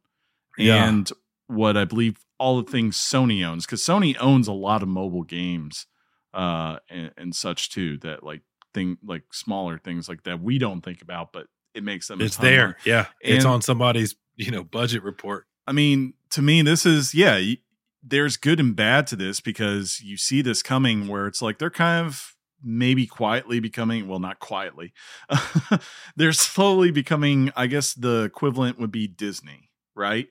[0.57, 0.89] Yeah.
[0.89, 1.11] and
[1.47, 5.23] what I believe all the things Sony owns because Sony owns a lot of mobile
[5.24, 5.86] games
[6.35, 8.40] uh and, and such too that like
[8.73, 12.36] thing like smaller things like that we don't think about but it makes them it's
[12.39, 12.66] there.
[12.69, 13.07] more- Yeah.
[13.20, 15.47] it's on somebody's, you know, budget report.
[15.66, 17.59] I mean to me this is yeah y-
[18.03, 21.70] there's good and bad to this because you see this coming where it's like they're
[21.70, 22.32] kind of
[22.62, 24.93] maybe quietly becoming well not quietly
[26.16, 30.28] they're slowly becoming i guess the equivalent would be disney right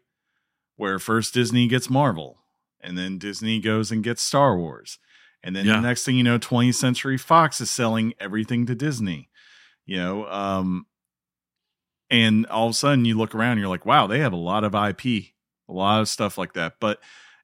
[0.78, 2.40] where first disney gets marvel
[2.80, 4.98] and then disney goes and gets star wars
[5.44, 5.76] and then Yeah.
[5.78, 9.30] the next thing you know 20th century fox is selling everything to disney
[9.86, 10.86] you know um
[12.10, 14.64] And all of a sudden you look around you're like, wow, they have a lot
[14.64, 15.06] of IP,
[15.70, 16.74] a lot of stuff like that.
[16.80, 17.00] But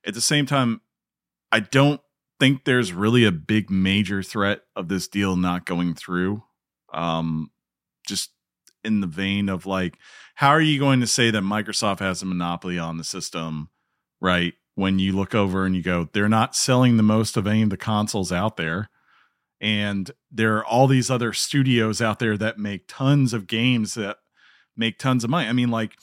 [0.05, 0.81] at the same time,
[1.51, 2.01] I don't
[2.39, 6.43] think there's really a big major threat of this deal not going through.
[6.93, 7.51] Um,
[8.07, 8.31] just
[8.84, 9.97] in the vein of like,
[10.35, 13.69] how are you going to say that Microsoft has a monopoly on the system,
[14.22, 14.53] right?
[14.76, 17.69] When you look over and you go, they're not selling the most of any of
[17.69, 18.89] the consoles out there.
[19.59, 24.18] And there are all these other studios out there that make tons of games that
[24.76, 25.49] make tons of money.
[25.49, 25.93] I mean, like,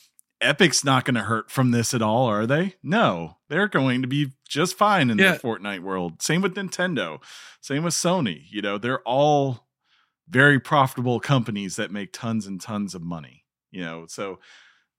[0.41, 2.75] Epic's not going to hurt from this at all, are they?
[2.83, 5.33] No, they're going to be just fine in yeah.
[5.33, 6.21] the Fortnite world.
[6.21, 7.23] Same with Nintendo,
[7.61, 8.43] same with Sony.
[8.51, 9.67] You know, they're all
[10.29, 13.45] very profitable companies that make tons and tons of money.
[13.71, 14.39] You know, so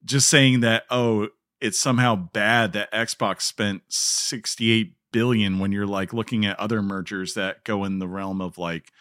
[0.03, 1.29] just saying that, oh,
[1.61, 7.33] it's somehow bad that Xbox spent 68 billion when you're like looking at other mergers
[7.35, 8.91] that go in the realm of like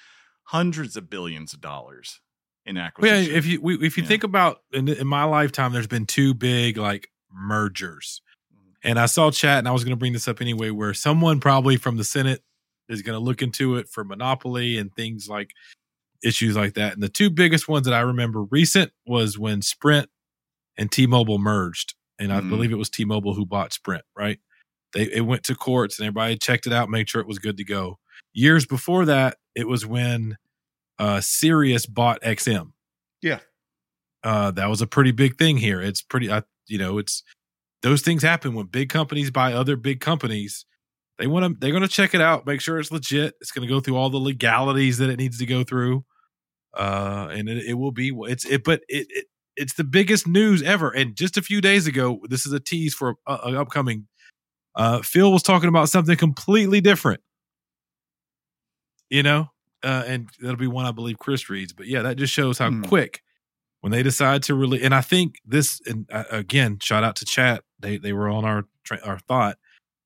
[0.45, 2.21] hundreds of billions of dollars
[2.67, 3.31] in acquisition.
[3.31, 4.09] yeah, if you we, if you yeah.
[4.09, 8.23] think about in, in, my lifetime, there's been two big like mergers,
[8.53, 8.89] mm-hmm.
[8.89, 11.41] and I saw chat, and I was going to bring this up anyway, where someone
[11.41, 12.43] probably from the Senate
[12.89, 15.53] is going to look into it for monopoly and things like
[16.23, 16.95] issues like that.
[16.95, 20.09] And the two biggest ones that I remember recent was when Sprint
[20.77, 22.51] and T-Mobile merged, and I mm-hmm.
[22.51, 24.05] believe it was T-Mobile who bought Sprint.
[24.17, 24.39] Right?
[24.93, 27.57] They it went to courts, and everybody checked it out, made sure it was good
[27.59, 27.99] to go.
[28.33, 30.37] Years before that, it was when
[30.99, 32.73] uh, Sirius bought XM.
[33.23, 33.41] Yeah.
[34.23, 35.81] Uh, that was a pretty big thing here.
[35.81, 37.23] It's pretty, uh, you know, it's
[37.83, 40.65] those things happen when big companies buy other big companies.
[41.19, 43.35] They want to, they're going to check it out, make sure it's legit.
[43.41, 46.05] It's going to go through all the legalities that it needs to go through.
[46.77, 49.27] Uh, and it, it will be, it's, it, but it, it,
[49.57, 50.91] it's the biggest news ever.
[50.91, 54.07] And just a few days ago, this is a tease for an upcoming.
[54.75, 57.21] Uh, Phil was talking about something completely different.
[59.11, 59.51] You know,
[59.85, 61.73] uh, and that'll be one I believe Chris reads.
[61.73, 62.87] But yeah, that just shows how mm.
[62.87, 63.23] quick
[63.81, 64.83] when they decide to really.
[64.83, 67.65] And I think this, and uh, again, shout out to chat.
[67.79, 68.65] They they were on our
[69.05, 69.59] our thought.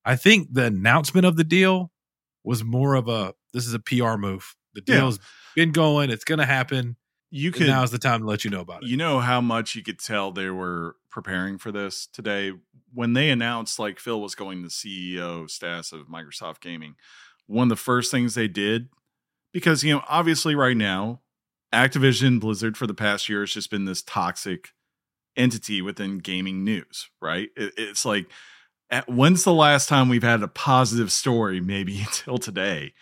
[0.05, 1.93] I think the announcement of the deal
[2.45, 4.55] was more of a this is a PR move.
[4.75, 5.19] The deal's
[5.55, 5.65] yeah.
[5.65, 6.11] been going.
[6.11, 6.97] It's going to happen.
[7.31, 8.89] You can now's the time to let you know about it.
[8.89, 12.53] You know how much you could tell they were preparing for this today
[12.95, 16.95] when they announced like Phil was going to CEO status of Microsoft Gaming.
[17.47, 18.89] One of the first things they did
[19.59, 21.21] because you know obviously right now
[21.75, 24.69] activision blizzard for the past year has just been this toxic
[25.37, 27.49] entity within gaming news right?
[27.57, 28.27] It, it's like
[28.91, 32.93] at, when's the last time we've had a positive story maybe until today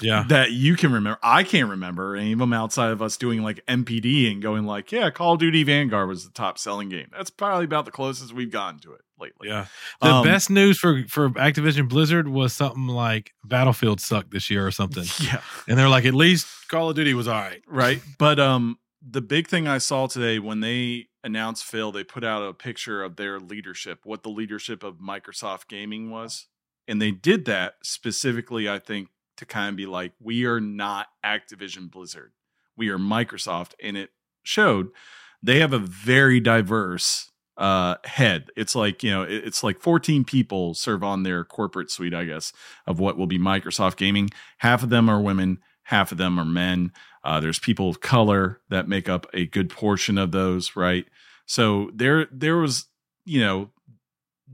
[0.00, 0.24] yeah.
[0.28, 3.64] that you can remember i can't remember any of them outside of us doing like
[3.66, 7.08] NPD and going like yeah call of duty vanguard was the top selling game.
[7.12, 9.48] That's probably about the closest we've gotten to it lately.
[9.48, 9.66] Yeah.
[10.00, 14.66] The um, best news for for activision blizzard was something like battlefield sucked this year
[14.66, 15.04] or something.
[15.22, 15.40] Yeah.
[15.68, 17.62] And they're like at least call of duty was all right.
[17.66, 18.02] Right.
[18.18, 22.42] But um the big thing i saw today when they announced phil they put out
[22.42, 26.46] a picture of their leadership what the leadership of microsoft gaming was
[26.88, 31.08] and they did that specifically, I think, to kind of be like, we are not
[31.24, 32.32] Activision Blizzard.
[32.76, 33.72] We are Microsoft.
[33.82, 34.10] And it
[34.42, 34.88] showed
[35.42, 40.72] they have a very diverse uh head it's like you know it's like 14 people
[40.72, 42.50] serve on their corporate suite i guess
[42.86, 46.46] of what will be microsoft gaming half of them are women half of them are
[46.46, 46.90] men
[47.24, 51.06] uh there's people of color that make up a good portion of those right?
[51.46, 52.86] So there there was
[53.24, 53.70] you know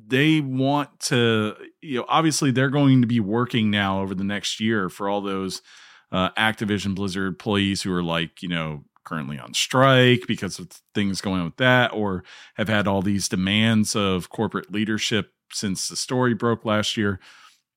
[0.07, 4.61] they want to you know obviously they're going to be working now over the next
[4.61, 5.63] year for all those
[6.11, 11.21] uh, activision blizzard employees who are like you know currently on strike because of things
[11.21, 12.23] going on with that or
[12.57, 17.19] have had all these demands of corporate leadership since the story broke last year.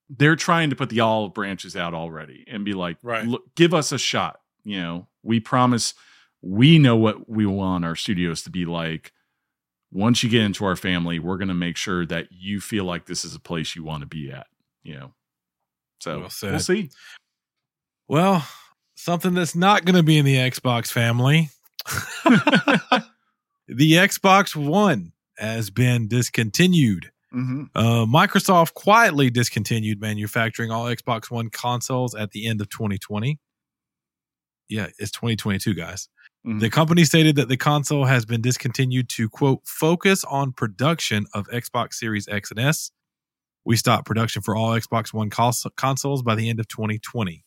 [0.09, 3.25] They're trying to put the olive branches out already and be like right.
[3.25, 5.93] Look give us a shot you know we promise
[6.41, 9.11] we know what we want our studios to be like
[9.91, 13.05] once you get into our family, we're going to make sure that you feel like
[13.05, 14.47] this is a place you want to be at,
[14.83, 15.13] you know.
[15.99, 16.89] So well we'll see.
[18.07, 18.47] Well,
[18.95, 21.49] something that's not going to be in the Xbox family.
[23.67, 27.11] the Xbox One has been discontinued.
[27.33, 27.63] Mm-hmm.
[27.75, 33.39] Uh, Microsoft quietly discontinued manufacturing all Xbox One consoles at the end of 2020.
[34.71, 36.07] Yeah, it's 2022, guys.
[36.47, 36.59] Mm-hmm.
[36.59, 41.45] The company stated that the console has been discontinued to quote focus on production of
[41.47, 42.89] Xbox Series X and S.
[43.65, 47.43] We stopped production for all Xbox One cons- consoles by the end of 2020.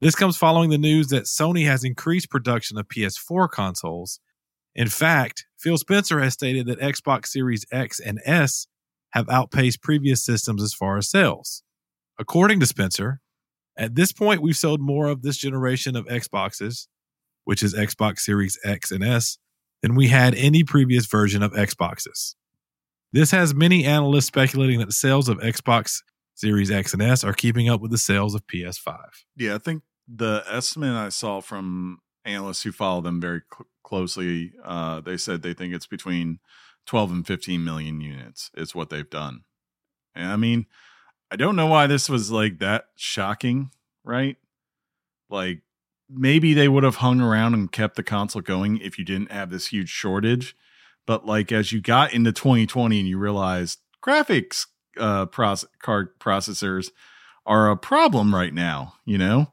[0.00, 4.18] This comes following the news that Sony has increased production of PS4 consoles.
[4.74, 8.66] In fact, Phil Spencer has stated that Xbox Series X and S
[9.10, 11.62] have outpaced previous systems as far as sales.
[12.18, 13.20] According to Spencer,
[13.76, 16.86] at this point, we've sold more of this generation of Xboxes
[17.46, 19.38] which is Xbox Series X and S,
[19.80, 22.34] than we had any previous version of Xboxes.
[23.12, 26.02] This has many analysts speculating that the sales of Xbox
[26.34, 28.98] Series X and S are keeping up with the sales of PS5.
[29.36, 34.52] Yeah, I think the estimate I saw from analysts who follow them very cl- closely,
[34.64, 36.40] uh, they said they think it's between
[36.86, 39.42] 12 and 15 million units is what they've done.
[40.16, 40.66] And I mean,
[41.30, 43.70] I don't know why this was like that shocking,
[44.04, 44.36] right?
[45.28, 45.62] Like
[46.08, 49.50] maybe they would have hung around and kept the console going if you didn't have
[49.50, 50.56] this huge shortage.
[51.06, 54.66] But like as you got into 2020 and you realized graphics
[54.98, 56.90] uh proce- card processors
[57.44, 59.52] are a problem right now, you know?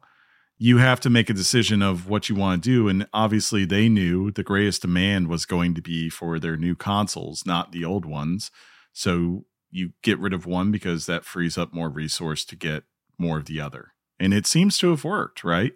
[0.57, 3.89] You have to make a decision of what you want to do and obviously they
[3.89, 8.05] knew the greatest demand was going to be for their new consoles, not the old
[8.05, 8.51] ones.
[8.93, 12.83] So you get rid of one because that frees up more resource to get
[13.17, 13.93] more of the other.
[14.19, 15.73] And it seems to have worked, right?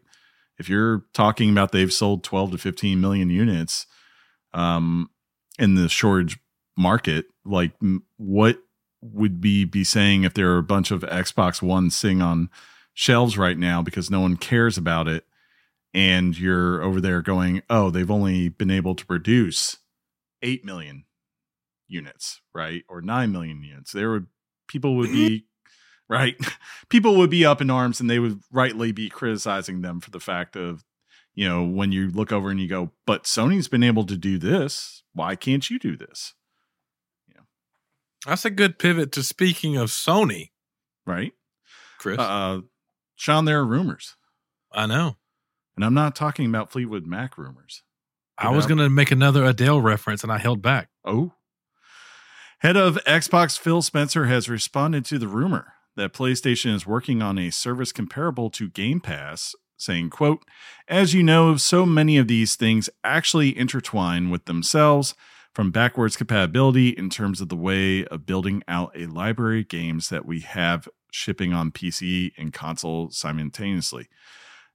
[0.60, 3.88] If you're talking about they've sold 12 to 15 million units
[4.54, 5.10] um,
[5.58, 6.40] in the shortage
[6.78, 7.72] market, like
[8.18, 8.60] what
[9.02, 12.50] would we be saying if there are a bunch of Xbox One sitting on
[12.94, 15.26] shelves right now because no one cares about it?
[15.94, 19.78] And you're over there going, oh, they've only been able to produce
[20.44, 21.06] 8 million
[21.88, 22.84] units, right?
[22.90, 23.92] Or 9 million units.
[23.92, 24.28] There would
[24.68, 25.46] people would be
[26.10, 26.36] right?
[26.90, 30.22] People would be up in arms and they would rightly be criticizing them for the
[30.22, 30.86] fact of,
[31.36, 34.38] you know, when you look over and you go, but Sony's been able to do
[34.38, 35.04] this.
[35.14, 36.34] Why can't you do this?
[37.28, 37.42] Yeah.
[38.26, 40.52] That's a good pivot to speaking of Sony,
[41.06, 41.34] Right?
[41.98, 42.20] Chris.
[42.20, 42.62] Uh,
[43.16, 44.16] Sean, there are rumors.
[44.72, 45.16] I know.
[45.76, 47.84] And I'm not talking about Fleetwood Mac rumors.
[48.38, 50.90] I was going to make another Adele reference and I held back.
[51.04, 51.32] Oh.
[52.62, 57.38] Head of Xbox Phil Spencer has responded to the rumor that PlayStation is working on
[57.38, 60.44] a service comparable to Game Pass, saying, quote,
[60.88, 65.14] As you know, so many of these things actually intertwine with themselves
[65.54, 70.10] from backwards compatibility in terms of the way of building out a library of games
[70.10, 74.08] that we have shipping on PC and console simultaneously.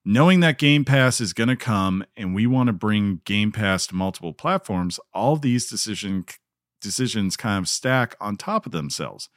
[0.05, 3.89] Knowing that Game Pass is going to come and we want to bring Game Pass
[3.89, 6.25] to multiple platforms, all these decision,
[6.83, 9.29] decisions kind of stack on top of themselves.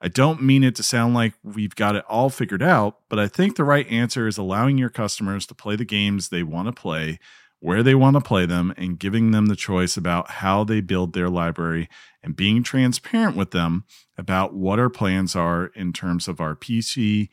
[0.00, 3.28] I don't mean it to sound like we've got it all figured out, but I
[3.28, 6.72] think the right answer is allowing your customers to play the games they want to
[6.72, 7.20] play,
[7.60, 11.12] where they want to play them, and giving them the choice about how they build
[11.12, 11.88] their library
[12.20, 13.84] and being transparent with them
[14.18, 17.28] about what our plans are in terms of our PC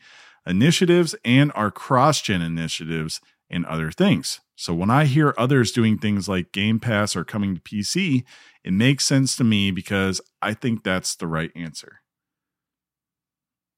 [0.46, 3.20] initiatives and our cross gen initiatives
[3.50, 4.40] and other things.
[4.54, 8.24] So when I hear others doing things like Game Pass or coming to PC,
[8.64, 12.00] it makes sense to me because I think that's the right answer.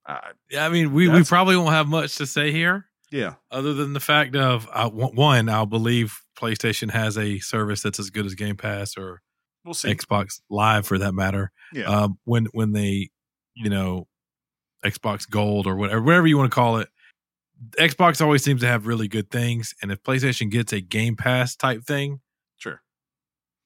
[0.06, 0.18] Uh,
[0.50, 3.34] Yeah, I mean, we, we probably won't have much to say here yeah.
[3.50, 8.10] other than the fact of uh, one, I'll believe PlayStation has a service that's as
[8.10, 9.22] good as Game Pass or
[9.64, 9.94] We'll see.
[9.94, 11.52] Xbox Live for that matter.
[11.72, 11.84] Yeah.
[11.84, 13.10] Um, when when they,
[13.54, 14.08] you know,
[14.84, 16.88] Xbox Gold or whatever, whatever you want to call it,
[17.78, 19.72] Xbox always seems to have really good things.
[19.80, 22.20] And if PlayStation gets a Game Pass type thing.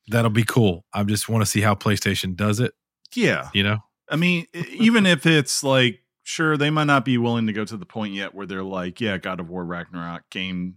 [0.08, 0.84] That'll be cool.
[0.92, 2.72] I just want to see how PlayStation does it.
[3.14, 3.50] Yeah.
[3.52, 3.78] You know,
[4.10, 7.76] I mean, even if it's like, sure, they might not be willing to go to
[7.76, 10.76] the point yet where they're like, yeah, God of War Ragnarok game,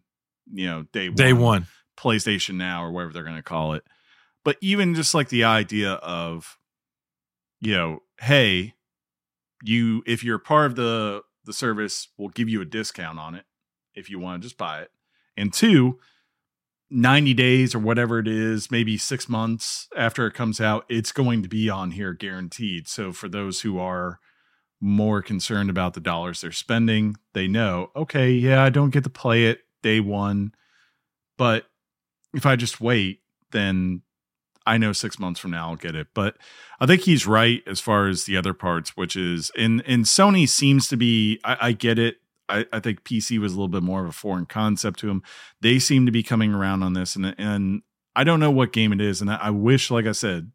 [0.51, 1.68] you know, day one, day one.
[1.97, 3.84] PlayStation Now or whatever they're going to call it.
[4.45, 6.57] But even just like the idea of,
[7.60, 8.73] you know, hey,
[9.64, 13.45] you if you're part of the the service, we'll give you a discount on it
[13.95, 14.91] if you want to just buy it.
[15.35, 15.99] And two,
[16.91, 21.44] 90 days or whatever it is, maybe six months after it comes out, it's going
[21.44, 22.88] to be on here guaranteed.
[22.88, 24.20] So for those who are
[24.82, 29.10] more concerned about the dollars they're spending, they know, okay, yeah, I don't get to
[29.10, 30.53] play it day one,
[31.38, 31.66] but
[32.34, 33.22] if I just wait,
[33.52, 34.02] then
[34.66, 36.07] I know six months from now I'll get it.
[36.14, 36.38] But
[36.80, 40.48] I think he's right as far as the other parts, which is and and Sony
[40.48, 41.40] seems to be.
[41.44, 42.18] I, I get it.
[42.49, 45.23] I, I think PC was a little bit more of a foreign concept to him.
[45.61, 47.81] They seem to be coming around on this, and and
[48.15, 50.51] I don't know what game it is, and I, I wish, like I said,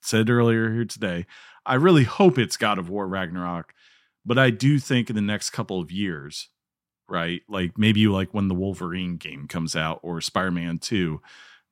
[0.00, 1.26] said earlier here today,
[1.64, 3.72] I really hope it's God of War Ragnarok,
[4.24, 6.48] but I do think in the next couple of years,
[7.08, 11.20] right, like maybe like when the Wolverine game comes out or Spider Man Two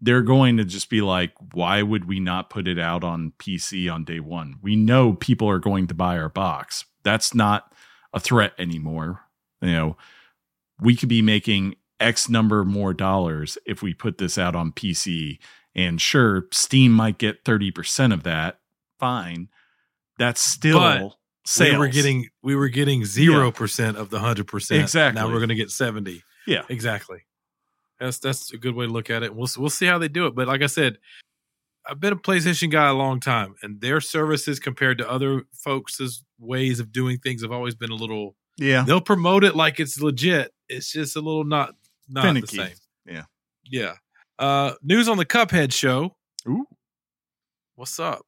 [0.04, 3.90] they're going to just be like, why would we not put it out on PC
[3.90, 4.56] on day one?
[4.60, 6.84] We know people are going to buy our box.
[7.04, 7.72] That's not
[8.12, 9.22] a threat anymore.
[9.64, 9.96] You know,
[10.80, 15.38] we could be making X number more dollars if we put this out on PC.
[15.74, 18.58] And sure, Steam might get 30% of that.
[19.00, 19.48] Fine.
[20.18, 21.12] That's still But
[21.46, 21.72] sales.
[21.72, 24.82] we were getting we were getting zero percent of the hundred percent.
[24.82, 25.20] Exactly.
[25.20, 26.22] Now we're going to get seventy.
[26.46, 26.62] yeah.
[26.68, 27.24] Exactly.
[27.98, 29.34] That's that's a good way to look at it.
[29.34, 30.34] We'll we'll see how they do it.
[30.34, 30.98] But like I said,
[31.88, 36.24] I've been a PlayStation guy a long time, and their services compared to other folks'
[36.38, 38.36] ways of doing things have always been a little.
[38.56, 38.84] Yeah.
[38.86, 40.52] They'll promote it like it's legit.
[40.68, 41.74] It's just a little not
[42.08, 42.40] not Finicky.
[42.40, 42.76] the same.
[43.06, 43.24] Yeah.
[43.64, 43.94] Yeah.
[44.38, 46.16] Uh, news on the Cuphead show.
[46.48, 46.66] Ooh.
[47.76, 48.22] What's up?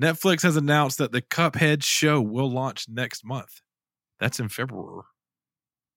[0.00, 3.60] Netflix has announced that the Cuphead show will launch next month.
[4.18, 5.02] That's in February.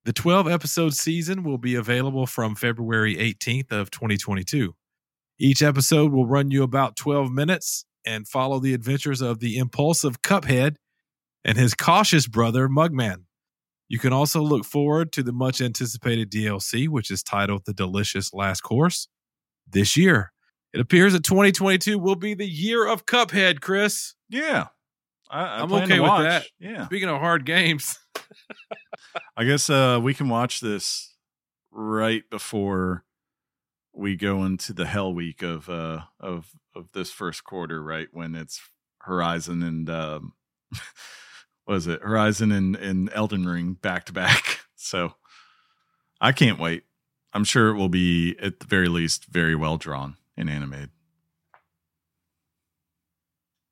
[0.05, 4.75] The 12 episode season will be available from February 18th of 2022.
[5.39, 10.21] Each episode will run you about 12 minutes and follow the adventures of the impulsive
[10.21, 10.75] Cuphead
[11.45, 13.23] and his cautious brother Mugman.
[13.93, 18.33] You can also look forward to the much anticipated DLC, which is titled The Delicious
[18.33, 19.07] Last Course,
[19.69, 20.33] this year.
[20.73, 24.15] It appears that 2022 will be the year of Cuphead, Chris.
[24.29, 24.69] Yeah.
[25.29, 26.47] I, I I'm okay with that.
[26.59, 26.87] Yeah.
[26.87, 27.99] Speaking of hard games,
[29.37, 31.13] I guess uh, we can watch this
[31.71, 33.05] right before
[33.93, 38.33] we go into the hell week of uh of of this first quarter, right when
[38.33, 38.59] it's
[39.01, 40.33] Horizon and um
[41.65, 44.59] what is it Horizon and, and Elden Ring back to back.
[44.75, 45.13] So
[46.19, 46.83] I can't wait.
[47.31, 50.89] I'm sure it will be at the very least very well drawn and animated.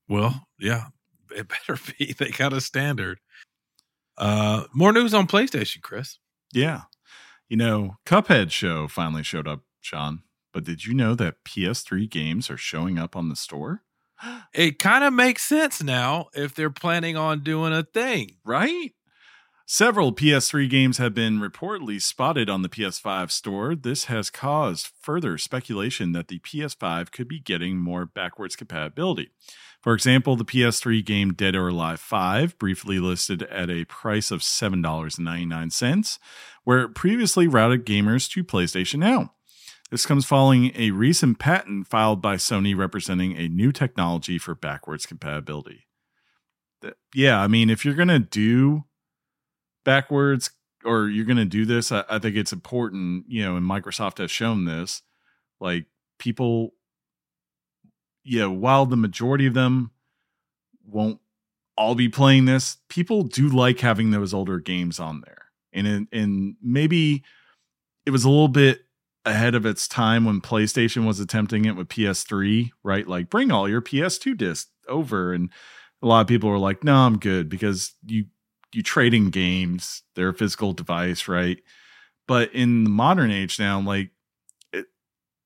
[0.08, 0.86] well, yeah,
[1.36, 2.14] it better be.
[2.14, 3.20] They got a standard.
[4.18, 6.20] Uh, more news on PlayStation, Chris.
[6.54, 6.84] Yeah.
[7.50, 10.24] You know, Cuphead show finally showed up, Sean.
[10.54, 13.84] But did you know that PS3 games are showing up on the store?
[14.54, 18.38] It kind of makes sense now if they're planning on doing a thing.
[18.46, 18.94] Right?
[19.74, 23.74] Several PS3 games have been reportedly spotted on the PS5 store.
[23.74, 29.30] This has caused further speculation that the PS5 could be getting more backwards compatibility.
[29.82, 34.42] For example, the PS3 game Dead or Alive 5, briefly listed at a price of
[34.42, 36.20] $7.99,
[36.66, 39.32] where it previously routed gamers to PlayStation Now.
[39.92, 45.06] This comes following a recent patent filed by Sony representing a new technology for backwards
[45.06, 45.86] compatibility.
[47.14, 48.86] Yeah, I mean, if you're going to do
[49.84, 50.52] backwards
[50.86, 54.20] or you're going to do this, I, I think it's important, you know, and Microsoft
[54.20, 55.02] has shown this.
[55.60, 55.88] Like,
[56.18, 56.74] people,
[58.24, 59.92] you know, while the majority of them
[60.88, 61.20] won't
[61.78, 65.48] all be playing this, people do like having those older games on there.
[65.74, 67.24] And, it, and maybe
[68.06, 68.86] it was a little bit
[69.26, 73.08] ahead of its time when PlayStation was attempting it with PS3, right?
[73.08, 75.50] Like bring all your PS2 discs over and
[76.02, 78.26] a lot of people were like, "No, I'm good because you
[78.74, 81.62] you trade in games, they're a physical device, right?"
[82.28, 84.12] But in the modern age now, like
[84.74, 84.88] it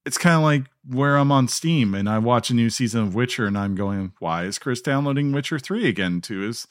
[0.05, 3.15] it's kind of like where I'm on Steam and I watch a new season of
[3.15, 6.67] Witcher and I'm going, "Why is Chris downloading Witcher 3 again to his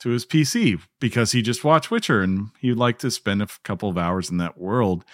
[0.00, 3.88] to his PC because he just watched Witcher and he'd like to spend a couple
[3.88, 5.04] of hours in that world."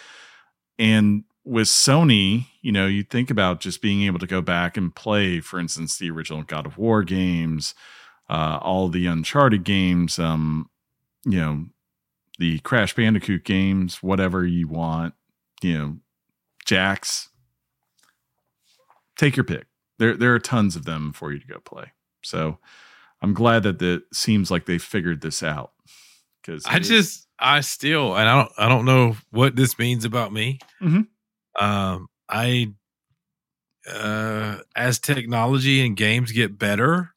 [0.79, 4.95] And with Sony, you know, you think about just being able to go back and
[4.95, 7.75] play, for instance, the original God of War games,
[8.29, 10.69] uh, all the Uncharted games, um,
[11.25, 11.67] you know,
[12.39, 15.15] the Crash Bandicoot games, whatever you want,
[15.63, 15.97] you know,
[16.65, 17.31] Jax.
[19.17, 19.67] Take your pick.
[19.99, 21.93] There, there are tons of them for you to go play.
[22.23, 22.59] So,
[23.21, 25.73] I'm glad that it seems like they figured this out.
[26.41, 30.33] Because I just, I still, and I don't, I don't know what this means about
[30.33, 30.59] me.
[30.83, 31.07] Mhm.
[31.61, 32.73] Um, I,
[33.91, 37.15] uh, as technology and games get better,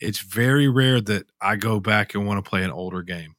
[0.00, 3.34] it's very rare that I go back and want to play an older game.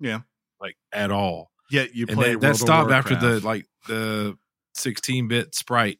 [0.00, 0.20] Yeah.
[0.60, 1.50] like at all.
[1.70, 4.36] yeah, you play that, that stopped after the like the
[4.74, 5.98] 16 bit sprite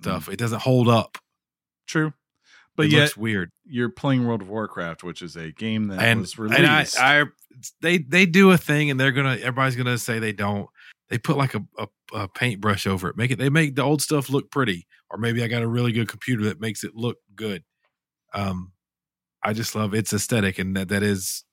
[0.00, 0.02] Mm.
[0.02, 0.28] stuff.
[0.28, 1.18] It doesn't hold up.
[1.86, 2.12] True.
[2.76, 3.50] But it yet looks weird.
[3.64, 6.58] you're playing World of Warcraft, which is a game that and was released.
[6.58, 7.24] and I, I
[7.80, 10.68] they they do a thing and they're gonna everybody's gonna say they don't
[11.10, 13.16] they put like a, a, a paintbrush over it.
[13.16, 15.92] Make it they make the old stuff look pretty or maybe i got a really
[15.92, 17.62] good computer that makes it look good.
[18.32, 18.72] Um
[19.42, 21.44] i just love its aesthetic and that that is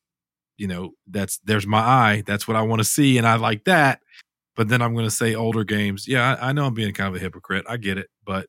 [0.57, 3.65] you know that's there's my eye that's what i want to see and i like
[3.65, 3.99] that
[4.55, 6.07] but then i'm gonna say older games.
[6.07, 8.47] Yeah I, I know i'm being kind of a hypocrite i get it but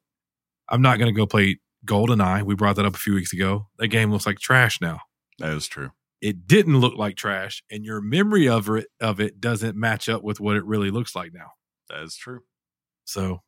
[0.69, 2.45] i'm not gonna go play GoldenEye.
[2.45, 3.66] we brought that up a few weeks ago.
[3.79, 5.01] That game looks like trash now.
[5.39, 5.91] That is true.
[6.23, 10.23] It didn't look like trash and your memory of it of it doesn't match up
[10.23, 11.51] with what it really looks like now
[11.90, 12.40] That is true.
[13.05, 13.43] so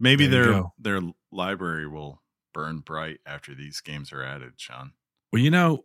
[0.00, 0.72] Maybe their go.
[0.78, 1.00] their
[1.32, 2.20] library will
[2.52, 4.92] burn bright after these games are added, Sean.
[5.32, 5.84] well you know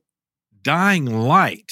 [0.62, 1.72] dying light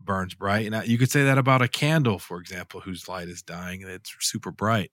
[0.00, 3.28] burns bright and I- you could say that about a candle for example whose light
[3.28, 4.90] is dying and it's super bright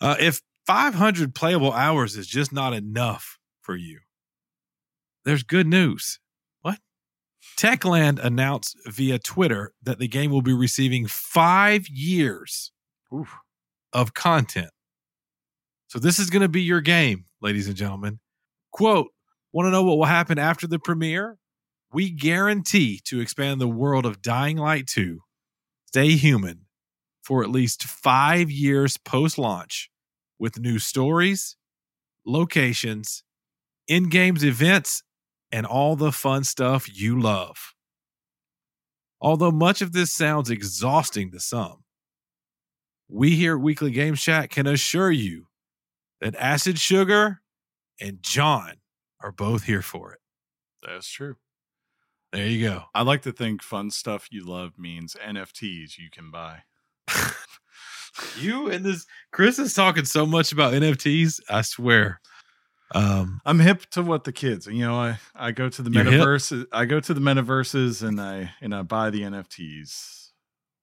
[0.00, 4.00] uh, if 500 playable hours is just not enough for you
[5.24, 6.18] there's good news
[7.56, 12.72] techland announced via twitter that the game will be receiving five years
[13.12, 13.36] Oof.
[13.92, 14.70] of content.
[15.88, 18.18] So this is going to be your game, ladies and gentlemen.
[18.72, 19.08] Quote,
[19.52, 21.38] want to know what will happen after the premiere?
[21.92, 25.20] We guarantee to expand the world of Dying Light 2,
[25.86, 26.62] Stay Human,
[27.22, 29.90] for at least five years post launch
[30.40, 31.56] with new stories,
[32.26, 33.22] locations,
[33.86, 35.04] in games events,
[35.52, 37.74] and all the fun stuff you love.
[39.20, 41.84] Although much of this sounds exhausting to some,
[43.08, 45.46] we here at Weekly Games Chat can assure you
[46.20, 47.40] that Acid Sugar
[48.00, 48.74] and John
[49.22, 50.20] are both here for it.
[50.82, 51.36] That's true.
[52.32, 52.82] There you go.
[52.94, 56.62] I like to think fun stuff you love means NFTs you can buy.
[58.38, 61.40] You and this Chris is talking so much about NFTs.
[61.50, 62.20] I swear.
[62.92, 66.06] Um, I'm hip to what the kids, you know, I, I go to the hip?
[66.06, 70.30] metaverse, I go to the metaverses and I and I buy the NFTs.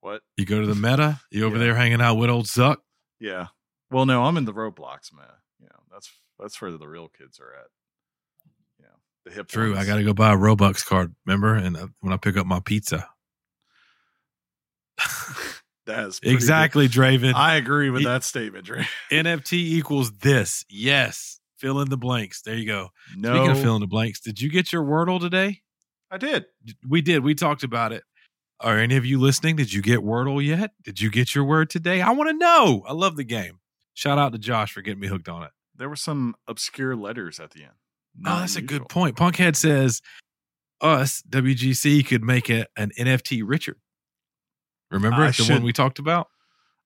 [0.01, 0.21] What?
[0.35, 1.19] you go to the meta.
[1.29, 1.63] You over Yeah.
[1.63, 2.77] there hanging out with old Zuck.
[3.19, 3.47] Yeah.
[3.91, 5.35] Well, no, I'm in the Roblox meta.
[5.59, 7.67] You know, that's that's where the real kids are at.
[8.79, 8.95] You know,
[9.25, 9.47] the hip.
[9.47, 9.77] True.
[9.77, 11.13] I got to go buy a Robux card.
[11.25, 11.53] Remember?
[11.55, 13.07] And uh, when I pick up my pizza,
[15.85, 16.35] That's pretty good.
[16.35, 17.33] exactly, Draven.
[17.33, 18.87] I agree with that statement, Dre.
[19.11, 20.63] NFT equals this.
[20.69, 21.39] Yes.
[21.61, 22.41] Fill in the blanks.
[22.41, 22.89] There you go.
[23.15, 25.61] No, Speaking of fill in the blanks, did you get your Wordle today?
[26.09, 26.45] I did.
[26.89, 27.23] We did.
[27.23, 28.03] We talked about it.
[28.59, 29.57] Are any of you listening?
[29.57, 30.71] Did you get Wordle yet?
[30.83, 32.01] Did you get your word today?
[32.01, 32.83] I want to know.
[32.87, 33.59] I love the game.
[33.93, 35.51] Shout out to Josh for getting me hooked on it.
[35.75, 37.71] There were some obscure letters at the end.
[37.73, 39.15] oh, Not that's a good point.
[39.15, 40.01] Punkhead says
[40.81, 43.77] us, WGC, could make a, an NFT Richard.
[44.89, 46.27] Remember I the should- one we talked about?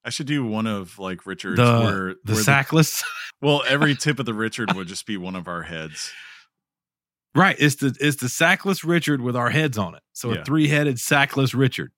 [0.05, 3.03] I should do one of like Richard's The- where The where sackless.
[3.41, 6.11] well, every tip of the Richard would just be one of our heads.
[7.33, 7.55] right.
[7.59, 10.03] It's the it's the sackless Richard with our heads on it.
[10.13, 10.41] So Yeah.
[10.41, 11.91] a three headed sackless Richard.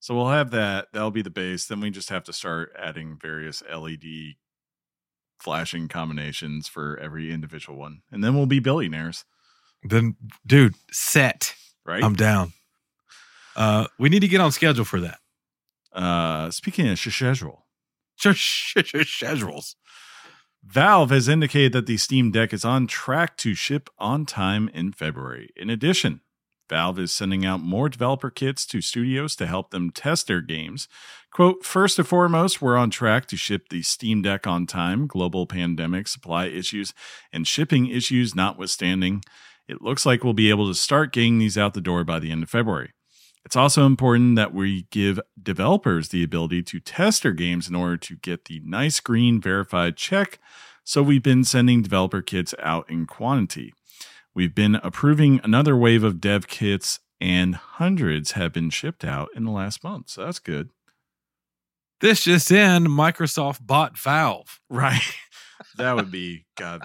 [0.00, 0.88] So we'll have that.
[0.92, 1.66] That'll be the base.
[1.66, 4.34] Then we just have to start adding various LED
[5.38, 8.02] flashing combinations for every individual one.
[8.10, 9.24] And then we'll be billionaires,
[9.84, 10.16] Then,
[10.46, 11.54] dude, set.
[11.86, 12.02] right?
[12.02, 12.52] I'm down.
[13.54, 15.18] Uh, we need to get on schedule for that.
[15.92, 17.66] Uh speaking of schedule,
[18.18, 19.76] Schedules.
[20.64, 24.92] Valve has indicated that the Steam Deck is on track to ship on time in
[24.92, 25.50] February.
[25.56, 26.20] In addition,
[26.70, 30.88] Valve is sending out more developer kits to studios to help them test their games.
[31.32, 35.46] Quote, first and foremost, we're on track to ship the Steam Deck on time, global
[35.46, 36.94] pandemic, supply issues,
[37.32, 39.22] and shipping issues notwithstanding.
[39.66, 42.30] It looks like we'll be able to start getting these out the door by the
[42.30, 42.92] end of February.
[43.44, 47.96] It's also important that we give developers the ability to test their games in order
[47.96, 50.38] to get the nice green verified check.
[50.84, 53.74] So we've been sending developer kits out in quantity.
[54.34, 59.44] We've been approving another wave of dev kits, and hundreds have been shipped out in
[59.44, 60.10] the last month.
[60.10, 60.70] So that's good.
[62.00, 64.60] This just in: Microsoft bought Valve.
[64.70, 65.02] Right.
[65.76, 66.82] that would be, God,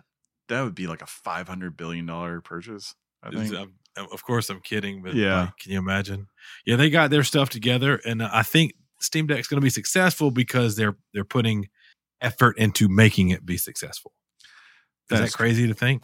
[0.50, 2.94] that would be like a $500 billion purchase.
[3.24, 3.72] I think.
[4.12, 5.42] Of course, I'm kidding, but Yeah.
[5.42, 6.28] like, can you imagine?
[6.66, 9.70] Yeah, they got their stuff together, and uh, I think Steam Deck's going to be
[9.70, 11.68] successful because they're they're putting
[12.22, 14.14] effort into making it be successful.
[15.10, 16.04] Is That's that crazy to think?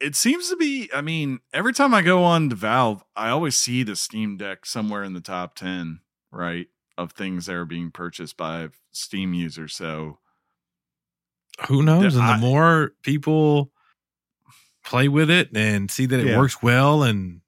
[0.00, 3.56] it seems to be i mean every time i go on to valve i always
[3.56, 6.00] see the steam deck somewhere in the top 10
[6.32, 6.66] right
[6.98, 10.18] of things that are being purchased by steam users so
[11.68, 12.16] Who knows?
[12.16, 13.70] And I- the more people
[14.84, 16.38] play with it and see that it Yeah.
[16.38, 17.40] works well, and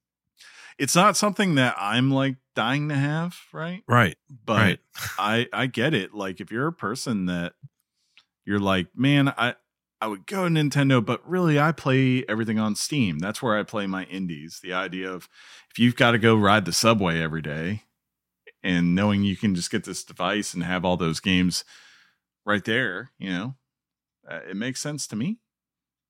[0.79, 3.83] it's not something that i'm like dying to have right?
[3.89, 4.79] Right, but right,
[5.19, 6.13] i i get it.
[6.15, 7.55] Like if you're a person that
[8.45, 9.55] you're like man i
[10.01, 13.19] i would go to nintendo but really i play everything on steam.
[13.19, 14.61] That's where i play my indies.
[14.63, 15.29] The idea of
[15.71, 17.83] if you've got to go ride the subway every day
[18.63, 21.65] and knowing you can just get this device and have all those games
[22.45, 23.55] right there you know
[24.31, 25.39] uh, it makes sense to me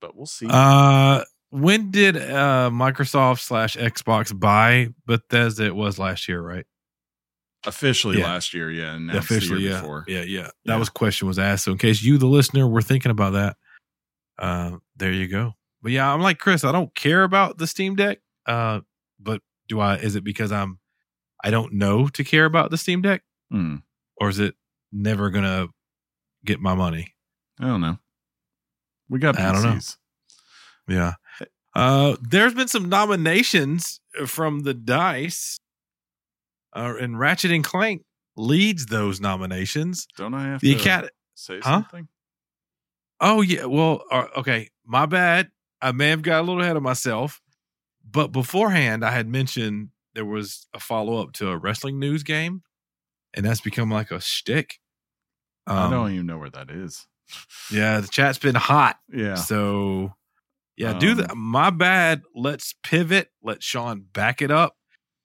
[0.00, 5.64] but we'll see Uh, when did uh Microsoft slash Xbox buy Bethesda?
[5.66, 6.66] It was last year, right?
[7.66, 8.24] officially yeah.
[8.26, 10.04] last year yeah Officially, year yeah, before.
[10.06, 10.42] yeah, yeah.
[10.66, 10.76] That Yeah.
[10.76, 11.64] was question was asked.
[11.64, 13.56] So in case you, the listener, were thinking about that,
[14.38, 15.54] uh, there you go.
[15.82, 16.62] But yeah, I'm like Chris.
[16.62, 18.18] I don't care about the Steam Deck.
[18.46, 18.80] Uh,
[19.18, 19.96] but do I?
[19.96, 20.78] Is it because I'm
[21.42, 23.76] I don't know to care about the Steam Deck, Hmm.
[24.20, 24.54] or is it
[24.92, 25.66] never gonna
[26.44, 27.14] get my money?
[27.58, 27.98] i don't know
[29.08, 29.40] we got PCs.
[29.44, 29.62] I don't
[30.88, 30.94] know.
[30.94, 31.12] Yeah.
[31.74, 35.58] Uh, there's been some nominations from the Dice,
[36.74, 38.02] uh, and Ratchet and Clank
[38.36, 40.06] leads those nominations.
[40.16, 41.10] don't i have The to Academy.
[41.34, 41.62] say Huh?
[41.82, 42.08] something
[43.20, 43.64] Oh yeah.
[43.64, 44.68] Well, uh, okay.
[44.84, 45.50] My bad.
[45.80, 47.40] I may have got a little ahead of myself,
[48.10, 52.62] but beforehand, I had mentioned there was a follow up to a wrestling news game,
[53.34, 54.78] and that's become like a shtick.
[55.66, 57.06] i Um, don't even know where that is
[57.70, 58.98] Yeah, the chat's been hot.
[59.12, 59.34] Yeah.
[59.34, 60.12] So,
[60.76, 61.36] yeah, do Um, that.
[61.36, 62.22] My bad.
[62.34, 63.30] Let's pivot.
[63.42, 64.76] Let Sean back it up.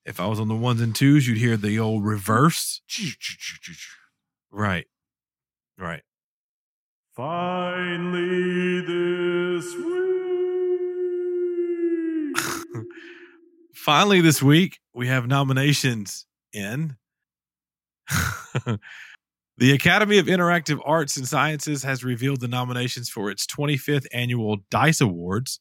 [0.06, 2.82] If I was on the ones and twos, you'd hear the old reverse.
[4.52, 4.88] Right.
[5.78, 6.02] Right.
[7.16, 9.92] Finally this week.
[13.76, 16.96] Finally, this week, we have nominations in.
[19.62, 24.58] the Academy of Interactive Arts and Sciences has revealed the nominations for its 25th annual
[24.72, 25.60] DICE Awards,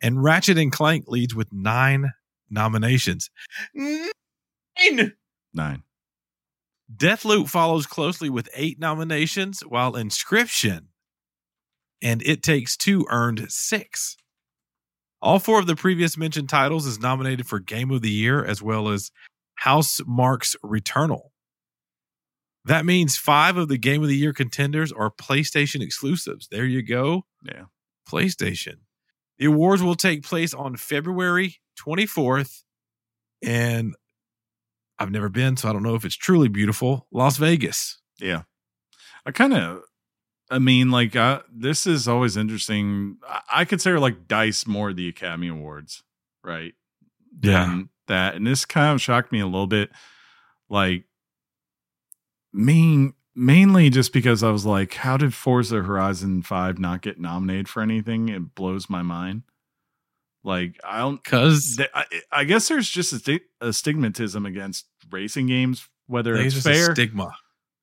[0.00, 2.12] and Ratchet and Clank leads with nine
[2.48, 3.28] nominations.
[3.74, 5.14] Nine!
[5.52, 5.82] Nine.
[6.96, 10.82] Deathloop follows closely with eight nominations, while Inscryption
[12.00, 14.16] and It Takes Two earned six.
[15.20, 18.62] All four of the previous mentioned titles is nominated for Game of the Year, as
[18.62, 19.10] well as
[19.64, 21.30] Housemarque's Returnal.
[22.66, 26.48] That means five of the Game of the Year contenders are PlayStation exclusives.
[26.48, 27.22] There you go.
[27.44, 27.66] Yeah.
[28.08, 28.78] PlayStation.
[29.38, 32.62] The awards will take place on February 24th
[33.40, 33.94] and
[34.98, 37.06] I've never been, so I don't know if it's truly beautiful.
[37.12, 38.00] Las Vegas.
[38.18, 38.42] Yeah.
[39.24, 39.82] I kind of,
[40.50, 43.18] I mean, like, uh, this is always interesting.
[43.28, 46.02] I, I consider like Dice more the Academy Awards,
[46.42, 46.74] right?
[47.40, 47.66] Yeah.
[47.66, 48.34] Than that.
[48.34, 49.90] And this kind of shocked me a little bit.
[50.68, 51.04] Like,
[52.56, 57.68] main, mainly just because I was like, how did Forza Horizon 5 not get nominated
[57.68, 58.28] for anything?
[58.28, 59.42] It blows my mind.
[60.42, 64.86] Like, I don't, Because th- I, I guess there's just a, sti- a stigmatism against
[65.10, 67.32] racing games, whether it's fair stigma.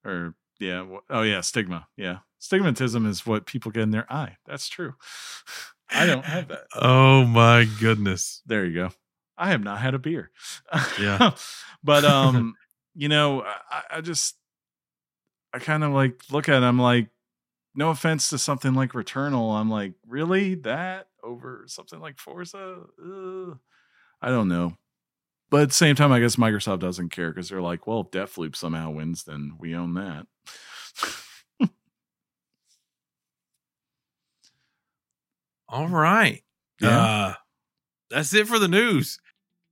[0.05, 1.87] or yeah, wh- oh yeah, stigma.
[1.97, 4.37] Yeah, stigmatism is what people get in their eye.
[4.45, 4.93] That's true.
[5.91, 6.63] I don't have that.
[6.73, 8.41] Oh my goodness.
[8.45, 8.89] There you go.
[9.37, 10.31] I have not had a beer.
[10.99, 11.31] Yeah.
[11.83, 12.55] but um,
[12.95, 14.35] you know, I, I just
[15.53, 17.09] I kind of like look at it, I'm like,
[17.75, 19.55] no offense to something like Returnal.
[19.59, 20.55] I'm like, really?
[20.55, 22.81] That over something like Forza?
[23.03, 23.57] Ugh.
[24.21, 24.77] I don't know.
[25.49, 28.11] But at the same time, I guess Microsoft doesn't care because they're like, well, if
[28.11, 30.25] Deathloop somehow wins, then we own that.
[35.69, 36.43] All right.
[36.81, 36.99] Yeah.
[36.99, 37.33] Uh,
[38.09, 39.19] that's it for the news.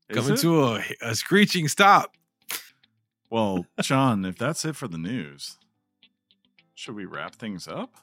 [0.09, 0.41] Is Coming it?
[0.41, 2.15] to a, a screeching stop.
[3.29, 5.57] Well, Sean, if that's it for the news,
[6.81, 7.93] should we wrap things up?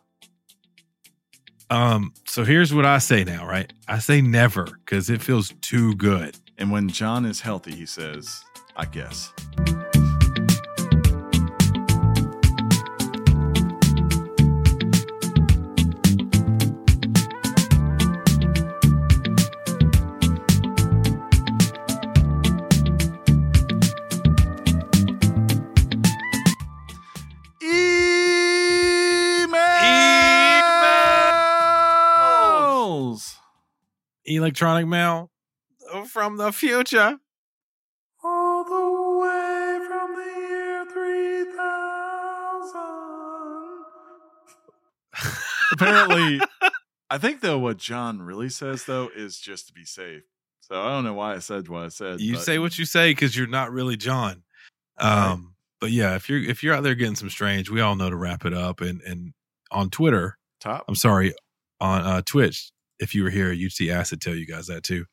[1.68, 3.72] Um, so here's what I say now, right?
[3.88, 6.36] I say never because it feels too good.
[6.58, 8.44] And when John is healthy, he says,
[8.76, 9.32] I guess.
[34.48, 35.30] Electronic mail
[36.06, 37.18] from the future.
[38.24, 41.52] All the way from the year 3000.
[45.72, 46.40] Apparently,
[47.10, 50.22] I think though what John really says though is just to be safe.
[50.62, 52.18] So I don't know why I said what I said.
[52.22, 54.44] You but- say what you say because you're not really John.
[54.98, 55.26] Right.
[55.30, 58.08] Um, but yeah, if you're if you're out there getting some strange, we all know
[58.08, 58.80] to wrap it up.
[58.80, 59.34] And and
[59.70, 60.86] on Twitter, top.
[60.88, 61.34] I'm sorry,
[61.82, 65.04] on uh, Twitch, if you were here, you'd see Acid tell you guys that too.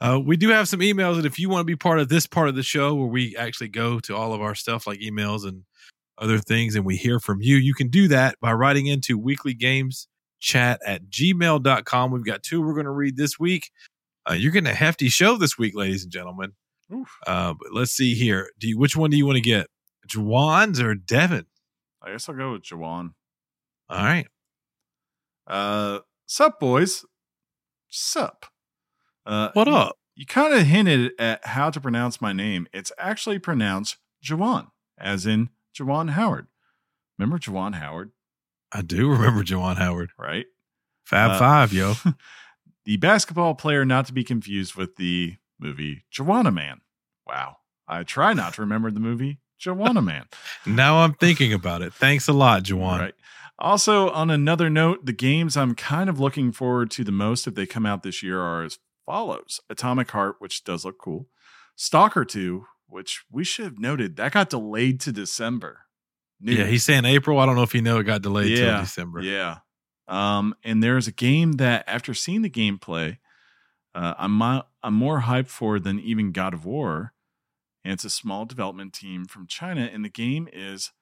[0.00, 2.26] Uh, we do have some emails, and if you want to be part of this
[2.26, 5.46] part of the show where we actually go to all of our stuff like emails
[5.46, 5.64] and
[6.18, 9.54] other things, and we hear from you, you can do that by writing into weekly
[9.54, 10.08] games
[10.38, 12.10] chat at gmail.com.
[12.10, 13.70] We've got two we're going to read this week.
[14.28, 16.52] Uh, you're getting a hefty show this week, ladies and gentlemen.
[17.26, 18.50] Uh, but let's see here.
[18.58, 19.68] Do you, which one do you want to get?
[20.08, 21.46] Juwan's or Devin?
[22.02, 23.12] I guess I'll go with Jawan.
[23.88, 24.26] All right.
[25.46, 27.04] Uh, sup, boys?
[27.96, 28.46] Sup?
[29.24, 29.96] Uh, What up?
[30.14, 32.68] You kind of hinted at how to pronounce my name.
[32.72, 34.68] It's actually pronounced Jawan,
[34.98, 36.46] as in Juwan Howard.
[37.18, 38.12] Remember Juwan Howard,
[38.72, 40.10] I do remember Juwan Howard.
[40.18, 40.46] right?
[41.06, 41.94] Fab Uh, Five, yo.
[42.84, 46.80] the basketball player, not to be confused with the movie Juwanna Mann.
[47.26, 47.58] Wow.
[47.88, 50.26] I try not to remember the movie Juwanna Mann.
[50.66, 51.94] Now I'm thinking about it.
[51.94, 52.98] Thanks a lot, Jawan.
[52.98, 53.14] Right.
[53.58, 57.54] Also, on another note, the games I'm kind of looking forward to the most if
[57.54, 61.28] they come out this year are as follows Atomic Heart, which does look cool,
[61.74, 65.80] Stalker 2, which we should have noted that got delayed to December.
[66.38, 66.58] News.
[66.58, 67.38] Yeah, he's saying April.
[67.38, 69.22] I don't know if you know it got delayed till December.
[69.22, 69.58] Yeah.
[70.06, 73.18] Um, and there's a game that after seeing the gameplay,
[73.94, 77.14] uh, I'm I'm more hyped for than even God of War.
[77.84, 80.92] And it's a small development team from China, and the game is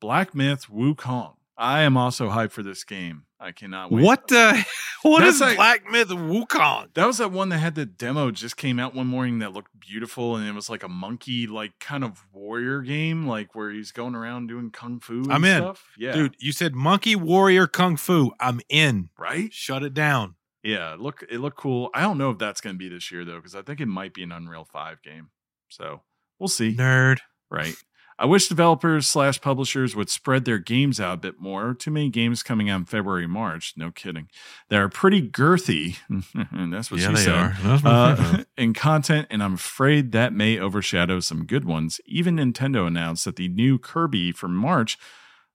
[0.00, 1.36] Black Myth Wukong.
[1.56, 3.24] I am also hyped for this game.
[3.38, 4.04] I cannot wait.
[4.04, 4.64] What the?
[5.02, 6.94] What That's is like- Black Myth Wukong?
[6.94, 9.72] That was that one that had the demo just came out one morning that looked
[9.80, 13.90] beautiful and it was like a monkey like kind of warrior game like where he's
[13.90, 15.60] going around doing kung fu and I'm in.
[15.60, 15.84] stuff.
[15.98, 16.12] Yeah.
[16.12, 18.30] Dude, you said Monkey Warrior Kung Fu.
[18.38, 19.08] I'm in.
[19.18, 19.52] right?
[19.52, 20.36] Shut it down.
[20.62, 21.90] Yeah, look it looked cool.
[21.92, 23.86] I don't know if that's going to be this year though cuz I think it
[23.86, 25.30] might be an Unreal 5 game.
[25.68, 26.02] So,
[26.38, 26.76] we'll see.
[26.76, 27.18] Nerd.
[27.50, 27.74] Right.
[28.22, 31.74] I wish developers slash publishers would spread their games out a bit more.
[31.74, 33.74] Too many games coming out in February, March.
[33.76, 34.28] No kidding.
[34.68, 35.96] They are pretty girthy.
[36.70, 37.34] That's what yeah, she they said.
[37.34, 37.56] are.
[37.60, 42.00] That's Uh, in content, and I'm afraid that may overshadow some good ones.
[42.06, 44.98] Even Nintendo announced that the new Kirby for March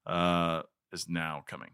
[0.06, 1.72] uh, is now coming.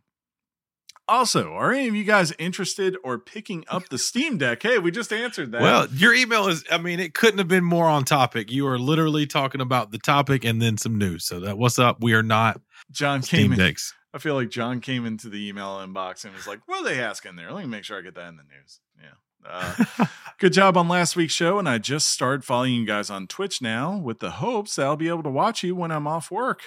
[1.07, 4.63] Also, are any of you guys interested or picking up the Steam Deck?
[4.63, 5.61] Hey, we just answered that.
[5.61, 8.49] Well, your email is, I mean, it couldn't have been more on topic.
[8.51, 11.25] You are literally talking about the topic and then some news.
[11.25, 12.01] So that what's up?
[12.01, 13.59] We are not John came Steam in.
[13.59, 13.93] Decks.
[14.13, 17.01] I feel like John came into the email inbox and was like, "What are they
[17.01, 17.51] asking there?
[17.51, 19.09] Let me make sure I get that in the news." Yeah.
[19.45, 20.05] Uh,
[20.37, 23.61] good job on last week's show, and I just started following you guys on Twitch
[23.61, 26.61] now with the hopes that I'll be able to watch you when I'm off work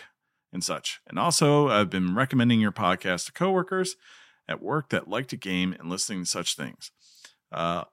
[0.52, 1.00] and such.
[1.06, 3.96] And also, I've been recommending your podcast to coworkers
[4.48, 6.90] at work that like to game and listening to such things.
[7.52, 7.84] Uh,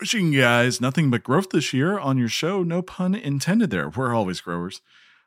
[0.00, 2.62] wishing you guys nothing but growth this year on your show.
[2.62, 3.88] No pun intended there.
[3.88, 4.80] We're always growers.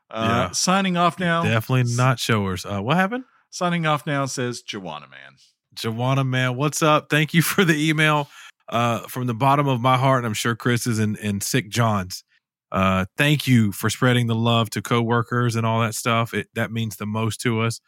[0.09, 0.51] Uh, Yeah.
[0.51, 1.43] Signing off now.
[1.43, 2.65] Definitely not showers.
[2.65, 3.23] Uh, what happened?
[3.49, 5.35] Signing off now says Juwanna Mann.
[5.75, 7.07] Jawana, man, what's up?
[7.09, 8.27] Thank you for the email
[8.69, 10.25] uh, from the bottom of my heart.
[10.25, 12.23] I'm sure Chris is in, in Sick John's.
[12.71, 16.33] Uh, thank you for spreading the love to coworkers and all that stuff.
[16.33, 17.79] It, that means the most to us.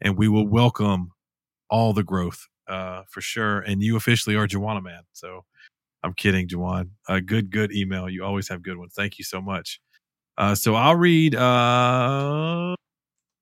[0.00, 1.10] And we will welcome
[1.70, 3.60] all the growth uh, for sure.
[3.60, 5.02] And you officially are Jawana, man.
[5.12, 5.44] So
[6.02, 6.90] I'm kidding, Jawan.
[7.08, 8.08] A good, good email.
[8.08, 8.92] You always have good ones.
[8.94, 9.80] Thank you so much.
[10.36, 11.34] Uh, so I'll read.
[11.34, 12.76] Uh, let's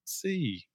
[0.05, 0.65] see.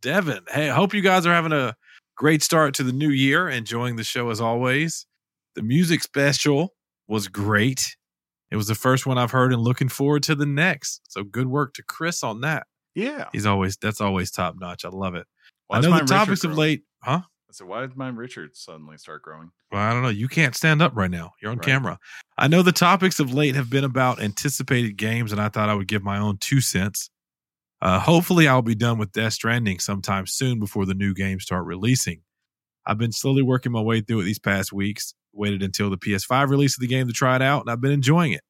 [0.00, 1.74] Devin, hey, I hope you guys are having a
[2.16, 3.48] great start to the new year.
[3.48, 5.06] Enjoying the show as always.
[5.56, 6.74] The music special
[7.08, 7.96] was great.
[8.50, 11.02] It was the first one I've heard and looking forward to the next.
[11.08, 12.66] So good work to Chris on that.
[12.94, 13.28] Yeah.
[13.32, 14.84] He's always that's always top notch.
[14.84, 15.26] I love it.
[15.70, 17.20] Why I know the topics Richard of late, huh?
[17.24, 19.52] I said, why did my Richard suddenly start growing?
[19.70, 20.08] Well, I don't know.
[20.08, 21.30] You can't stand up right now.
[21.40, 21.64] You're on Right.
[21.64, 21.98] camera.
[22.36, 25.74] I know the topics of late have been about anticipated games, and I thought I
[25.74, 27.08] would give my own two cents.
[27.80, 31.64] Uh, hopefully, I'll be done with Death Stranding sometime soon before the new games start
[31.66, 32.22] releasing.
[32.84, 35.14] I've been slowly working my way through it these past weeks.
[35.32, 37.92] Waited until the PS5 release of the game to try it out, and I've been
[37.92, 38.42] enjoying it.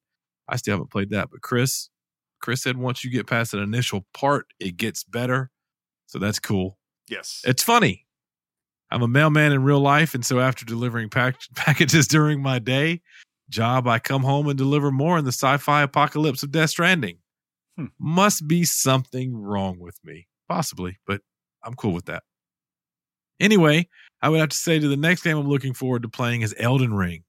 [0.49, 1.89] I still haven't played that, but Chris,
[2.41, 5.51] Chris said once you get past an initial part, it gets better.
[6.07, 6.79] So that's cool.
[7.07, 7.41] Yes.
[7.45, 8.05] It's funny.
[8.91, 13.01] I'm a mailman in real life, and so after delivering pack- packages during my day
[13.49, 17.17] job, I come home and deliver more in the sci-fi apocalypse of Death Stranding.
[17.77, 17.85] Hmm.
[17.99, 21.21] Must be something wrong with me, possibly, but
[21.63, 22.23] I'm cool with that.
[23.39, 23.87] Anyway,
[24.21, 26.53] I would have to say to the next game I'm looking forward to playing is
[26.59, 27.23] Elden Ring.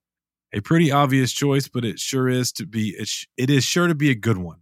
[0.52, 3.86] A pretty obvious choice, but it sure is to be it, sh- it is sure
[3.86, 4.61] to be a good one.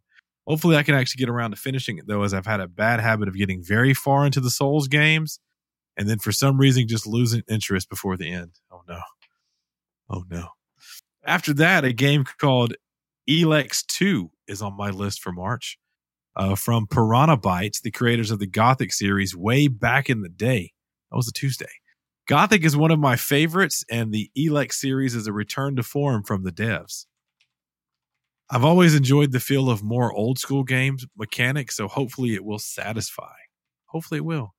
[0.50, 2.98] Hopefully, I can actually get around to finishing it though, as I've had a bad
[2.98, 5.38] habit of getting very far into the Souls games
[5.96, 8.58] and then for some reason just losing interest before the end.
[8.68, 9.00] Oh no.
[10.08, 10.48] Oh no.
[11.24, 12.74] After that, a game called
[13.28, 15.78] Elex 2 is on my list for March.
[16.34, 20.72] Uh, from Piranha Bytes, the creators of the Gothic series way back in the day.
[21.12, 21.70] That was a Tuesday.
[22.26, 26.24] Gothic is one of my favorites, and the Elex series is a return to form
[26.24, 27.06] from the devs.
[28.52, 32.58] I've always enjoyed the feel of more old school games mechanics, so hopefully it will
[32.58, 33.34] satisfy.
[33.86, 34.54] Hopefully it will.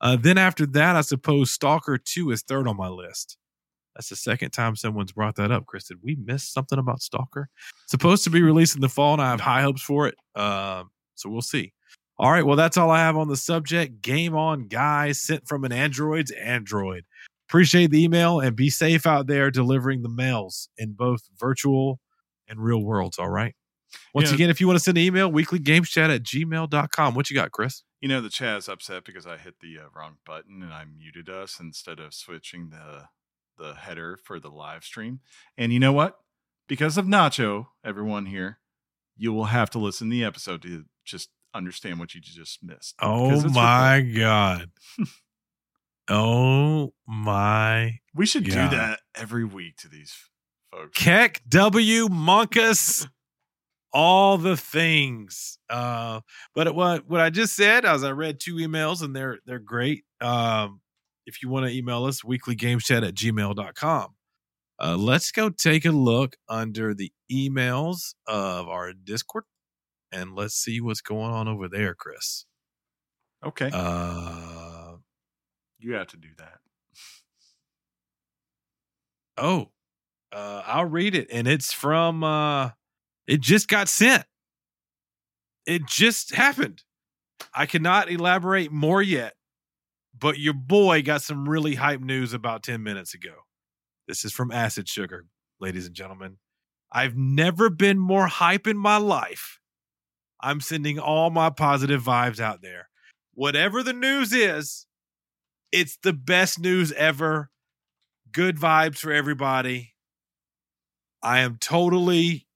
[0.00, 3.38] Uh, then after that, I suppose Stalker 2 is third on my list.
[3.94, 5.64] That's the second time someone's brought that up.
[5.66, 7.48] Chris, did we miss something about Stalker?
[7.86, 10.16] Supposed to be released in the fall, and I have high hopes for it.
[10.34, 11.72] Um, so we'll see.
[12.18, 14.02] All right, well, that's all I have on the subject.
[14.02, 17.04] Game on, guys, sent from an Android's Android.
[17.48, 22.00] Appreciate the email and be safe out there delivering the mails in both virtual
[22.48, 23.18] and real worlds.
[23.18, 23.54] All right.
[24.14, 24.34] Once Yeah.
[24.34, 27.14] again, if you want to send an email, weeklygameschat at gmail.com.
[27.14, 27.82] What you got, Chris?
[28.00, 30.84] You know, the chat is upset because I hit the uh, wrong button and I
[30.84, 33.04] muted us instead of switching the
[33.58, 35.20] the header for the live stream.
[35.56, 36.18] And you know what?
[36.68, 38.58] Because of Nacho, everyone here,
[39.16, 42.96] you will have to listen to the episode to just understand what you just missed.
[43.00, 44.02] Oh my.
[44.02, 44.70] God.
[46.08, 48.00] oh my.
[48.14, 48.70] We should God.
[48.70, 50.14] do that every week to these
[50.76, 51.02] folks.
[51.02, 53.08] Keck W Monkus.
[53.92, 55.58] All the things.
[55.70, 56.20] Uh,
[56.54, 60.04] but what what I just said as I read two emails and they're they're great.
[60.20, 60.80] Um,
[61.24, 64.08] if you want to email us, weeklygameschat at gmail.com.
[64.78, 69.44] Uh, let's go take a look under the emails of our Discord
[70.12, 72.44] and let's see what's going on over there, Chris.
[73.44, 73.70] Okay.
[73.72, 74.96] Uh,
[75.78, 76.58] you have to do that.
[79.38, 79.70] oh,
[80.32, 82.24] uh, I'll read it, and it's from.
[82.24, 82.70] Uh,
[83.26, 84.24] it just got sent.
[85.66, 86.82] It just happened.
[87.52, 89.34] I cannot elaborate more yet,
[90.18, 93.34] but your boy got some really hype news about ten minutes ago.
[94.06, 95.26] This is from Acid Sugar,
[95.60, 96.38] ladies and gentlemen.
[96.92, 99.58] I've never been more hype in my life.
[100.40, 102.88] I'm sending all my positive vibes out there.
[103.34, 104.86] Whatever the news is,
[105.72, 107.50] it's the best news ever.
[108.30, 109.94] Good vibes for everybody.
[111.26, 112.46] I am totally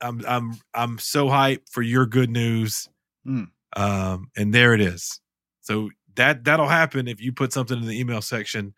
[0.00, 2.88] I'm I'm I'm so hyped for your good news.
[3.24, 3.44] Hmm.
[3.74, 5.20] Um and there it is.
[5.62, 8.74] So that that'll happen if you put something in the email section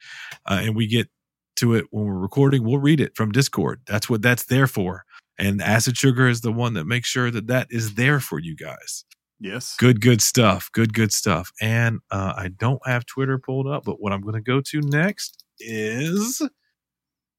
[0.46, 1.08] uh, and we get
[1.56, 3.80] to it when we're recording, we'll read it from Discord.
[3.86, 5.04] That's what that's there for.
[5.36, 8.54] And Acid Sugar is the one that makes sure that that is there for you
[8.54, 9.04] guys.
[9.40, 9.74] Yes.
[9.78, 10.70] Good, good stuff.
[10.72, 11.50] Good, good stuff.
[11.60, 14.80] And uh, I don't have Twitter pulled up, but what I'm going to go to
[14.80, 16.40] next is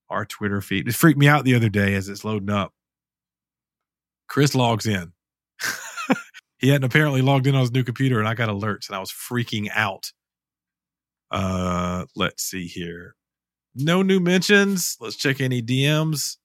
[0.10, 0.88] our Twitter feed.
[0.88, 2.74] It freaked me out the other day as it's loading up.
[4.28, 5.12] Chris logs in.
[6.58, 9.00] he hadn't apparently logged in on his new computer, and I got alerts, and I
[9.00, 10.12] was freaking out.
[11.32, 13.16] Uh, let's see here.
[13.76, 14.98] No new mentions.
[15.00, 16.38] Let's check any DMs.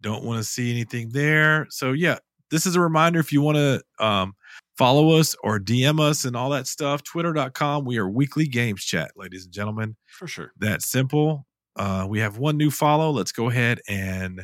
[0.00, 1.66] Don't want to see anything there.
[1.68, 2.18] So yeah,
[2.50, 4.34] this is a reminder if you want to um,
[4.78, 7.02] follow us or DM us and all that stuff.
[7.02, 7.84] Twitter.com.
[7.84, 9.96] We are weekly games chat, ladies and gentlemen.
[10.06, 10.52] For sure.
[10.58, 11.46] That simple.
[11.76, 13.10] Uh, we have one new follow.
[13.10, 14.42] Let's go ahead and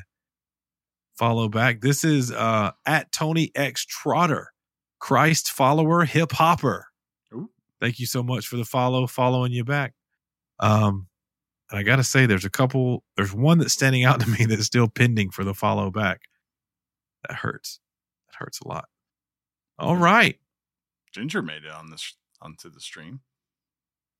[1.17, 1.81] follow back.
[1.81, 4.53] This is uh, at Tony X Trotter,
[4.99, 6.87] Christ follower, hip hopper.
[7.81, 9.93] Thank you so much for the follow, following you back.
[10.61, 11.09] Um,
[11.71, 14.47] and I got to say, there's a couple, there's one that's standing out to me
[14.47, 16.23] that's still pending for the follow back.
[17.29, 17.81] That hurts.
[18.29, 18.87] That hurts a lot.
[19.79, 20.39] All right.
[21.13, 23.21] Ginger made it on this onto the stream,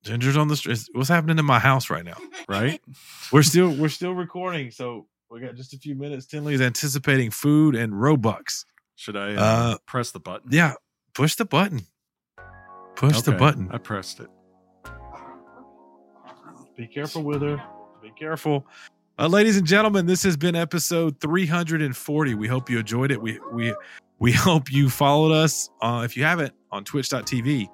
[0.03, 0.79] Ginger's on the street.
[0.93, 2.17] What's happening in my house right now?
[2.47, 2.81] right?
[3.31, 6.25] We're still we're still recording, so we got just a few minutes.
[6.25, 8.63] Tinley's anticipating food and Robux.
[8.95, 10.49] Should I uh, Uh, press the button?
[10.51, 10.73] Yeah,
[11.13, 11.81] push the button.
[12.95, 13.69] Push the button.
[13.71, 14.27] I pressed it.
[16.75, 17.61] Be careful with her.
[18.01, 18.65] Be careful.
[19.19, 22.35] Uh, ladies and gentlemen, this has been episode 340.
[22.35, 23.21] We hope you enjoyed it.
[23.21, 23.73] We we
[24.19, 25.69] we hope you followed us.
[25.81, 27.67] Uh, if you haven't, on twitch.tv.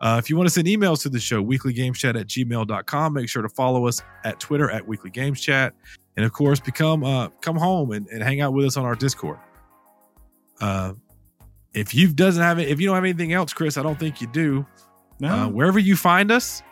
[0.00, 3.12] Uh, if you want to send emails to the show, weeklygameschat at gmail.com.
[3.12, 5.74] Make sure to follow us at Twitter at Weekly Games Chat.
[6.16, 8.94] And of course, become uh, come home and, and hang out with us on our
[8.94, 9.38] Discord.
[10.60, 10.94] Uh,
[11.74, 14.20] if you doesn't have it, if you don't have anything else, Chris, I don't think
[14.20, 14.66] you do.
[15.20, 16.62] No, Uh, wherever you find us,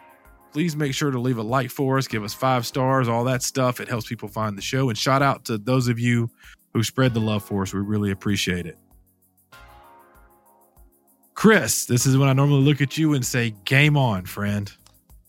[0.53, 3.43] please make sure to leave a like for us, give us five stars, all that
[3.43, 3.81] stuff.
[3.81, 4.89] It helps people find the show.
[4.89, 6.31] And shout out to those of you
[6.73, 7.75] who spread the love for us.
[7.75, 8.79] We really appreciate it.
[11.37, 14.73] Chris, this is when I normally look at you and say, Game on, friend.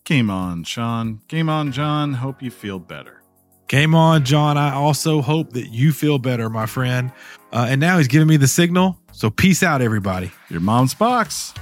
[0.06, 1.20] game on, Sean.
[1.28, 2.14] Game on, John.
[2.14, 3.22] Hope you feel better.
[3.68, 4.58] Game on, John.
[4.58, 7.12] I also hope that you feel better, my friend.
[7.52, 8.98] Uh, and now he's giving me the signal.
[9.12, 10.32] So peace out, everybody.
[10.50, 11.54] Your mom's box.